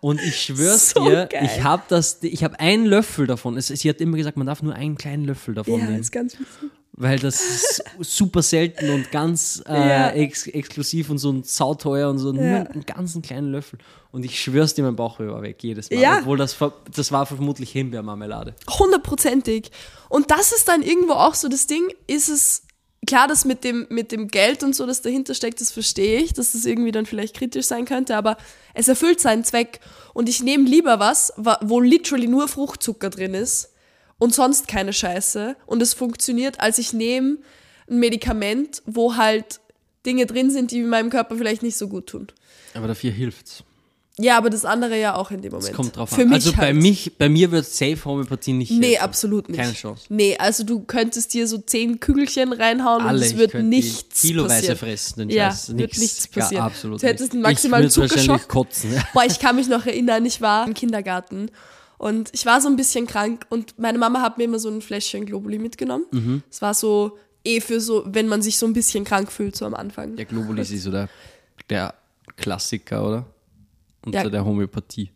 Und 0.00 0.20
ich 0.22 0.40
schwör's 0.42 0.90
So 0.90 1.04
dir, 1.08 1.26
geil. 1.26 1.42
ich 1.44 1.62
habe 1.62 1.82
das, 1.88 2.18
ich 2.22 2.42
habe 2.42 2.58
einen 2.58 2.86
Löffel 2.86 3.26
davon. 3.26 3.56
Es, 3.56 3.68
sie 3.68 3.88
hat 3.88 4.00
immer 4.00 4.16
gesagt, 4.16 4.36
man 4.36 4.46
darf 4.46 4.62
nur 4.62 4.74
einen 4.74 4.96
kleinen 4.96 5.24
Löffel 5.24 5.54
davon 5.54 5.78
Ja, 5.80 5.86
nehmen. 5.86 6.00
ist 6.00 6.10
ganz 6.12 6.34
witzig. 6.34 6.70
Weil 6.92 7.18
das 7.18 7.40
ist 7.40 7.82
super 8.00 8.42
selten 8.42 8.90
und 8.90 9.10
ganz 9.10 9.62
äh, 9.66 9.72
Ja. 9.72 10.10
ex 10.10 10.46
exklusiv 10.48 11.08
und 11.08 11.18
so 11.18 11.30
ein 11.32 11.44
sauteuer 11.44 12.10
und 12.10 12.18
so 12.18 12.32
nur 12.32 12.44
Ja. 12.44 12.62
einen 12.64 12.84
ganzen 12.84 13.22
kleinen 13.22 13.52
Löffel. 13.52 13.78
Und 14.10 14.24
ich 14.24 14.40
schwör's 14.40 14.74
dir, 14.74 14.82
mein 14.82 14.96
Bauch 14.96 15.18
war 15.20 15.40
weg 15.40 15.62
jedes 15.62 15.90
Mal. 15.90 15.98
Ja. 16.00 16.18
Obwohl 16.18 16.36
das, 16.36 16.56
das 16.94 17.12
war 17.12 17.24
vermutlich 17.26 17.70
Himbeermarmelade. 17.72 18.54
Hundertprozentig. 18.78 19.70
Und 20.08 20.30
das 20.30 20.52
ist 20.52 20.68
dann 20.68 20.82
irgendwo 20.82 21.12
auch 21.14 21.34
so 21.34 21.48
das 21.48 21.66
Ding, 21.66 21.82
ist 22.06 22.28
es 22.28 22.62
klar, 23.06 23.26
das 23.28 23.44
mit 23.44 23.64
dem, 23.64 23.86
mit 23.90 24.12
dem 24.12 24.28
Geld 24.28 24.62
und 24.62 24.74
so, 24.74 24.86
das 24.86 25.02
dahinter 25.02 25.34
steckt, 25.34 25.60
das 25.60 25.70
verstehe 25.72 26.20
ich, 26.20 26.32
dass 26.34 26.52
das 26.52 26.64
irgendwie 26.64 26.92
dann 26.92 27.06
vielleicht 27.06 27.34
kritisch 27.36 27.66
sein 27.66 27.84
könnte, 27.84 28.16
aber 28.16 28.36
es 28.74 28.88
erfüllt 28.88 29.20
seinen 29.20 29.44
Zweck. 29.44 29.80
Und 30.14 30.28
ich 30.28 30.42
nehme 30.42 30.68
lieber 30.68 30.98
was, 31.00 31.32
wa- 31.36 31.58
wo 31.62 31.80
literally 31.80 32.26
nur 32.28 32.46
Fruchtzucker 32.48 33.10
drin 33.10 33.34
ist 33.34 33.70
und 34.18 34.34
sonst 34.34 34.68
keine 34.68 34.92
Scheiße 34.92 35.56
und 35.66 35.80
es 35.82 35.94
funktioniert, 35.94 36.60
als 36.60 36.78
ich 36.78 36.92
nehme 36.92 37.38
ein 37.88 37.98
Medikament, 37.98 38.82
wo 38.86 39.16
halt 39.16 39.60
Dinge 40.06 40.26
drin 40.26 40.50
sind, 40.50 40.70
die 40.70 40.80
meinem 40.82 41.10
Körper 41.10 41.36
vielleicht 41.36 41.62
nicht 41.62 41.76
so 41.76 41.88
gut 41.88 42.06
tun. 42.06 42.28
Aber 42.74 42.86
dafür 42.86 43.10
hilft's. 43.10 43.64
Ja, 44.20 44.36
aber 44.36 44.50
das 44.50 44.64
andere 44.64 44.98
ja 45.00 45.14
auch 45.14 45.30
in 45.30 45.40
dem 45.42 45.52
Moment. 45.52 45.70
Es 45.70 45.74
kommt 45.76 45.96
drauf 45.96 46.10
Für 46.10 46.22
an. 46.22 46.32
Also 46.32 46.52
bei, 46.52 46.58
halt. 46.66 46.76
mich, 46.76 47.12
bei 47.16 47.28
mir 47.28 47.50
wird 47.50 47.64
Safe 47.66 47.96
Homöopathie 48.04 48.52
nicht 48.52 48.70
Nee, 48.72 48.88
helfen. 48.90 49.02
absolut 49.04 49.48
nicht. 49.48 49.58
Keine 49.60 49.72
Chance. 49.72 50.04
Nee, 50.08 50.36
also 50.38 50.64
du 50.64 50.80
könntest 50.80 51.32
dir 51.34 51.46
so 51.46 51.58
zehn 51.58 52.00
Kügelchen 52.00 52.52
reinhauen 52.52 53.02
Alle, 53.02 53.18
und 53.18 53.24
es 53.24 53.36
wird 53.36 53.54
nichts 53.54 54.20
kiloweise 54.22 54.54
passieren. 54.54 54.76
fressen, 54.78 55.18
den 55.20 55.30
Ja, 55.30 55.50
Scheiß. 55.50 55.68
wird 55.68 55.78
Nix, 55.80 55.98
nichts 55.98 56.28
passieren. 56.28 56.64
absolut 56.64 57.02
Du 57.02 57.06
hättest 57.06 57.32
einen 57.32 57.42
maximalen 57.42 57.86
ich 57.86 57.92
Zuckerschock. 57.92 58.46
kotzen. 58.48 58.92
Ja. 58.94 59.02
Boah, 59.14 59.24
ich 59.24 59.38
kann 59.38 59.56
mich 59.56 59.68
noch 59.68 59.86
erinnern, 59.86 60.24
ich 60.26 60.40
war 60.40 60.66
im 60.66 60.74
Kindergarten 60.74 61.50
und 61.98 62.28
ich 62.32 62.44
war 62.46 62.60
so 62.60 62.68
ein 62.68 62.76
bisschen 62.76 63.06
krank 63.06 63.46
und 63.48 63.78
meine 63.78 63.98
Mama 63.98 64.20
hat 64.22 64.38
mir 64.38 64.44
immer 64.44 64.58
so 64.58 64.68
ein 64.68 64.82
Fläschchen 64.82 65.26
Globuli 65.26 65.58
mitgenommen. 65.58 66.04
Mhm. 66.10 66.42
Es 66.50 66.60
war 66.62 66.74
so 66.74 67.16
eh 67.44 67.60
für 67.60 67.80
so, 67.80 68.02
wenn 68.06 68.28
man 68.28 68.42
sich 68.42 68.58
so 68.58 68.66
ein 68.66 68.72
bisschen 68.74 69.04
krank 69.04 69.32
fühlt, 69.32 69.56
so 69.56 69.64
am 69.64 69.74
Anfang. 69.74 70.16
Der 70.16 70.26
Globulis 70.26 70.70
ist 70.70 70.82
so 70.82 70.90
der, 70.90 71.08
der 71.70 71.94
Klassiker, 72.36 73.06
oder? 73.06 73.26
Unter 74.04 74.22
Ja. 74.24 74.28
der 74.30 74.44
Homöopathie. 74.44 75.10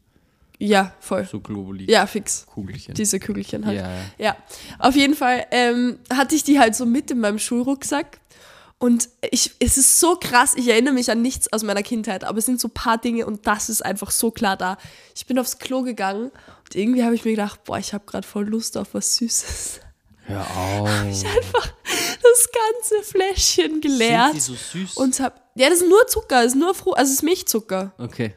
Ja, 0.58 0.94
voll. 1.00 1.24
So 1.26 1.40
Globuli. 1.40 1.90
Ja, 1.90 2.06
fix. 2.06 2.46
Kugelchen. 2.46 2.94
Diese 2.94 3.18
Kügelchen 3.18 3.66
halt. 3.66 3.76
Ja, 3.78 3.90
ja. 4.18 4.36
Auf 4.78 4.94
jeden 4.94 5.14
Fall 5.14 5.46
ähm, 5.50 5.98
hatte 6.12 6.34
ich 6.36 6.44
die 6.44 6.58
halt 6.60 6.76
so 6.76 6.86
mit 6.86 7.10
in 7.10 7.18
meinem 7.20 7.38
Schulrucksack. 7.38 8.20
Und 8.78 9.08
ich, 9.30 9.52
es 9.60 9.78
ist 9.78 9.98
so 10.00 10.16
krass, 10.16 10.54
ich 10.56 10.68
erinnere 10.68 10.94
mich 10.94 11.10
an 11.10 11.22
nichts 11.22 11.52
aus 11.52 11.62
meiner 11.62 11.82
Kindheit, 11.82 12.22
aber 12.24 12.38
es 12.38 12.46
sind 12.46 12.60
so 12.60 12.68
ein 12.68 12.74
paar 12.74 12.98
Dinge 12.98 13.24
und 13.24 13.46
das 13.46 13.68
ist 13.68 13.84
einfach 13.84 14.10
so 14.10 14.30
klar 14.30 14.56
da. 14.56 14.76
Ich 15.16 15.26
bin 15.26 15.38
aufs 15.38 15.58
Klo 15.58 15.82
gegangen 15.82 16.30
und 16.30 16.74
irgendwie 16.74 17.02
habe 17.02 17.14
ich 17.14 17.24
mir 17.24 17.30
gedacht, 17.32 17.64
boah, 17.64 17.78
ich 17.78 17.94
habe 17.94 18.04
gerade 18.04 18.26
voll 18.26 18.46
Lust 18.46 18.76
auf 18.76 18.88
was 18.92 19.16
Süßes. 19.16 19.80
Hör 20.26 20.40
auf. 20.56 20.88
Einfach 20.88 21.72
das 22.22 22.48
ganze 22.52 23.02
Fläschchen 23.10 23.80
geleert. 23.80 24.32
Sind 24.32 24.34
die 24.34 24.40
so 24.40 24.54
süß? 24.54 24.94
Und 24.96 25.18
hab, 25.20 25.50
ja, 25.54 25.68
das 25.70 25.80
ist 25.80 25.88
nur 25.88 26.06
Zucker, 26.06 26.42
das 26.42 26.52
ist 26.52 26.56
nur 26.58 26.74
Fru 26.74 26.92
also 26.92 27.10
es 27.10 27.18
ist 27.18 27.22
Milchzucker. 27.22 27.92
okay. 27.98 28.34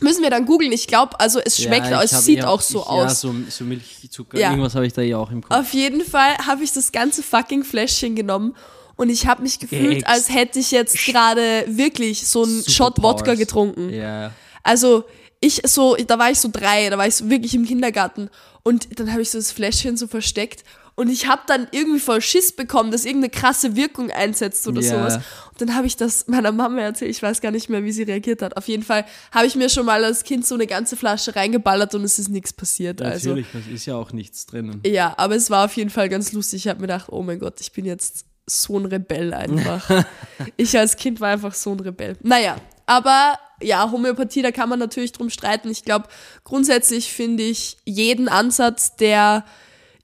Müssen 0.00 0.22
wir 0.22 0.30
dann 0.30 0.44
googeln. 0.44 0.72
Ich 0.72 0.86
glaube, 0.88 1.18
also 1.20 1.38
es 1.38 1.62
schmeckt, 1.62 1.86
Ja, 1.88 2.02
es 2.02 2.10
sieht 2.24 2.38
eher- 2.38 2.50
auch 2.50 2.60
so 2.60 2.80
ich, 2.80 2.86
aus. 2.86 3.02
Ja, 3.02 3.14
so, 3.14 3.34
so 3.48 3.64
Milchzucker. 3.64 4.38
Ja. 4.38 4.50
Irgendwas 4.50 4.74
habe 4.74 4.86
ich 4.86 4.92
da 4.92 5.02
ja 5.02 5.18
auch 5.18 5.30
im 5.30 5.42
Kopf. 5.42 5.56
Auf 5.56 5.72
jeden 5.72 6.04
Fall 6.04 6.36
habe 6.46 6.64
ich 6.64 6.72
das 6.72 6.90
ganze 6.90 7.22
fucking 7.22 7.62
Fläschchen 7.64 8.16
genommen 8.16 8.56
und 8.96 9.08
ich 9.08 9.26
habe 9.26 9.42
mich 9.42 9.58
gefühlt, 9.60 9.98
Ex- 9.98 10.04
als 10.06 10.28
hätte 10.30 10.58
ich 10.58 10.70
jetzt 10.72 10.96
gerade 11.06 11.64
wirklich 11.68 12.26
so 12.26 12.42
einen 12.44 12.64
Shot. 12.68 13.02
Wodka 13.02 13.34
getrunken. 13.34 13.90
Ja. 13.90 14.32
Also 14.62 15.04
ich 15.40 15.60
so, 15.66 15.94
da 15.96 16.18
war 16.18 16.30
ich 16.30 16.38
so 16.40 16.48
drei, 16.50 16.88
da 16.90 16.98
war 16.98 17.06
ich 17.06 17.14
so 17.16 17.28
wirklich 17.30 17.54
im 17.54 17.64
Kindergarten 17.66 18.30
und 18.62 18.98
dann 18.98 19.12
habe 19.12 19.22
ich 19.22 19.30
so 19.30 19.38
das 19.38 19.52
Fläschchen 19.52 19.96
so 19.96 20.06
versteckt 20.06 20.64
und 20.96 21.08
ich 21.10 21.26
habe 21.28 21.42
dann 21.46 21.66
irgendwie 21.72 21.98
voll 22.00 22.20
Schiss 22.20 22.52
bekommen, 22.54 22.90
dass 22.90 23.04
irgendeine 23.04 23.30
krasse 23.30 23.74
Wirkung 23.76 24.10
einsetzt 24.10 24.66
oder 24.68 24.80
Ja. 24.80 24.90
sowas. 24.90 25.16
Und 25.50 25.60
dann 25.60 25.74
habe 25.74 25.86
ich 25.86 25.96
das 25.96 26.26
meiner 26.28 26.52
Mama 26.52 26.80
erzählt, 26.80 27.10
ich 27.10 27.22
weiß 27.22 27.40
gar 27.40 27.50
nicht 27.50 27.68
mehr, 27.68 27.82
wie 27.84 27.92
sie 27.92 28.02
reagiert 28.04 28.42
hat. 28.42 28.56
Auf 28.56 28.68
jeden 28.68 28.82
Fall 28.82 29.04
habe 29.32 29.46
ich 29.46 29.54
mir 29.56 29.68
schon 29.68 29.86
mal 29.86 30.04
als 30.04 30.22
Kind 30.24 30.46
so 30.46 30.54
eine 30.54 30.66
ganze 30.66 30.96
Flasche 30.96 31.34
reingeballert 31.34 31.94
und 31.94 32.04
es 32.04 32.18
ist 32.18 32.28
nichts 32.28 32.52
passiert. 32.52 33.00
Also 33.02 33.30
Natürlich, 33.30 33.46
das 33.52 33.62
ist 33.72 33.86
ja 33.86 33.96
auch 33.96 34.12
nichts 34.12 34.46
drinnen. 34.46 34.80
ja, 34.86 35.14
aber 35.16 35.34
es 35.36 35.50
war 35.50 35.64
auf 35.64 35.76
jeden 35.76 35.90
Fall 35.90 36.08
ganz 36.08 36.32
lustig. 36.32 36.64
Ich 36.66 36.68
habe 36.68 36.80
mir 36.80 36.86
gedacht, 36.88 37.06
oh 37.10 37.22
mein 37.22 37.38
Gott, 37.38 37.60
ich 37.60 37.72
bin 37.72 37.84
jetzt 37.84 38.24
so 38.46 38.78
ein 38.78 38.86
Rebell 38.86 39.32
einfach. 39.32 40.04
ich 40.56 40.78
als 40.78 40.96
Kind 40.96 41.20
war 41.20 41.30
einfach 41.30 41.54
so 41.54 41.72
ein 41.72 41.80
Rebell. 41.80 42.16
Naja, 42.22 42.56
aber 42.86 43.38
ja, 43.62 43.90
Homöopathie, 43.90 44.42
da 44.42 44.50
kann 44.50 44.68
man 44.68 44.78
natürlich 44.78 45.12
drum 45.12 45.30
streiten. 45.30 45.70
Ich 45.70 45.84
glaube, 45.84 46.06
grundsätzlich 46.44 47.12
finde 47.12 47.42
ich 47.44 47.78
jeden 47.84 48.28
Ansatz, 48.28 48.96
der 48.96 49.44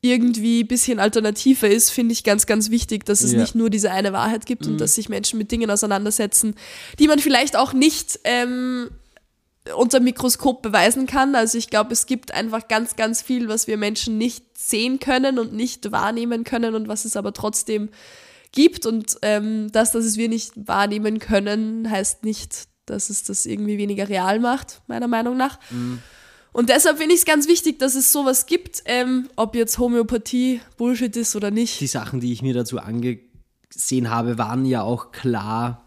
irgendwie 0.03 0.63
ein 0.63 0.67
bisschen 0.69 0.99
alternativer 0.99 1.69
ist, 1.69 1.91
finde 1.91 2.13
ich 2.13 2.25
ganz, 2.25 2.47
ganz 2.47 2.71
wichtig, 2.71 3.05
dass 3.05 3.23
es 3.23 3.33
Ja. 3.33 3.41
nicht 3.41 3.55
nur 3.55 3.69
diese 3.69 3.91
eine 3.91 4.13
Wahrheit 4.13 4.47
gibt 4.47 4.67
und 4.67 4.79
dass 4.81 4.95
sich 4.95 5.09
Menschen 5.09 5.39
mit 5.39 5.53
Dingen 5.53 5.71
auseinandersetzen, 5.71 6.55
die 6.99 7.07
man 7.07 7.19
vielleicht 7.19 7.55
auch 7.57 7.73
nicht 7.75 8.19
ähm, 8.25 8.91
unter 9.77 10.01
Mikroskop 10.01 10.63
beweisen 10.63 11.07
kann. 11.07 11.35
Also 11.35 11.59
ich 11.59 11.69
glaube, 11.69 11.93
es 11.93 12.07
gibt 12.07 12.33
einfach 12.33 12.67
ganz, 12.67 12.97
ganz 12.97 13.21
viel, 13.21 13.49
was 13.49 13.67
wir 13.67 13.77
Menschen 13.77 14.17
nicht 14.17 14.45
sehen 14.57 15.01
können 15.01 15.39
und 15.39 15.53
nicht 15.53 15.93
wahrnehmen 15.93 16.45
können 16.45 16.75
und 16.75 16.89
was 16.89 17.05
es 17.05 17.15
aber 17.17 17.35
trotzdem 17.35 17.91
gibt. 18.53 18.87
Und 18.87 19.19
ähm, 19.21 19.71
das, 19.71 19.93
dass 19.93 20.07
es 20.07 20.17
wir 20.17 20.31
nicht 20.31 20.53
wahrnehmen 20.67 21.19
können, 21.19 21.91
heißt 21.91 22.25
nicht, 22.25 22.69
dass 22.87 23.11
es 23.11 23.23
das 23.23 23.45
irgendwie 23.45 23.77
weniger 23.77 24.09
real 24.09 24.41
macht, 24.41 24.81
meiner 24.87 25.09
Meinung 25.09 25.37
nach. 25.37 25.59
Und 26.53 26.69
deshalb 26.69 26.99
finde 26.99 27.15
ich 27.15 27.21
es 27.21 27.27
ganz 27.27 27.47
wichtig, 27.49 27.79
dass 27.79 27.95
es 27.95 28.13
sowas 28.13 28.47
gibt, 28.47 28.83
ähm, 28.87 29.29
ob 29.37 29.55
jetzt 29.55 29.79
Homöopathie 29.79 30.61
Bullshit 30.77 31.15
ist 31.17 31.37
oder 31.37 31.51
nicht. 31.51 31.81
Die 31.81 31.87
Sachen, 31.87 32.21
die 32.21 32.33
ich 32.33 32.43
mir 32.43 32.55
dazu 32.55 32.79
angesehen 32.81 34.11
habe, 34.11 34.37
waren 34.39 34.65
ja 34.65 34.83
auch 34.83 35.13
klar 35.13 35.85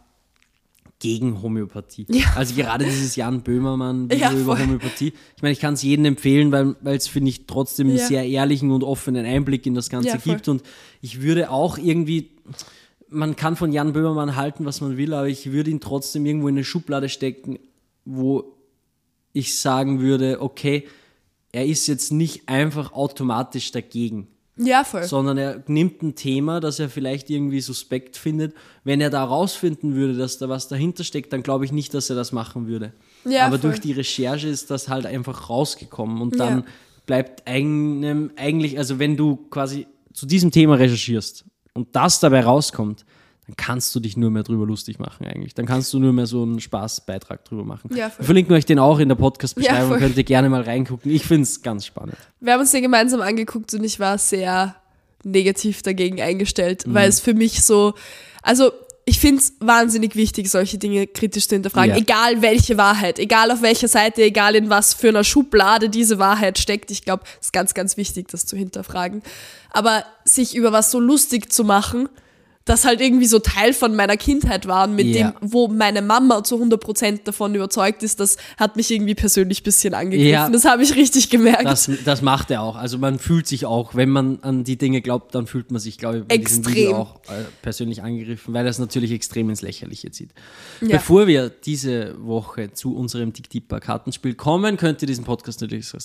gegen 1.00 1.42
Homöopathie. 1.42 2.06
Ja. 2.10 2.28
Also 2.38 2.56
gerade 2.56 2.86
dieses 2.86 3.18
Jan 3.18 3.42
Böhmermann-Video 3.42 4.18
Ja, 4.22 4.32
über. 4.32 4.58
Homöopathie. 4.58 5.12
Ich 5.36 5.42
meine, 5.42 5.52
ich 5.52 5.60
kann 5.60 5.74
es 5.74 5.84
jedem 5.84 6.06
empfehlen, 6.06 6.54
weil 6.54 6.76
es, 6.96 7.10
finde 7.10 7.30
ich, 7.30 7.46
trotzdem 7.46 7.88
einen 7.90 7.98
Ja. 7.98 8.08
sehr 8.08 8.26
ehrlichen 8.26 8.72
und 8.72 8.84
offenen 8.86 9.26
Einblick 9.26 9.66
in 9.66 9.74
das 9.74 9.90
Ganze 9.90 10.18
gibt. 10.20 10.48
Und 10.48 10.64
ich 11.02 11.22
würde 11.22 11.50
auch 11.52 11.78
irgendwie, 11.78 12.30
man 13.10 13.36
kann 13.36 13.58
von 13.58 13.74
Jan 13.74 13.92
Böhmermann 13.92 14.38
halten, 14.38 14.64
was 14.64 14.80
man 14.80 14.96
will, 14.96 15.14
aber 15.14 15.28
ich 15.28 15.52
würde 15.52 15.72
ihn 15.72 15.82
trotzdem 15.82 16.26
irgendwo 16.26 16.48
in 16.48 16.56
eine 16.56 16.64
Schublade 16.64 17.10
stecken, 17.10 17.60
wo 18.06 18.53
ich 19.34 19.58
sagen 19.60 20.00
würde, 20.00 20.42
okay, 20.42 20.88
er 21.52 21.66
ist 21.66 21.88
jetzt 21.88 22.12
nicht 22.12 22.48
einfach 22.50 22.94
automatisch 22.94 23.72
dagegen 23.72 24.28
Ja, 24.58 24.84
voll. 24.84 25.04
sondern 25.04 25.38
er 25.38 25.64
nimmt 25.68 26.02
ein 26.02 26.16
Thema, 26.16 26.60
das 26.60 26.80
er 26.80 26.90
vielleicht 26.90 27.30
irgendwie 27.30 27.62
suspekt 27.62 28.18
findet. 28.18 28.56
Wenn 28.84 29.02
er 29.02 29.10
da 29.10 29.24
rausfinden 29.24 29.96
würde, 29.96 30.16
dass 30.16 30.38
da 30.38 30.50
was 30.50 30.68
dahinter 30.68 31.04
steckt, 31.04 31.32
dann 31.34 31.44
glaube 31.44 31.66
ich 31.66 31.72
nicht, 31.72 31.94
dass 31.94 32.10
er 32.10 32.16
das 32.16 32.32
machen 32.32 32.68
würde. 32.68 32.94
Ja, 33.26 33.46
Aber 33.48 33.60
voll. 33.60 33.72
durch 33.72 33.82
die 33.82 33.92
Recherche 33.92 34.48
ist 34.48 34.72
das 34.72 34.90
halt 34.90 35.06
einfach 35.06 35.50
rausgekommen 35.50 36.22
und 36.22 36.40
dann 36.40 36.60
Ja. 36.60 36.66
bleibt 37.06 37.48
einem 37.48 38.32
eigentlich, 38.36 38.78
also 38.78 38.98
wenn 39.00 39.16
du 39.18 39.36
quasi 39.50 39.88
zu 40.14 40.26
diesem 40.26 40.52
Thema 40.52 40.76
recherchierst 40.76 41.46
und 41.74 41.96
das 41.96 42.20
dabei 42.20 42.42
rauskommt, 42.44 43.06
dann 43.48 43.56
kannst 43.58 43.94
du 43.94 44.00
dich 44.00 44.16
nur 44.16 44.32
mehr 44.32 44.44
drüber 44.44 44.66
lustig 44.66 45.00
machen 45.00 45.26
eigentlich. 45.26 45.54
Dann 45.54 45.66
kannst 45.66 45.92
du 45.94 46.00
nur 46.00 46.14
mehr 46.14 46.28
so 46.28 46.44
einen 46.44 46.60
Spaßbeitrag 46.62 47.44
drüber 47.44 47.66
machen. 47.66 47.90
Ja, 47.96 48.10
voll. 48.10 48.20
Wir 48.20 48.26
verlinken 48.26 48.56
euch 48.56 48.66
den 48.66 48.80
auch 48.80 49.00
in 49.00 49.10
der 49.10 49.16
Podcast-Beschreibung, 49.16 49.92
Ja, 49.92 49.98
könnt 49.98 50.16
ihr 50.18 50.24
gerne 50.24 50.50
mal 50.50 50.62
reingucken. 50.62 51.12
Ich 51.12 51.26
finde 51.26 51.44
es 51.44 51.62
ganz 51.62 51.86
spannend. 51.86 52.16
Wir 52.40 52.54
haben 52.54 52.62
uns 52.62 52.72
den 52.72 52.84
gemeinsam 52.84 53.22
angeguckt 53.22 53.74
und 53.74 53.84
ich 53.84 54.00
war 54.00 54.18
sehr 54.18 54.76
negativ 55.24 55.82
dagegen 55.82 56.22
eingestellt, 56.22 56.84
weil 56.88 57.10
es 57.10 57.20
für 57.20 57.34
mich 57.34 57.64
so, 57.64 57.94
also 58.42 58.72
ich 59.06 59.20
finde 59.20 59.42
es 59.42 59.54
wahnsinnig 59.60 60.16
wichtig, 60.16 60.50
solche 60.50 60.78
Dinge 60.78 61.08
kritisch 61.08 61.48
zu 61.50 61.56
hinterfragen, 61.56 61.90
Ja. 61.92 61.98
egal 61.98 62.42
welche 62.42 62.78
Wahrheit, 62.78 63.20
egal 63.20 63.52
auf 63.52 63.62
welcher 63.62 63.90
Seite, 63.90 64.22
egal 64.22 64.56
in 64.56 64.70
was 64.70 64.94
für 64.94 65.10
einer 65.10 65.26
Schublade 65.26 65.90
diese 65.90 66.20
Wahrheit 66.20 66.58
steckt. 66.58 66.90
Ich 66.92 67.04
glaube, 67.04 67.24
es 67.42 67.48
ist 67.48 67.54
ganz, 67.54 67.74
ganz 67.74 67.98
wichtig, 67.98 68.30
das 68.30 68.46
zu 68.46 68.56
hinterfragen. 68.56 69.22
Aber 69.72 70.06
sich 70.24 70.56
über 70.56 70.72
was 70.72 70.92
so 70.92 71.02
lustig 71.02 71.52
zu 71.52 71.66
machen, 71.66 72.08
das 72.66 72.86
halt 72.86 73.02
irgendwie 73.02 73.26
so 73.26 73.40
Teil 73.40 73.74
von 73.74 73.94
meiner 73.96 74.16
Kindheit 74.16 74.68
waren, 74.68 74.96
mit 74.96 75.08
Ja. 75.08 75.32
dem, 75.32 75.34
wo 75.52 75.68
meine 75.68 76.02
Mama 76.02 76.44
zu 76.46 76.58
100% 76.58 77.26
davon 77.26 77.54
überzeugt 77.56 78.04
ist, 78.04 78.22
das 78.22 78.38
hat 78.58 78.78
mich 78.78 78.90
irgendwie 78.90 79.16
persönlich 79.16 79.60
ein 79.62 79.64
bisschen 79.64 79.94
angegriffen. 79.94 80.32
Ja. 80.32 80.50
Das 80.50 80.64
habe 80.64 80.82
ich 80.82 80.96
richtig 80.96 81.30
gemerkt. 81.30 81.66
Das, 81.66 81.90
das 82.06 82.22
macht 82.22 82.52
er 82.52 82.62
auch. 82.62 82.78
Also 82.78 82.98
man 82.98 83.20
fühlt 83.20 83.48
sich 83.48 83.66
auch, 83.66 83.96
wenn 83.96 84.10
man 84.10 84.40
an 84.44 84.64
die 84.64 84.78
Dinge 84.78 85.02
glaubt, 85.02 85.36
dann 85.36 85.46
fühlt 85.46 85.72
man 85.72 85.82
sich, 85.82 85.98
glaube 85.98 86.20
ich, 86.20 86.24
bei 86.26 86.36
Extrem. 86.36 86.74
Video 86.74 86.96
auch 86.96 87.16
äh, 87.26 87.44
persönlich 87.62 88.02
angegriffen, 88.02 88.54
weil 88.54 88.66
er 88.66 88.70
es 88.70 88.80
natürlich 88.80 89.12
extrem 89.12 89.50
ins 89.50 89.62
Lächerliche 89.62 90.12
zieht. 90.12 90.30
Ja. 90.80 90.88
Bevor 90.98 91.28
wir 91.28 91.50
diese 91.50 92.16
Woche 92.26 92.72
zu 92.72 92.96
unserem 92.96 93.34
Tick-Tipper-Kartenspiel 93.34 94.36
kommen, 94.36 94.78
könnt 94.78 95.02
ihr 95.02 95.08
diesen 95.08 95.26
Podcast 95.26 95.60
natürlich 95.60 95.88
sehr 95.90 96.00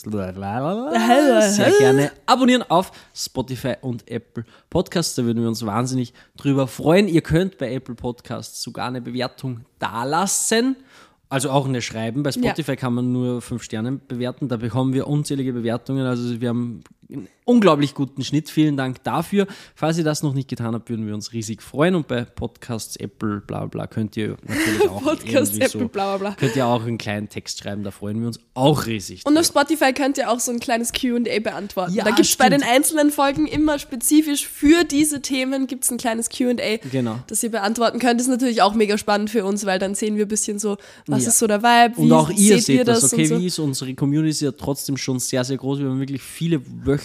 gerne 1.78 2.10
abonnieren 2.26 2.64
auf 2.68 2.90
Spotify 3.14 3.74
und 3.80 4.10
Apple 4.10 4.44
Podcasts. 4.70 5.14
Da 5.14 5.24
würden 5.24 5.40
wir 5.42 5.48
uns 5.48 5.64
wahnsinnig 5.64 6.12
drüber 6.36 6.47
freuen. 6.66 7.08
Ihr 7.08 7.22
könnt 7.22 7.58
bei 7.58 7.72
Apple 7.74 7.94
Podcasts 7.94 8.62
sogar 8.62 8.88
eine 8.88 9.00
Bewertung 9.00 9.60
dalassen. 9.78 10.76
Also 11.30 11.50
auch 11.50 11.66
eine 11.66 11.82
Schreiben. 11.82 12.22
Bei 12.22 12.32
Spotify 12.32 12.74
kann 12.76 12.94
man 12.94 13.12
nur 13.12 13.42
fünf 13.42 13.62
Sterne 13.62 13.92
bewerten. 13.92 14.48
Da 14.48 14.56
bekommen 14.56 14.94
wir 14.94 15.06
unzählige 15.06 15.52
Bewertungen. 15.52 16.06
Also 16.06 16.40
wir 16.40 16.48
haben 16.48 16.82
unglaublich 17.44 17.94
guten 17.94 18.22
Schnitt. 18.22 18.50
Vielen 18.50 18.76
Dank 18.76 19.02
dafür. 19.04 19.46
Falls 19.74 19.96
ihr 19.96 20.04
das 20.04 20.22
noch 20.22 20.34
nicht 20.34 20.48
getan 20.48 20.74
habt, 20.74 20.90
würden 20.90 21.06
wir 21.06 21.14
uns 21.14 21.32
riesig 21.32 21.62
freuen. 21.62 21.94
Und 21.94 22.06
bei 22.06 22.24
Podcasts, 22.24 22.96
Apple, 22.96 23.40
bla 23.40 23.64
bla, 23.66 23.86
könnt 23.86 24.16
ihr 24.18 24.36
natürlich 24.46 24.88
auch 24.88 25.02
Podcast, 25.02 25.54
Apple, 25.54 25.68
so, 25.80 25.88
bla 25.88 26.18
bla 26.18 26.34
könnt 26.34 26.54
ihr 26.56 26.66
auch 26.66 26.82
einen 26.84 26.98
kleinen 26.98 27.30
Text 27.30 27.60
schreiben. 27.60 27.82
Da 27.84 27.90
freuen 27.90 28.20
wir 28.20 28.26
uns 28.26 28.38
auch 28.52 28.84
riesig. 28.84 29.22
Und 29.24 29.32
drüber. 29.34 29.40
auf 29.40 29.46
Spotify 29.46 29.92
könnt 29.94 30.18
ihr 30.18 30.30
auch 30.30 30.40
so 30.40 30.52
ein 30.52 30.60
kleines 30.60 30.92
QA 30.92 31.40
beantworten. 31.42 31.94
Ja, 31.94 32.04
da 32.04 32.10
gibt 32.10 32.28
es 32.28 32.36
bei 32.36 32.50
den 32.50 32.62
einzelnen 32.62 33.10
Folgen 33.10 33.46
immer 33.46 33.78
spezifisch 33.78 34.46
für 34.46 34.84
diese 34.84 35.22
Themen 35.22 35.66
gibt's 35.66 35.90
ein 35.90 35.96
kleines 35.96 36.28
QA, 36.28 36.76
Genau. 36.92 37.18
das 37.28 37.42
ihr 37.42 37.50
beantworten 37.50 37.98
könnt. 37.98 38.20
Das 38.20 38.26
ist 38.26 38.30
natürlich 38.32 38.60
auch 38.60 38.74
mega 38.74 38.98
spannend 38.98 39.30
für 39.30 39.46
uns, 39.46 39.64
weil 39.64 39.78
dann 39.78 39.94
sehen 39.94 40.16
wir 40.16 40.26
ein 40.26 40.28
bisschen 40.28 40.58
so, 40.58 40.76
was 41.06 41.22
Ja. 41.22 41.28
ist 41.30 41.38
so 41.38 41.46
der 41.46 41.62
Vibe, 41.62 41.96
wie 41.96 42.02
Und 42.02 42.12
auch 42.12 42.28
ihr 42.28 42.36
seht 42.36 42.50
ihr 42.50 42.60
seht 42.60 42.88
das, 42.88 43.00
das 43.00 43.12
okay, 43.14 43.24
so. 43.24 43.38
wie 43.40 43.46
ist 43.46 43.58
unsere 43.58 43.94
Community 43.94 44.28
ist 44.30 44.40
ja 44.42 44.52
trotzdem 44.52 44.98
schon 44.98 45.18
sehr, 45.18 45.42
sehr 45.44 45.56
groß. 45.56 45.78
Wir 45.78 45.86
haben 45.88 45.98
wirklich 45.98 46.20
viele 46.22 46.60
wöchentliche 46.84 46.97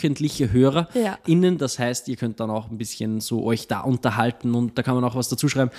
Hörer 0.51 0.89
Ja. 0.93 1.17
innen. 1.25 1.57
Das 1.57 1.79
heißt, 1.79 2.07
ihr 2.07 2.15
könnt 2.15 2.39
dann 2.39 2.49
auch 2.49 2.69
ein 2.69 2.77
bisschen 2.77 3.21
so 3.21 3.43
euch 3.43 3.67
da 3.67 3.81
unterhalten 3.81 4.55
und 4.55 4.77
da 4.77 4.83
kann 4.83 4.95
man 4.95 5.03
auch 5.03 5.15
was 5.15 5.29
dazu 5.29 5.47
schreiben. 5.47 5.71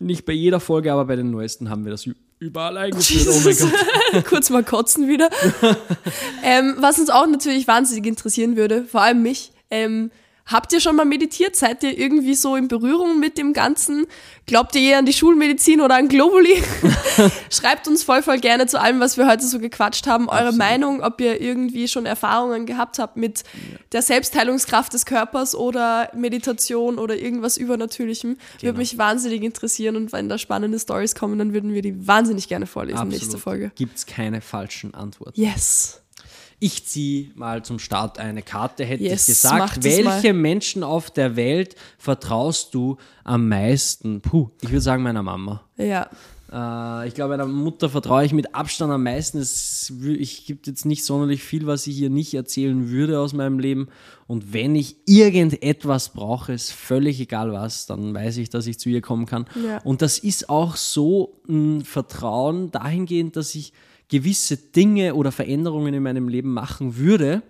Nicht 0.00 0.24
bei 0.24 0.32
jeder 0.32 0.60
Folge, 0.60 0.92
aber 0.92 1.04
bei 1.04 1.16
den 1.16 1.30
neuesten 1.30 1.68
haben 1.68 1.84
wir 1.84 1.90
das 1.90 2.08
überall 2.38 2.76
eingeführt. 2.78 3.28
Oh 3.28 3.40
mein 3.44 3.56
Gott. 3.56 4.24
Kurz 4.28 4.48
mal 4.50 4.64
kotzen 4.64 5.08
wieder. 5.08 5.28
ähm, 6.42 6.76
was 6.78 6.98
uns 6.98 7.10
auch 7.10 7.26
natürlich 7.26 7.68
wahnsinnig 7.68 8.06
interessieren 8.06 8.56
würde, 8.56 8.84
vor 8.84 9.02
allem 9.02 9.22
mich, 9.22 9.52
ähm, 9.70 10.10
habt 10.50 10.72
ihr 10.72 10.80
schon 10.80 10.96
mal 10.96 11.04
meditiert? 11.04 11.56
Seid 11.56 11.82
ihr 11.82 11.96
irgendwie 11.96 12.34
so 12.34 12.56
in 12.56 12.68
Berührung 12.68 13.18
mit 13.18 13.38
dem 13.38 13.52
Ganzen? 13.52 14.06
Glaubt 14.46 14.74
ihr 14.74 14.82
eher 14.82 14.98
an 14.98 15.06
die 15.06 15.12
Schulmedizin 15.12 15.80
oder 15.80 15.96
an 15.96 16.08
Globally? 16.08 16.62
Schreibt 17.50 17.86
uns 17.88 18.02
voll, 18.02 18.22
voll 18.22 18.38
gerne 18.38 18.66
zu 18.66 18.80
allem, 18.80 19.00
was 19.00 19.16
wir 19.16 19.28
heute 19.28 19.46
so 19.46 19.58
gequatscht 19.58 20.06
haben, 20.06 20.28
eure 20.28 20.48
Absolut. 20.48 20.58
Meinung, 20.58 21.02
ob 21.02 21.20
ihr 21.20 21.40
irgendwie 21.40 21.88
schon 21.88 22.06
Erfahrungen 22.06 22.66
gehabt 22.66 22.98
habt 22.98 23.16
mit 23.16 23.44
der 23.92 24.02
Selbstheilungskraft 24.02 24.92
des 24.92 25.06
Körpers 25.06 25.54
oder 25.54 26.10
Meditation 26.14 26.98
oder 26.98 27.16
irgendwas 27.16 27.56
Übernatürlichem. 27.56 28.34
Genau. 28.34 28.62
Würde 28.62 28.78
mich 28.78 28.98
wahnsinnig 28.98 29.42
interessieren 29.42 29.96
und 29.96 30.12
wenn 30.12 30.28
da 30.28 30.38
spannende 30.38 30.78
Stories 30.78 31.14
kommen, 31.14 31.38
dann 31.38 31.52
würden 31.52 31.72
wir 31.72 31.82
die 31.82 32.06
wahnsinnig 32.06 32.48
gerne 32.48 32.66
vorlesen 32.66 33.08
nächste 33.08 33.38
Folge. 33.38 33.70
Gibt 33.76 33.96
es 33.96 34.06
keine 34.06 34.40
falschen 34.40 34.94
Antworten. 34.94 35.40
Yes. 35.40 36.00
Ich 36.62 36.84
ziehe 36.86 37.30
mal 37.34 37.64
zum 37.64 37.78
Start 37.78 38.18
eine 38.18 38.42
Karte, 38.42 38.84
hätte 38.84 39.02
Yes, 39.02 39.22
ich 39.22 39.34
gesagt. 39.34 39.82
Welche 39.82 40.34
Menschen 40.34 40.82
auf 40.82 41.10
der 41.10 41.34
Welt 41.34 41.74
vertraust 41.96 42.74
du 42.74 42.98
am 43.24 43.48
meisten? 43.48 44.20
Puh, 44.20 44.50
ich 44.60 44.68
würde 44.68 44.82
sagen 44.82 45.02
meiner 45.02 45.22
Mama. 45.22 45.62
Ja. 45.78 46.10
Äh, 46.52 47.08
ich 47.08 47.14
glaube, 47.14 47.30
meiner 47.30 47.46
Mutter 47.46 47.88
vertraue 47.88 48.24
ich 48.24 48.32
mit 48.32 48.54
Abstand 48.54 48.92
am 48.92 49.02
meisten. 49.02 49.38
Es 49.38 49.90
ich 50.04 50.44
gibt 50.44 50.66
jetzt 50.66 50.84
nicht 50.84 51.04
sonderlich 51.04 51.42
viel, 51.42 51.66
was 51.66 51.86
ich 51.86 51.96
hier 51.96 52.10
nicht 52.10 52.34
erzählen 52.34 52.90
würde 52.90 53.20
aus 53.20 53.32
meinem 53.32 53.58
Leben. 53.58 53.88
Und 54.26 54.52
wenn 54.52 54.74
ich 54.76 54.96
irgendetwas 55.06 56.10
brauche, 56.10 56.52
ist 56.52 56.72
völlig 56.72 57.20
egal 57.20 57.52
was, 57.52 57.86
dann 57.86 58.12
weiß 58.12 58.36
ich, 58.36 58.50
dass 58.50 58.66
ich 58.66 58.78
zu 58.78 58.88
ihr 58.88 59.00
kommen 59.00 59.26
kann. 59.26 59.46
Ja. 59.64 59.78
Und 59.82 60.02
das 60.02 60.18
ist 60.18 60.50
auch 60.50 60.76
so 60.76 61.40
ein 61.48 61.84
Vertrauen 61.84 62.70
dahingehend, 62.70 63.36
dass 63.36 63.54
ich 63.54 63.72
gewisse 64.10 64.56
Dinge 64.56 65.14
oder 65.14 65.32
Veränderungen 65.32 65.94
in 65.94 66.02
meinem 66.02 66.28
Leben 66.28 66.52
machen 66.52 66.96
würde. 66.96 67.42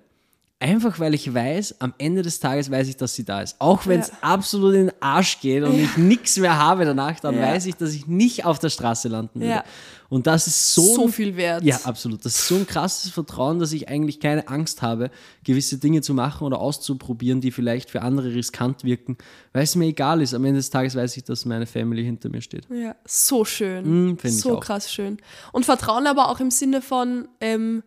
Einfach 0.63 1.01
weil 1.01 1.15
ich 1.15 1.33
weiß, 1.33 1.77
am 1.81 1.95
Ende 1.97 2.21
des 2.21 2.39
Tages 2.39 2.71
weiß 2.71 2.87
ich, 2.89 2.97
dass 2.99 3.15
sie 3.15 3.25
da 3.25 3.41
ist. 3.41 3.57
Auch 3.61 3.87
wenn 3.87 4.01
es 4.01 4.09
Ja. 4.09 4.15
absolut 4.21 4.75
in 4.75 4.87
den 4.89 4.93
Arsch 5.01 5.41
geht 5.41 5.63
und 5.65 5.75
ich 5.79 5.97
nichts 5.97 6.37
mehr 6.37 6.59
habe 6.59 6.85
danach, 6.85 7.19
dann 7.19 7.35
Ja. 7.37 7.43
weiß 7.43 7.65
ich, 7.65 7.77
dass 7.77 7.95
ich 7.95 8.07
nicht 8.07 8.45
auf 8.45 8.59
der 8.59 8.69
Straße 8.69 9.09
landen 9.09 9.41
würde. 9.41 9.53
Ja. 9.53 9.65
Und 10.11 10.27
das 10.27 10.47
ist 10.49 10.75
so, 10.75 10.83
So 10.83 11.03
ein- 11.07 11.13
viel 11.13 11.37
wert. 11.37 11.63
Ja, 11.65 11.81
absolut. 11.85 12.23
Das 12.27 12.35
ist 12.35 12.47
so 12.49 12.57
ein 12.57 12.67
krasses 12.67 13.11
Vertrauen, 13.11 13.59
dass 13.59 13.73
ich 13.73 13.89
eigentlich 13.89 14.21
keine 14.21 14.49
Angst 14.49 14.83
habe, 14.83 15.11
gewisse 15.45 15.79
Dinge 15.79 16.03
zu 16.03 16.13
machen 16.13 16.45
oder 16.45 16.59
auszuprobieren, 16.61 17.41
die 17.41 17.53
vielleicht 17.53 17.89
für 17.89 18.03
andere 18.03 18.35
riskant 18.35 18.85
wirken, 18.85 19.17
weil 19.55 19.63
es 19.63 19.77
mir 19.77 19.87
egal 19.87 20.21
ist. 20.21 20.35
Am 20.35 20.45
Ende 20.45 20.59
des 20.59 20.69
Tages 20.69 20.95
weiß 20.95 21.17
ich, 21.17 21.25
dass 21.25 21.47
meine 21.47 21.65
Family 21.65 22.05
hinter 22.05 22.29
mir 22.29 22.43
steht. 22.43 22.67
Ja, 22.71 22.97
so 23.07 23.47
schön. 23.47 24.19
Ich 24.23 24.37
so 24.41 24.59
krass 24.59 24.93
schön. 24.93 25.17
Und 25.53 25.65
Vertrauen 25.65 26.07
aber 26.07 26.29
auch 26.29 26.41
im 26.41 26.51
Sinne 26.51 26.83
von, 26.83 27.29
ähm, 27.41 27.83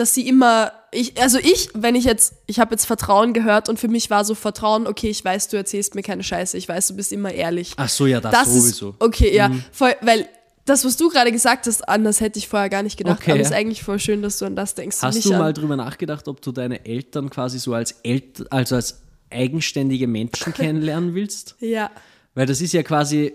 dass 0.00 0.14
sie 0.14 0.26
immer, 0.26 0.72
ich, 0.90 1.20
also 1.20 1.38
ich, 1.38 1.68
wenn 1.74 1.94
ich 1.94 2.04
jetzt, 2.04 2.34
ich 2.46 2.58
habe 2.58 2.72
jetzt 2.72 2.86
Vertrauen 2.86 3.34
gehört 3.34 3.68
und 3.68 3.78
für 3.78 3.88
mich 3.88 4.08
war 4.08 4.24
so 4.24 4.34
Vertrauen, 4.34 4.86
okay, 4.86 5.10
ich 5.10 5.24
weiß, 5.24 5.48
du 5.48 5.58
erzählst 5.58 5.94
mir 5.94 6.02
keine 6.02 6.22
Scheiße, 6.22 6.56
ich 6.56 6.68
weiß, 6.68 6.88
du 6.88 6.96
bist 6.96 7.12
immer 7.12 7.32
ehrlich. 7.32 7.74
Ach 7.76 7.88
so, 7.88 8.06
ja, 8.06 8.20
das, 8.20 8.32
das 8.32 8.48
sowieso. 8.48 8.86
Mhm. 8.86 8.92
ist, 8.92 9.02
okay, 9.02 9.36
ja, 9.36 9.50
voll, 9.70 9.94
weil 10.00 10.26
das, 10.64 10.84
was 10.84 10.96
du 10.96 11.10
gerade 11.10 11.32
gesagt 11.32 11.66
hast, 11.66 11.86
anders 11.88 12.20
hätte 12.20 12.38
ich 12.38 12.48
vorher 12.48 12.70
gar 12.70 12.82
nicht 12.82 12.96
gedacht, 12.96 13.20
Okay, 13.20 13.32
aber 13.32 13.40
es 13.40 13.48
ist 13.48 13.54
eigentlich 13.54 13.82
voll 13.82 13.98
schön, 13.98 14.22
dass 14.22 14.38
du 14.38 14.46
an 14.46 14.56
das 14.56 14.74
denkst. 14.74 14.96
Hast 15.02 15.24
du 15.24 15.32
an, 15.32 15.38
mal 15.38 15.52
drüber 15.52 15.76
nachgedacht, 15.76 16.26
ob 16.28 16.40
du 16.40 16.50
deine 16.50 16.84
Eltern 16.86 17.28
quasi 17.28 17.58
so 17.58 17.74
als 17.74 17.92
Eltern, 18.02 18.46
also 18.50 18.76
als 18.76 19.02
eigenständige 19.30 20.06
Menschen 20.06 20.54
kennenlernen 20.54 21.14
willst? 21.14 21.56
Ja, 21.60 21.90
Weil 22.34 22.46
das 22.46 22.60
ist 22.60 22.72
ja 22.72 22.82
quasi 22.82 23.34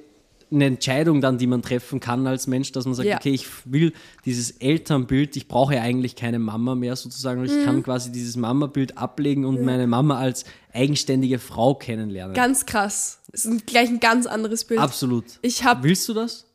eine 0.56 0.66
Entscheidung 0.66 1.22
dann, 1.22 1.38
die 1.38 1.47
man 1.47 1.62
treffen 1.62 1.99
kann 1.99 2.26
als 2.28 2.47
Mensch, 2.47 2.72
dass 2.72 2.86
man 2.86 2.93
sagt, 2.95 3.08
Ja. 3.08 3.18
okay, 3.18 3.30
ich 3.32 3.45
will 3.66 3.93
dieses 4.26 4.51
Elternbild, 4.51 5.36
ich 5.36 5.47
brauche 5.47 5.76
ja 5.76 5.82
eigentlich 5.82 6.16
keine 6.16 6.39
Mama 6.39 6.74
mehr 6.76 6.95
sozusagen, 6.95 7.45
ich 7.45 7.51
Mhm. 7.51 7.64
kann 7.66 7.84
quasi 7.84 8.12
dieses 8.12 8.36
Mama-Bild 8.38 8.97
ablegen 8.97 9.45
und 9.45 9.62
meine 9.62 9.86
Mama 9.88 10.18
als 10.18 10.45
eigenständige 10.74 11.38
Frau 11.39 11.76
kennenlernen. 11.76 12.34
ganz 12.36 12.66
krass. 12.66 13.20
Es 13.32 13.45
ist 13.45 13.68
gleich 13.68 13.89
ein 13.89 13.99
ganz 13.99 14.26
anderes 14.26 14.64
Bild. 14.66 14.80
Absolut. 14.80 15.26
Ich 15.41 15.64
habe 15.64 15.84
Willst 15.84 16.08
du 16.10 16.14
das? 16.14 16.45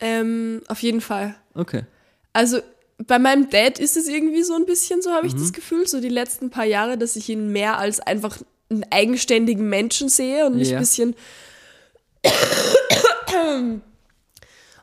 ähm, 0.00 0.62
auf 0.68 0.82
jeden 0.82 1.00
Fall. 1.00 1.36
Okay. 1.54 1.82
Also 2.32 2.58
bei 3.06 3.18
meinem 3.18 3.48
Dad 3.50 3.78
ist 3.78 3.96
es 3.96 4.08
irgendwie 4.08 4.42
so 4.42 4.54
ein 4.54 4.66
bisschen 4.66 5.00
so, 5.02 5.10
habe 5.10 5.26
ich 5.26 5.34
Mhm. 5.34 5.38
das 5.40 5.52
Gefühl, 5.52 5.86
so 5.86 6.00
die 6.00 6.08
letzten 6.08 6.50
paar 6.50 6.64
Jahre, 6.66 6.98
dass 6.98 7.16
ich 7.16 7.28
ihn 7.28 7.50
mehr 7.52 7.78
als 7.78 8.00
einfach 8.00 8.38
einen 8.70 8.84
eigenständigen 8.90 9.68
Menschen 9.68 10.08
sehe 10.08 10.46
und 10.46 10.56
mich 10.56 10.68
Ja. 10.70 10.76
ein 10.76 10.80
bisschen 10.82 11.14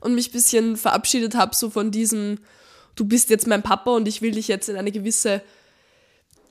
und 0.01 0.15
mich 0.15 0.29
ein 0.29 0.33
bisschen 0.33 0.77
verabschiedet 0.77 1.35
habe 1.35 1.55
so 1.55 1.69
von 1.69 1.91
diesem 1.91 2.39
du 2.95 3.05
bist 3.05 3.29
jetzt 3.29 3.45
mein 3.47 3.61
Papa 3.63 3.91
und 3.91 4.07
ich 4.07 4.21
will 4.21 4.31
dich 4.31 4.47
jetzt 4.47 4.69
in 4.69 4.75
eine 4.75 4.91
gewisse 4.91 5.41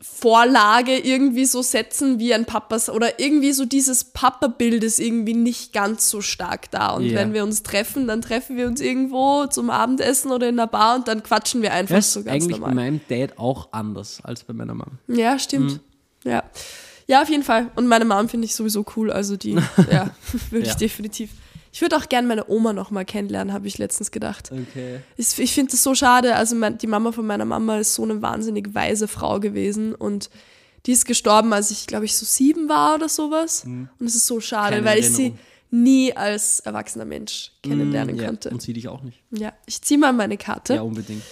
Vorlage 0.00 0.96
irgendwie 0.98 1.46
so 1.46 1.62
setzen 1.62 2.18
wie 2.18 2.34
ein 2.34 2.44
Papas 2.44 2.90
oder 2.90 3.18
irgendwie 3.18 3.52
so 3.52 3.64
dieses 3.64 4.04
Papa-Bild 4.04 4.84
ist 4.84 5.00
irgendwie 5.00 5.34
nicht 5.34 5.72
ganz 5.72 6.10
so 6.10 6.20
stark 6.20 6.70
da. 6.70 6.90
Und 6.90 7.04
Ja. 7.06 7.16
wenn 7.16 7.32
wir 7.32 7.42
uns 7.42 7.62
treffen, 7.62 8.06
dann 8.06 8.20
treffen 8.22 8.56
wir 8.56 8.66
uns 8.66 8.80
irgendwo 8.80 9.46
zum 9.46 9.70
Abendessen 9.70 10.30
oder 10.30 10.48
in 10.48 10.60
einer 10.60 10.66
Bar 10.68 10.96
und 10.96 11.08
dann 11.08 11.22
quatschen 11.22 11.62
wir 11.62 11.72
einfach 11.72 11.96
Das 11.96 12.12
so 12.12 12.22
ganz 12.22 12.44
eigentlich 12.44 12.60
bei 12.60 12.68
normal. 12.68 12.74
meinem 12.74 13.00
Dad 13.08 13.38
auch 13.38 13.68
anders 13.72 14.20
als 14.22 14.44
bei 14.44 14.52
meiner 14.52 14.74
Mama. 14.74 14.92
Ja, 15.08 15.38
stimmt. 15.38 15.80
Mhm. 16.24 16.30
Ja. 16.30 16.44
Ja, 17.08 17.22
auf 17.22 17.28
jeden 17.30 17.42
Fall. 17.44 17.70
Und 17.74 17.86
meine 17.86 18.04
Mom 18.04 18.28
finde 18.28 18.44
ich 18.44 18.54
sowieso 18.54 18.84
cool. 18.96 19.10
Also 19.10 19.36
die, 19.36 19.52
ja, 19.90 20.10
würde 20.50 20.66
Ja. 20.66 20.72
ich 20.72 20.76
definitiv. 20.76 21.30
Ich 21.76 21.82
würde 21.82 21.94
auch 21.98 22.08
gerne 22.08 22.26
meine 22.26 22.48
Oma 22.48 22.72
noch 22.72 22.90
mal 22.90 23.04
kennenlernen, 23.04 23.52
habe 23.52 23.66
ich 23.68 23.76
letztens 23.76 24.10
gedacht. 24.10 24.50
Okay. 24.50 25.00
Ich, 25.18 25.38
ich 25.38 25.52
finde 25.52 25.72
das 25.72 25.82
so 25.82 25.94
schade. 25.94 26.34
Also 26.34 26.54
mein, 26.56 26.78
die 26.78 26.86
Mama 26.86 27.12
von 27.12 27.26
meiner 27.26 27.44
Mama 27.44 27.78
ist 27.80 27.92
so 27.92 28.02
eine 28.02 28.22
wahnsinnig 28.22 28.74
weise 28.74 29.06
Frau 29.08 29.40
gewesen 29.40 29.94
und 29.94 30.30
die 30.86 30.92
ist 30.92 31.04
gestorben, 31.04 31.52
als 31.52 31.70
ich, 31.70 31.86
glaube 31.86 32.06
ich, 32.06 32.16
so 32.16 32.24
sieben 32.24 32.70
war 32.70 32.94
oder 32.94 33.10
sowas. 33.10 33.64
Und 33.66 33.90
es 34.00 34.14
ist 34.14 34.26
so 34.26 34.40
schade, 34.40 34.76
Mhm. 34.80 34.84
Keine 34.84 34.86
weil 34.86 34.98
ich 35.00 35.10
sie 35.10 35.22
Erinnerung. 35.24 35.38
nie 35.70 36.16
als 36.16 36.60
erwachsener 36.60 37.04
Mensch 37.04 37.52
kennenlernen 37.62 38.16
Ja, 38.16 38.24
konnte. 38.24 38.48
und 38.48 38.62
sie 38.62 38.72
dich 38.72 38.88
auch 38.88 39.02
nicht. 39.02 39.20
Ja, 39.32 39.52
ich 39.66 39.82
ziehe 39.82 40.00
mal 40.00 40.14
meine 40.14 40.38
Karte. 40.38 40.76
Ja, 40.76 40.80
unbedingt. 40.80 41.24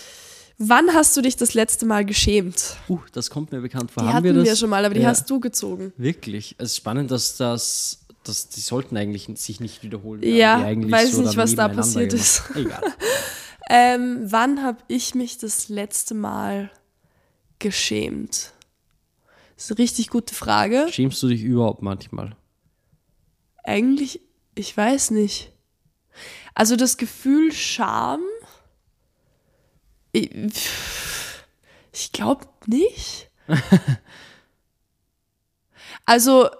Wann 0.58 0.92
hast 0.92 1.16
du 1.16 1.22
dich 1.22 1.36
das 1.36 1.54
letzte 1.54 1.86
Mal 1.86 2.04
geschämt? 2.04 2.76
Uh, 2.90 2.98
das 3.12 3.30
kommt 3.30 3.50
mir 3.50 3.62
bekannt 3.62 3.90
vor. 3.90 4.02
Die 4.02 4.08
Haben 4.10 4.16
hatten 4.16 4.24
wir 4.24 4.34
wir, 4.34 4.44
das? 4.44 4.58
schon 4.60 4.68
mal, 4.68 4.84
aber 4.84 4.92
die 4.94 5.00
Ja. 5.00 5.08
hast 5.08 5.30
du 5.30 5.40
gezogen. 5.40 5.94
Wirklich. 5.96 6.54
Es 6.58 6.72
ist 6.72 6.76
spannend, 6.76 7.10
dass 7.10 7.38
das, 7.38 8.03
dass 8.24 8.48
die 8.48 8.60
sollten 8.60 8.96
eigentlich 8.96 9.28
sich 9.36 9.60
nicht 9.60 9.82
wiederholen. 9.82 10.22
Ja, 10.22 10.56
eigentlich 10.64 10.92
weiß 10.92 11.12
so 11.12 11.22
nicht, 11.22 11.36
was 11.36 11.54
da 11.54 11.68
passiert 11.68 12.12
ist. 12.12 12.42
Egal. 12.54 12.82
Ähm, 13.70 14.30
wann 14.30 14.62
habe 14.62 14.82
ich 14.88 15.14
mich 15.14 15.38
das 15.38 15.70
letzte 15.70 16.14
Mal 16.14 16.70
geschämt? 17.58 18.52
Das 19.56 19.64
ist 19.64 19.70
eine 19.70 19.78
richtig 19.78 20.10
gute 20.10 20.34
Frage. 20.34 20.86
Schämst 20.90 21.22
du 21.22 21.28
dich 21.28 21.42
überhaupt 21.42 21.80
manchmal? 21.80 22.36
Eigentlich, 23.62 24.20
ich 24.54 24.76
weiß 24.76 25.12
nicht. 25.12 25.52
Also 26.54 26.76
das 26.76 26.98
Gefühl 26.98 27.52
Scham, 27.52 28.20
ich, 30.12 30.30
ich 31.92 32.12
glaube 32.12 32.46
nicht. 32.66 33.30
also 36.04 36.50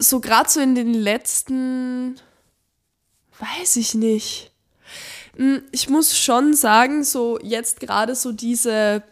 so 0.00 0.20
gerade 0.20 0.48
so 0.50 0.60
in 0.60 0.74
den 0.74 0.92
letzten, 0.94 2.16
weiß 3.38 3.76
ich 3.76 3.94
nicht. 3.94 4.50
Hm, 5.36 5.62
Ich 5.72 5.88
muss 5.88 6.18
schon 6.18 6.54
sagen, 6.54 7.04
so 7.04 7.38
jetzt 7.42 7.78
gerade 7.80 8.14
so 8.14 8.32
diese 8.32 9.02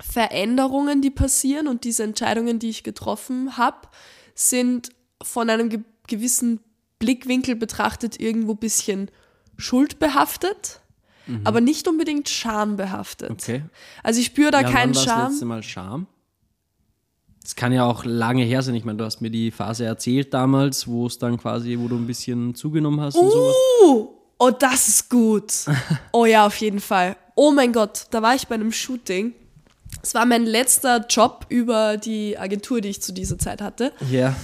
Veränderungen, 0.00 1.02
die 1.02 1.10
passieren 1.10 1.68
und 1.68 1.84
diese 1.84 2.02
Entscheidungen, 2.02 2.58
die 2.58 2.70
ich 2.70 2.82
getroffen 2.84 3.56
habe, 3.56 3.88
sind 4.34 4.90
von 5.22 5.48
einem 5.50 5.68
ge 5.68 5.80
gewissen 6.06 6.58
Blickwinkel 6.98 7.54
betrachtet 7.54 8.18
irgendwo 8.18 8.52
ein 8.52 8.58
bisschen 8.58 9.10
schuldbehaftet. 9.56 10.80
aber 11.44 11.60
nicht 11.60 11.86
unbedingt 11.86 12.28
schambehaftet. 12.28 13.30
Okay. 13.30 13.62
Also 14.02 14.18
ich 14.18 14.26
spüre 14.26 14.50
da 14.50 14.62
ja, 14.62 14.70
keinen 14.70 14.94
wann 14.94 14.96
war 14.96 15.04
das 15.04 15.14
Scham. 15.14 15.30
letzte 15.30 15.44
Mal 15.44 15.62
Scham? 15.62 16.06
Das 17.42 17.56
kann 17.56 17.72
ja 17.72 17.84
auch 17.84 18.04
lange 18.04 18.44
her 18.44 18.62
sein. 18.62 18.74
Ich 18.74 18.84
meine, 18.84 18.98
du 18.98 19.04
hast 19.04 19.20
mir 19.20 19.30
die 19.30 19.50
Phase 19.50 19.84
erzählt 19.84 20.34
damals, 20.34 20.86
wo 20.86 21.06
es 21.06 21.18
dann 21.18 21.38
quasi, 21.38 21.78
wo 21.78 21.88
du 21.88 21.96
ein 21.96 22.06
bisschen 22.06 22.54
zugenommen 22.54 23.00
hast 23.00 23.16
und 23.16 23.30
sowas. 23.30 23.56
Uh, 23.82 24.08
oh, 24.38 24.50
das 24.50 24.88
ist 24.88 25.08
gut. 25.08 25.52
Oh 26.12 26.26
ja, 26.26 26.46
auf 26.46 26.56
jeden 26.56 26.80
Fall. 26.80 27.16
Oh 27.34 27.50
mein 27.52 27.72
Gott, 27.72 28.06
da 28.10 28.20
war 28.20 28.34
ich 28.34 28.46
bei 28.46 28.56
einem 28.56 28.72
Shooting. 28.72 29.32
Es 30.02 30.14
war 30.14 30.26
mein 30.26 30.44
letzter 30.44 31.06
Job 31.08 31.46
über 31.48 31.96
die 31.96 32.36
Agentur, 32.38 32.80
die 32.80 32.88
ich 32.90 33.02
zu 33.02 33.12
dieser 33.12 33.38
Zeit 33.38 33.62
hatte. 33.62 33.92
Ja. 34.10 34.36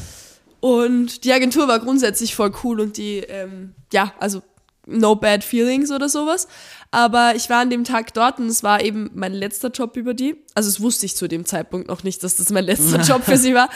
Und 0.61 1.25
die 1.25 1.33
Agentur 1.33 1.69
war 1.69 1.79
grundsätzlich 1.81 2.35
voll 2.35 2.53
cool 2.65 2.81
und 2.81 2.97
die, 2.97 3.19
ähm, 3.19 3.75
ja, 3.93 4.13
also 4.19 4.43
no 4.87 5.14
bad 5.16 5.45
feelings 5.45 5.91
oder 5.91 6.09
sowas. 6.09 6.49
Aber 6.91 7.34
ich 7.37 7.51
war 7.51 7.61
an 7.61 7.70
dem 7.70 7.84
Tag 7.84 8.14
dort 8.14 8.39
und 8.39 8.47
es 8.47 8.62
war 8.62 8.82
eben 8.82 9.11
mein 9.14 9.34
letzter 9.34 9.68
Job 9.70 9.97
über 9.97 10.14
die. 10.14 10.37
Also 10.55 10.70
das 10.70 10.80
wusste 10.80 11.07
ich 11.07 11.16
zu 11.16 11.28
dem 11.28 11.45
Zeitpunkt 11.45 11.89
noch 11.89 12.05
nicht, 12.05 12.22
dass 12.24 12.37
das 12.37 12.51
mein 12.51 12.64
letzter 12.64 13.01
Job 13.03 13.24
für 13.24 13.37
sie 13.37 13.55
war. 13.55 13.68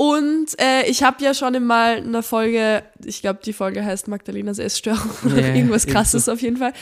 Und 0.00 0.46
äh, 0.60 0.86
ich 0.88 1.02
habe 1.02 1.24
ja 1.24 1.34
schon 1.34 1.60
mal 1.66 1.98
in 1.98 2.06
einer 2.06 2.22
Folge, 2.22 2.84
ich 3.04 3.20
glaube, 3.20 3.40
die 3.44 3.52
Folge 3.52 3.84
heißt 3.84 4.06
Magdalenas 4.06 4.60
Essstörung 4.60 5.10
oder 5.24 5.40
Ja, 5.40 5.54
irgendwas 5.54 5.84
irgend 5.84 5.96
krasses 5.96 6.26
so. 6.26 6.32
auf 6.32 6.40
jeden 6.40 6.56
Fall. 6.56 6.72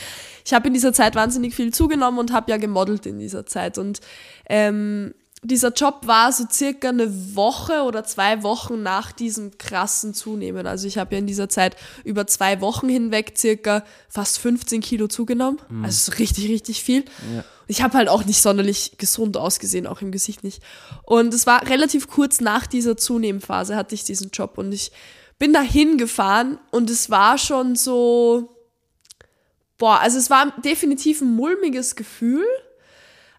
Ich 0.45 0.53
habe 0.53 0.67
in 0.67 0.73
dieser 0.75 0.93
Zeit 0.93 1.15
wahnsinnig 1.15 1.55
viel 1.55 1.73
zugenommen 1.73 2.19
und 2.19 2.31
habe 2.31 2.51
ja 2.51 2.57
gemodelt 2.57 3.07
in 3.07 3.17
dieser 3.17 3.45
Zeit. 3.47 3.79
Und 3.79 4.01
ähm, 4.47 5.15
dieser 5.43 5.71
Job 5.71 6.01
war 6.05 6.31
so 6.31 6.45
circa 6.51 6.89
eine 6.89 7.35
Woche 7.35 7.83
oder 7.83 8.03
zwei 8.03 8.41
Wochen 8.41 8.81
nach 8.81 9.11
diesem 9.11 9.57
krassen 9.57 10.13
Zunehmen. 10.13 10.65
Also 10.65 10.87
ich 10.87 10.97
habe 10.97 11.15
ja 11.15 11.19
in 11.19 11.27
dieser 11.27 11.47
Zeit 11.47 11.75
über 12.03 12.25
zwei 12.25 12.59
Wochen 12.59 12.89
hinweg 12.89 13.33
circa 13.37 13.83
fast 14.09 14.39
15 14.39 14.81
Kilo 14.81 15.07
zugenommen. 15.07 15.59
Also 15.83 16.11
so 16.11 16.17
richtig, 16.17 16.49
richtig 16.49 16.83
viel. 16.83 17.05
Ja. 17.35 17.43
Ich 17.67 17.81
habe 17.81 17.97
halt 17.97 18.09
auch 18.09 18.25
nicht 18.25 18.41
sonderlich 18.41 18.97
gesund 18.97 19.37
ausgesehen, 19.37 19.85
auch 19.85 20.01
im 20.01 20.11
Gesicht 20.11 20.43
nicht. 20.43 20.63
Und 21.03 21.33
es 21.33 21.45
war 21.45 21.67
relativ 21.69 22.07
kurz 22.07 22.41
nach 22.41 22.65
dieser 22.65 22.97
Zunehmphase 22.97 23.75
hatte 23.75 23.93
ich 23.93 24.03
diesen 24.03 24.31
Job 24.31 24.57
und 24.57 24.71
ich 24.71 24.91
bin 25.37 25.53
da 25.53 25.61
hingefahren 25.61 26.59
und 26.71 26.89
es 26.89 27.09
war 27.11 27.37
schon 27.37 27.75
so, 27.75 28.55
boah, 29.77 29.99
also 29.99 30.17
es 30.17 30.29
war 30.29 30.51
definitiv 30.61 31.21
ein 31.21 31.35
mulmiges 31.35 31.95
Gefühl, 31.95 32.45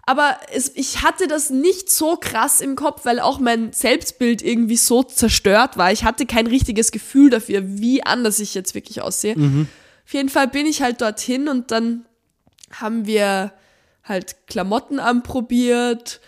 aber 0.09 0.39
es, 0.55 0.73
ich 0.75 1.03
hatte 1.03 1.29
das 1.29 1.51
nicht 1.51 1.91
so 1.91 2.17
krass 2.17 2.63
im 2.63 2.77
Kopf, 2.77 3.05
weil 3.05 3.21
auch 3.21 3.41
mein 3.41 3.75
Selbstbild 3.75 4.41
irgendwie 4.41 4.79
so 4.79 5.03
zerstört 5.03 5.77
war. 5.77 5.93
Ich 5.93 6.03
hatte 6.03 6.25
kein 6.25 6.47
richtiges 6.47 6.93
Gefühl 6.93 7.29
dafür, 7.29 7.61
wie 7.63 8.03
anders 8.03 8.39
ich 8.39 8.55
jetzt 8.55 8.75
wirklich 8.75 9.03
aussehe. 9.03 9.35
Auf 10.07 10.15
jeden 10.15 10.31
Fall 10.31 10.49
bin 10.49 10.65
ich 10.65 10.81
halt 10.81 11.03
dorthin 11.03 11.47
und 11.49 11.71
dann 11.73 12.07
haben 12.73 13.05
wir 13.05 13.53
halt 14.03 14.47
Klamotten 14.47 14.99
anprobiert 14.99 16.23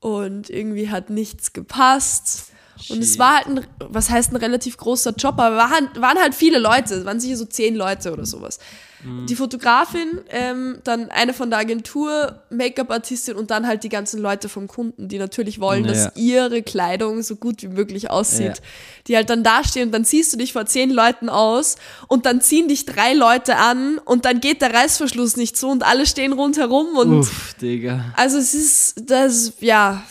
und 0.00 0.48
irgendwie 0.48 0.88
hat 0.88 1.10
nichts 1.10 1.52
gepasst. 1.52 2.52
Und 2.90 3.02
es 3.02 3.18
war 3.18 3.36
halt 3.36 3.46
ein, 3.46 3.60
was 3.78 4.10
heißt 4.10 4.32
ein 4.32 4.36
relativ 4.36 4.76
großer 4.76 5.12
Job, 5.16 5.38
aber 5.38 5.56
waren, 5.56 5.88
waren 5.96 6.18
halt 6.18 6.34
viele 6.34 6.58
Leute, 6.58 6.94
es 6.94 7.04
waren 7.04 7.20
sicher 7.20 7.36
so 7.36 7.44
zehn 7.46 7.74
Leute 7.74 8.12
oder 8.12 8.26
sowas. 8.26 8.58
Mhm. 9.04 9.26
Die 9.26 9.36
Fotografin, 9.36 10.20
ähm, 10.30 10.78
dann 10.84 11.10
eine 11.10 11.32
von 11.34 11.50
der 11.50 11.58
Agentur, 11.58 12.42
Make-up-Artistin 12.50 13.34
und 13.36 13.50
dann 13.50 13.66
halt 13.66 13.84
die 13.84 13.88
ganzen 13.88 14.20
Leute 14.20 14.48
vom 14.48 14.68
Kunden, 14.68 15.08
die 15.08 15.18
natürlich 15.18 15.60
wollen, 15.60 15.84
Ja. 15.84 15.90
dass 15.92 16.16
ihre 16.16 16.62
Kleidung 16.62 17.22
so 17.22 17.36
gut 17.36 17.62
wie 17.62 17.68
möglich 17.68 18.10
aussieht. 18.10 18.46
Ja. 18.56 18.62
Die 19.06 19.16
halt 19.16 19.30
dann 19.30 19.42
dastehen 19.42 19.88
und 19.88 19.92
dann 19.92 20.04
ziehst 20.04 20.32
du 20.32 20.36
dich 20.38 20.52
vor 20.52 20.66
zehn 20.66 20.90
Leuten 20.90 21.28
aus 21.28 21.76
und 22.08 22.24
dann 22.26 22.40
ziehen 22.40 22.68
dich 22.68 22.84
drei 22.86 23.12
Leute 23.14 23.56
an 23.56 23.98
und 23.98 24.24
dann 24.24 24.40
geht 24.40 24.60
der 24.62 24.72
Reißverschluss 24.74 25.36
nicht 25.36 25.56
zu 25.56 25.68
und 25.68 25.82
alle 25.84 26.06
stehen 26.06 26.32
rundherum 26.32 26.96
und 26.96 27.18
Uff, 27.20 27.54
Digga. 27.60 28.12
also 28.16 28.38
es 28.38 28.54
ist, 28.54 28.94
das, 29.10 29.52
ja. 29.60 30.02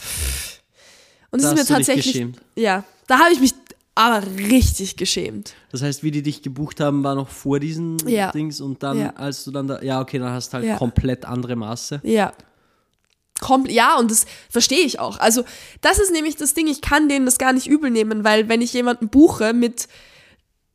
Und 1.35 1.43
es 1.43 1.45
Da 1.53 1.61
ist 1.61 1.69
mir 1.69 1.75
tatsächlich, 1.75 2.13
geschämt. 2.13 2.41
ja, 2.55 2.83
da 3.07 3.19
habe 3.19 3.33
ich 3.33 3.39
mich 3.39 3.53
aber 3.93 4.25
richtig 4.37 4.97
geschämt. 4.97 5.53
Das 5.71 5.81
heißt, 5.81 6.03
wie 6.03 6.11
die 6.11 6.21
dich 6.21 6.41
gebucht 6.41 6.79
haben, 6.81 7.03
war 7.03 7.15
noch 7.15 7.29
vor 7.29 7.59
diesen 7.59 7.97
Ja. 8.07 8.31
Dings 8.31 8.59
und 8.59 8.83
dann, 8.83 8.99
Ja. 8.99 9.13
als 9.15 9.43
du 9.45 9.51
dann 9.51 9.67
da, 9.67 9.81
ja, 9.81 10.01
okay, 10.01 10.19
dann 10.19 10.31
hast 10.31 10.49
du 10.49 10.53
halt 10.55 10.65
Ja. 10.65 10.77
komplett 10.77 11.25
andere 11.25 11.55
Maße. 11.55 12.01
Ja. 12.03 12.33
Kompl 13.41 13.69
ja, 13.71 13.97
und 13.97 14.09
das 14.11 14.25
verstehe 14.49 14.85
ich 14.85 14.99
auch. 14.99 15.19
Also, 15.19 15.43
das 15.81 15.99
ist 15.99 16.11
nämlich 16.11 16.37
das 16.37 16.53
Ding, 16.53 16.67
ich 16.67 16.81
kann 16.81 17.09
denen 17.09 17.25
das 17.25 17.37
gar 17.37 17.51
nicht 17.53 17.67
übel 17.67 17.89
nehmen, 17.91 18.23
weil 18.23 18.47
wenn 18.47 18.61
ich 18.61 18.71
jemanden 18.73 19.09
buche 19.09 19.53
mit 19.53 19.87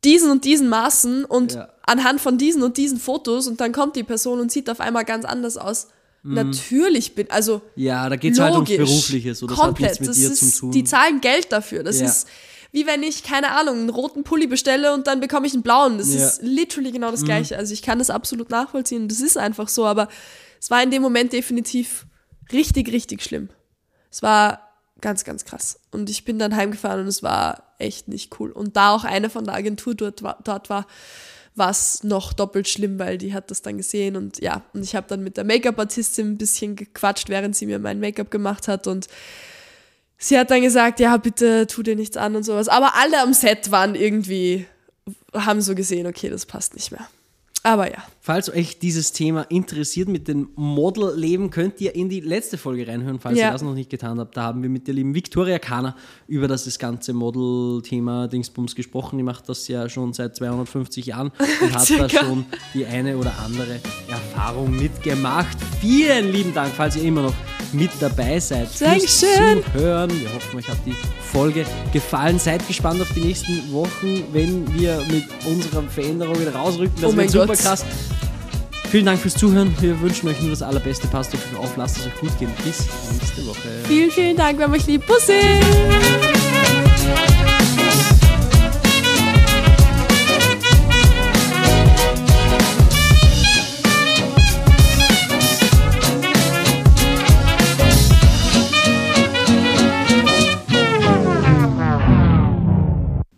diesen 0.03 0.29
und 0.31 0.45
diesen 0.45 0.69
Maßen 0.69 1.25
und 1.25 1.59
anhand 1.83 2.21
von 2.21 2.37
diesen 2.37 2.61
und 2.63 2.77
diesen 2.77 2.99
Fotos 2.99 3.47
und 3.47 3.59
dann 3.61 3.71
kommt 3.71 3.95
die 3.95 4.03
Person 4.03 4.39
und 4.39 4.51
sieht 4.51 4.69
auf 4.69 4.79
einmal 4.79 5.05
ganz 5.05 5.25
anders 5.25 5.57
aus. 5.57 5.87
Mhm. 6.23 6.33
Natürlich 6.35 7.15
bin, 7.15 7.29
also 7.31 7.61
Ja, 7.75 8.07
da 8.09 8.15
geht 8.15 8.33
es 8.33 8.39
halt 8.39 8.53
ums. 8.53 8.69
Berufliche, 8.69 9.33
so 9.35 9.47
das 9.47 9.57
Komplett. 9.57 9.91
hat 9.93 9.99
nichts 9.99 9.99
mit 10.01 10.09
das 10.09 10.17
dir 10.17 10.31
ist, 10.47 10.55
zu 10.55 10.59
tun. 10.61 10.71
Die 10.71 10.83
zahlen 10.83 11.19
Geld 11.21 11.51
dafür. 11.51 11.83
Das 11.83 11.99
Ja. 11.99 12.05
ist 12.07 12.27
wie 12.73 12.85
wenn 12.87 13.03
ich, 13.03 13.23
keine 13.23 13.51
Ahnung, 13.51 13.79
einen 13.79 13.89
roten 13.89 14.23
Pulli 14.23 14.47
bestelle 14.47 14.93
und 14.93 15.05
dann 15.05 15.19
bekomme 15.19 15.45
ich 15.45 15.53
einen 15.53 15.61
blauen. 15.61 15.97
Das 15.97 16.07
Ja. 16.13 16.19
Mhm. 16.21 16.25
ist 16.25 16.41
literally 16.41 16.91
genau 16.93 17.11
das 17.11 17.23
Gleiche. 17.25 17.57
Also 17.57 17.73
ich 17.73 17.81
kann 17.81 17.99
das 17.99 18.09
absolut 18.09 18.49
nachvollziehen. 18.49 19.09
Das 19.09 19.19
ist 19.19 19.37
einfach 19.37 19.67
so, 19.67 19.85
aber 19.85 20.07
es 20.59 20.69
war 20.71 20.81
in 20.81 20.89
dem 20.89 21.01
Moment 21.01 21.33
definitiv 21.33 22.05
richtig, 22.53 22.89
richtig 22.93 23.23
schlimm. 23.23 23.49
Es 24.09 24.21
war 24.21 24.69
ganz, 25.01 25.25
ganz 25.25 25.43
krass. 25.43 25.79
Und 25.91 26.09
ich 26.09 26.23
bin 26.23 26.39
dann 26.39 26.55
heimgefahren 26.55 27.01
und 27.01 27.07
es 27.07 27.23
war 27.23 27.73
echt 27.77 28.07
nicht 28.07 28.39
cool. 28.39 28.51
Und 28.51 28.77
da 28.77 28.91
auch 28.95 29.03
eine 29.03 29.29
von 29.29 29.43
der 29.43 29.55
Agentur 29.55 29.93
dort 29.95 30.23
war, 30.23 30.37
dort 30.43 30.69
war 30.69 30.85
war 31.55 31.69
es 31.69 32.03
noch 32.03 32.33
doppelt 32.33 32.69
schlimm, 32.69 32.97
weil 32.99 33.17
die 33.17 33.33
hat 33.33 33.51
das 33.51 33.61
dann 33.61 33.77
gesehen 33.77 34.15
und 34.15 34.41
ja, 34.41 34.63
und 34.73 34.83
ich 34.83 34.95
habe 34.95 35.07
dann 35.09 35.23
mit 35.23 35.37
der 35.37 35.43
Make-up-Artistin 35.43 36.31
ein 36.31 36.37
bisschen 36.37 36.75
gequatscht, 36.75 37.29
während 37.29 37.55
sie 37.55 37.65
mir 37.65 37.79
mein 37.79 37.99
Make-up 37.99 38.31
gemacht 38.31 38.67
hat 38.67 38.87
und 38.87 39.07
sie 40.17 40.39
hat 40.39 40.51
dann 40.51 40.61
gesagt, 40.61 40.99
ja, 40.99 41.17
bitte 41.17 41.67
tu 41.67 41.83
dir 41.83 41.95
nichts 41.95 42.15
an 42.15 42.35
und 42.35 42.43
sowas. 42.43 42.69
Aber 42.69 42.95
alle 42.95 43.21
am 43.21 43.33
Set 43.33 43.71
waren 43.71 43.95
irgendwie, 43.95 44.65
haben 45.33 45.61
so 45.61 45.75
gesehen, 45.75 46.07
okay, 46.07 46.29
das 46.29 46.45
passt 46.45 46.73
nicht 46.75 46.91
mehr. 46.91 47.07
Aber 47.63 47.91
ja. 47.91 48.03
Falls 48.23 48.53
euch 48.53 48.77
dieses 48.77 49.13
Thema 49.13 49.41
interessiert 49.49 50.07
mit 50.07 50.27
dem 50.27 50.49
Modelleben, 50.55 51.49
könnt 51.49 51.81
ihr 51.81 51.95
in 51.95 52.07
die 52.07 52.19
letzte 52.19 52.59
Folge 52.59 52.87
reinhören, 52.87 53.19
falls 53.19 53.39
Ja. 53.39 53.47
ihr 53.47 53.51
das 53.53 53.63
noch 53.63 53.73
nicht 53.73 53.89
getan 53.89 54.19
habt. 54.19 54.37
Da 54.37 54.43
haben 54.43 54.61
wir 54.61 54.69
mit 54.69 54.85
der 54.85 54.93
lieben 54.93 55.15
Victoria 55.15 55.57
Kahner 55.57 55.95
über 56.27 56.47
das, 56.47 56.65
das 56.65 56.77
ganze 56.77 57.13
Model-Thema 57.13 58.27
Dingsbums 58.27 58.75
gesprochen. 58.75 59.17
Die 59.17 59.23
macht 59.23 59.49
das 59.49 59.67
ja 59.67 59.89
schon 59.89 60.13
seit 60.13 60.35
250 60.35 61.07
Jahren 61.07 61.31
und 61.61 61.73
hat 61.73 61.89
da 61.89 62.07
schon 62.07 62.45
die 62.75 62.85
eine 62.85 63.17
oder 63.17 63.33
andere 63.43 63.79
Erfahrung 64.07 64.69
mitgemacht. 64.77 65.57
Vielen 65.79 66.31
lieben 66.31 66.53
Dank, 66.53 66.73
falls 66.75 66.95
ihr 66.97 67.03
immer 67.05 67.23
noch 67.23 67.33
mit 67.73 67.89
dabei 68.01 68.39
seid. 68.39 68.67
Dankeschön. 68.79 69.63
Zuhören. 69.73 70.11
Wir 70.11 70.31
hoffen, 70.31 70.57
euch 70.59 70.69
hat 70.69 70.77
die 70.85 70.93
Folge 71.31 71.65
gefallen. 71.91 72.37
Seid 72.37 72.67
gespannt 72.67 73.01
auf 73.01 73.11
die 73.15 73.21
nächsten 73.21 73.71
Wochen, 73.71 74.25
wenn 74.31 74.71
wir 74.77 75.01
mit 75.09 75.23
unserer 75.47 75.81
Veränderung 75.83 76.39
wieder 76.39 76.53
rausrücken. 76.53 76.93
Das 77.01 77.13
Oh 77.13 77.17
wird 77.17 77.29
super 77.31 77.47
Gott. 77.47 77.57
krass. 77.57 77.83
Vielen 78.91 79.05
Dank 79.05 79.19
fürs 79.19 79.35
Zuhören. 79.35 79.73
Wir 79.79 80.01
wünschen 80.01 80.27
euch 80.27 80.41
nur 80.41 80.49
das 80.49 80.61
Allerbeste. 80.61 81.07
Passt 81.07 81.33
auf 81.33 81.53
euch 81.53 81.57
auf, 81.57 81.77
lasst 81.77 81.99
es 81.99 82.07
euch 82.07 82.15
gut 82.19 82.37
gehen. 82.37 82.51
Bis 82.61 82.89
nächste 83.13 83.47
Woche. 83.47 83.69
Vielen, 83.85 84.11
vielen 84.11 84.35
Dank, 84.35 84.57
wir 84.57 84.65
haben 84.65 84.73
euch 84.73 84.85
lieb. 84.85 85.07
Bussi! 85.07 85.31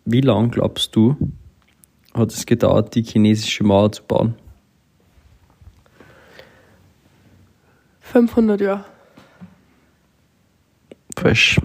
Wie 0.04 0.20
lange 0.20 0.48
glaubst 0.48 0.96
du, 0.96 1.16
hat 2.12 2.32
es 2.32 2.44
gedauert, 2.44 2.96
die 2.96 3.04
chinesische 3.04 3.62
Mauer 3.62 3.92
zu 3.92 4.02
bauen? 4.02 4.34
500 8.14 8.60
Jahre. 8.60 8.84
Falsch. 11.18 11.60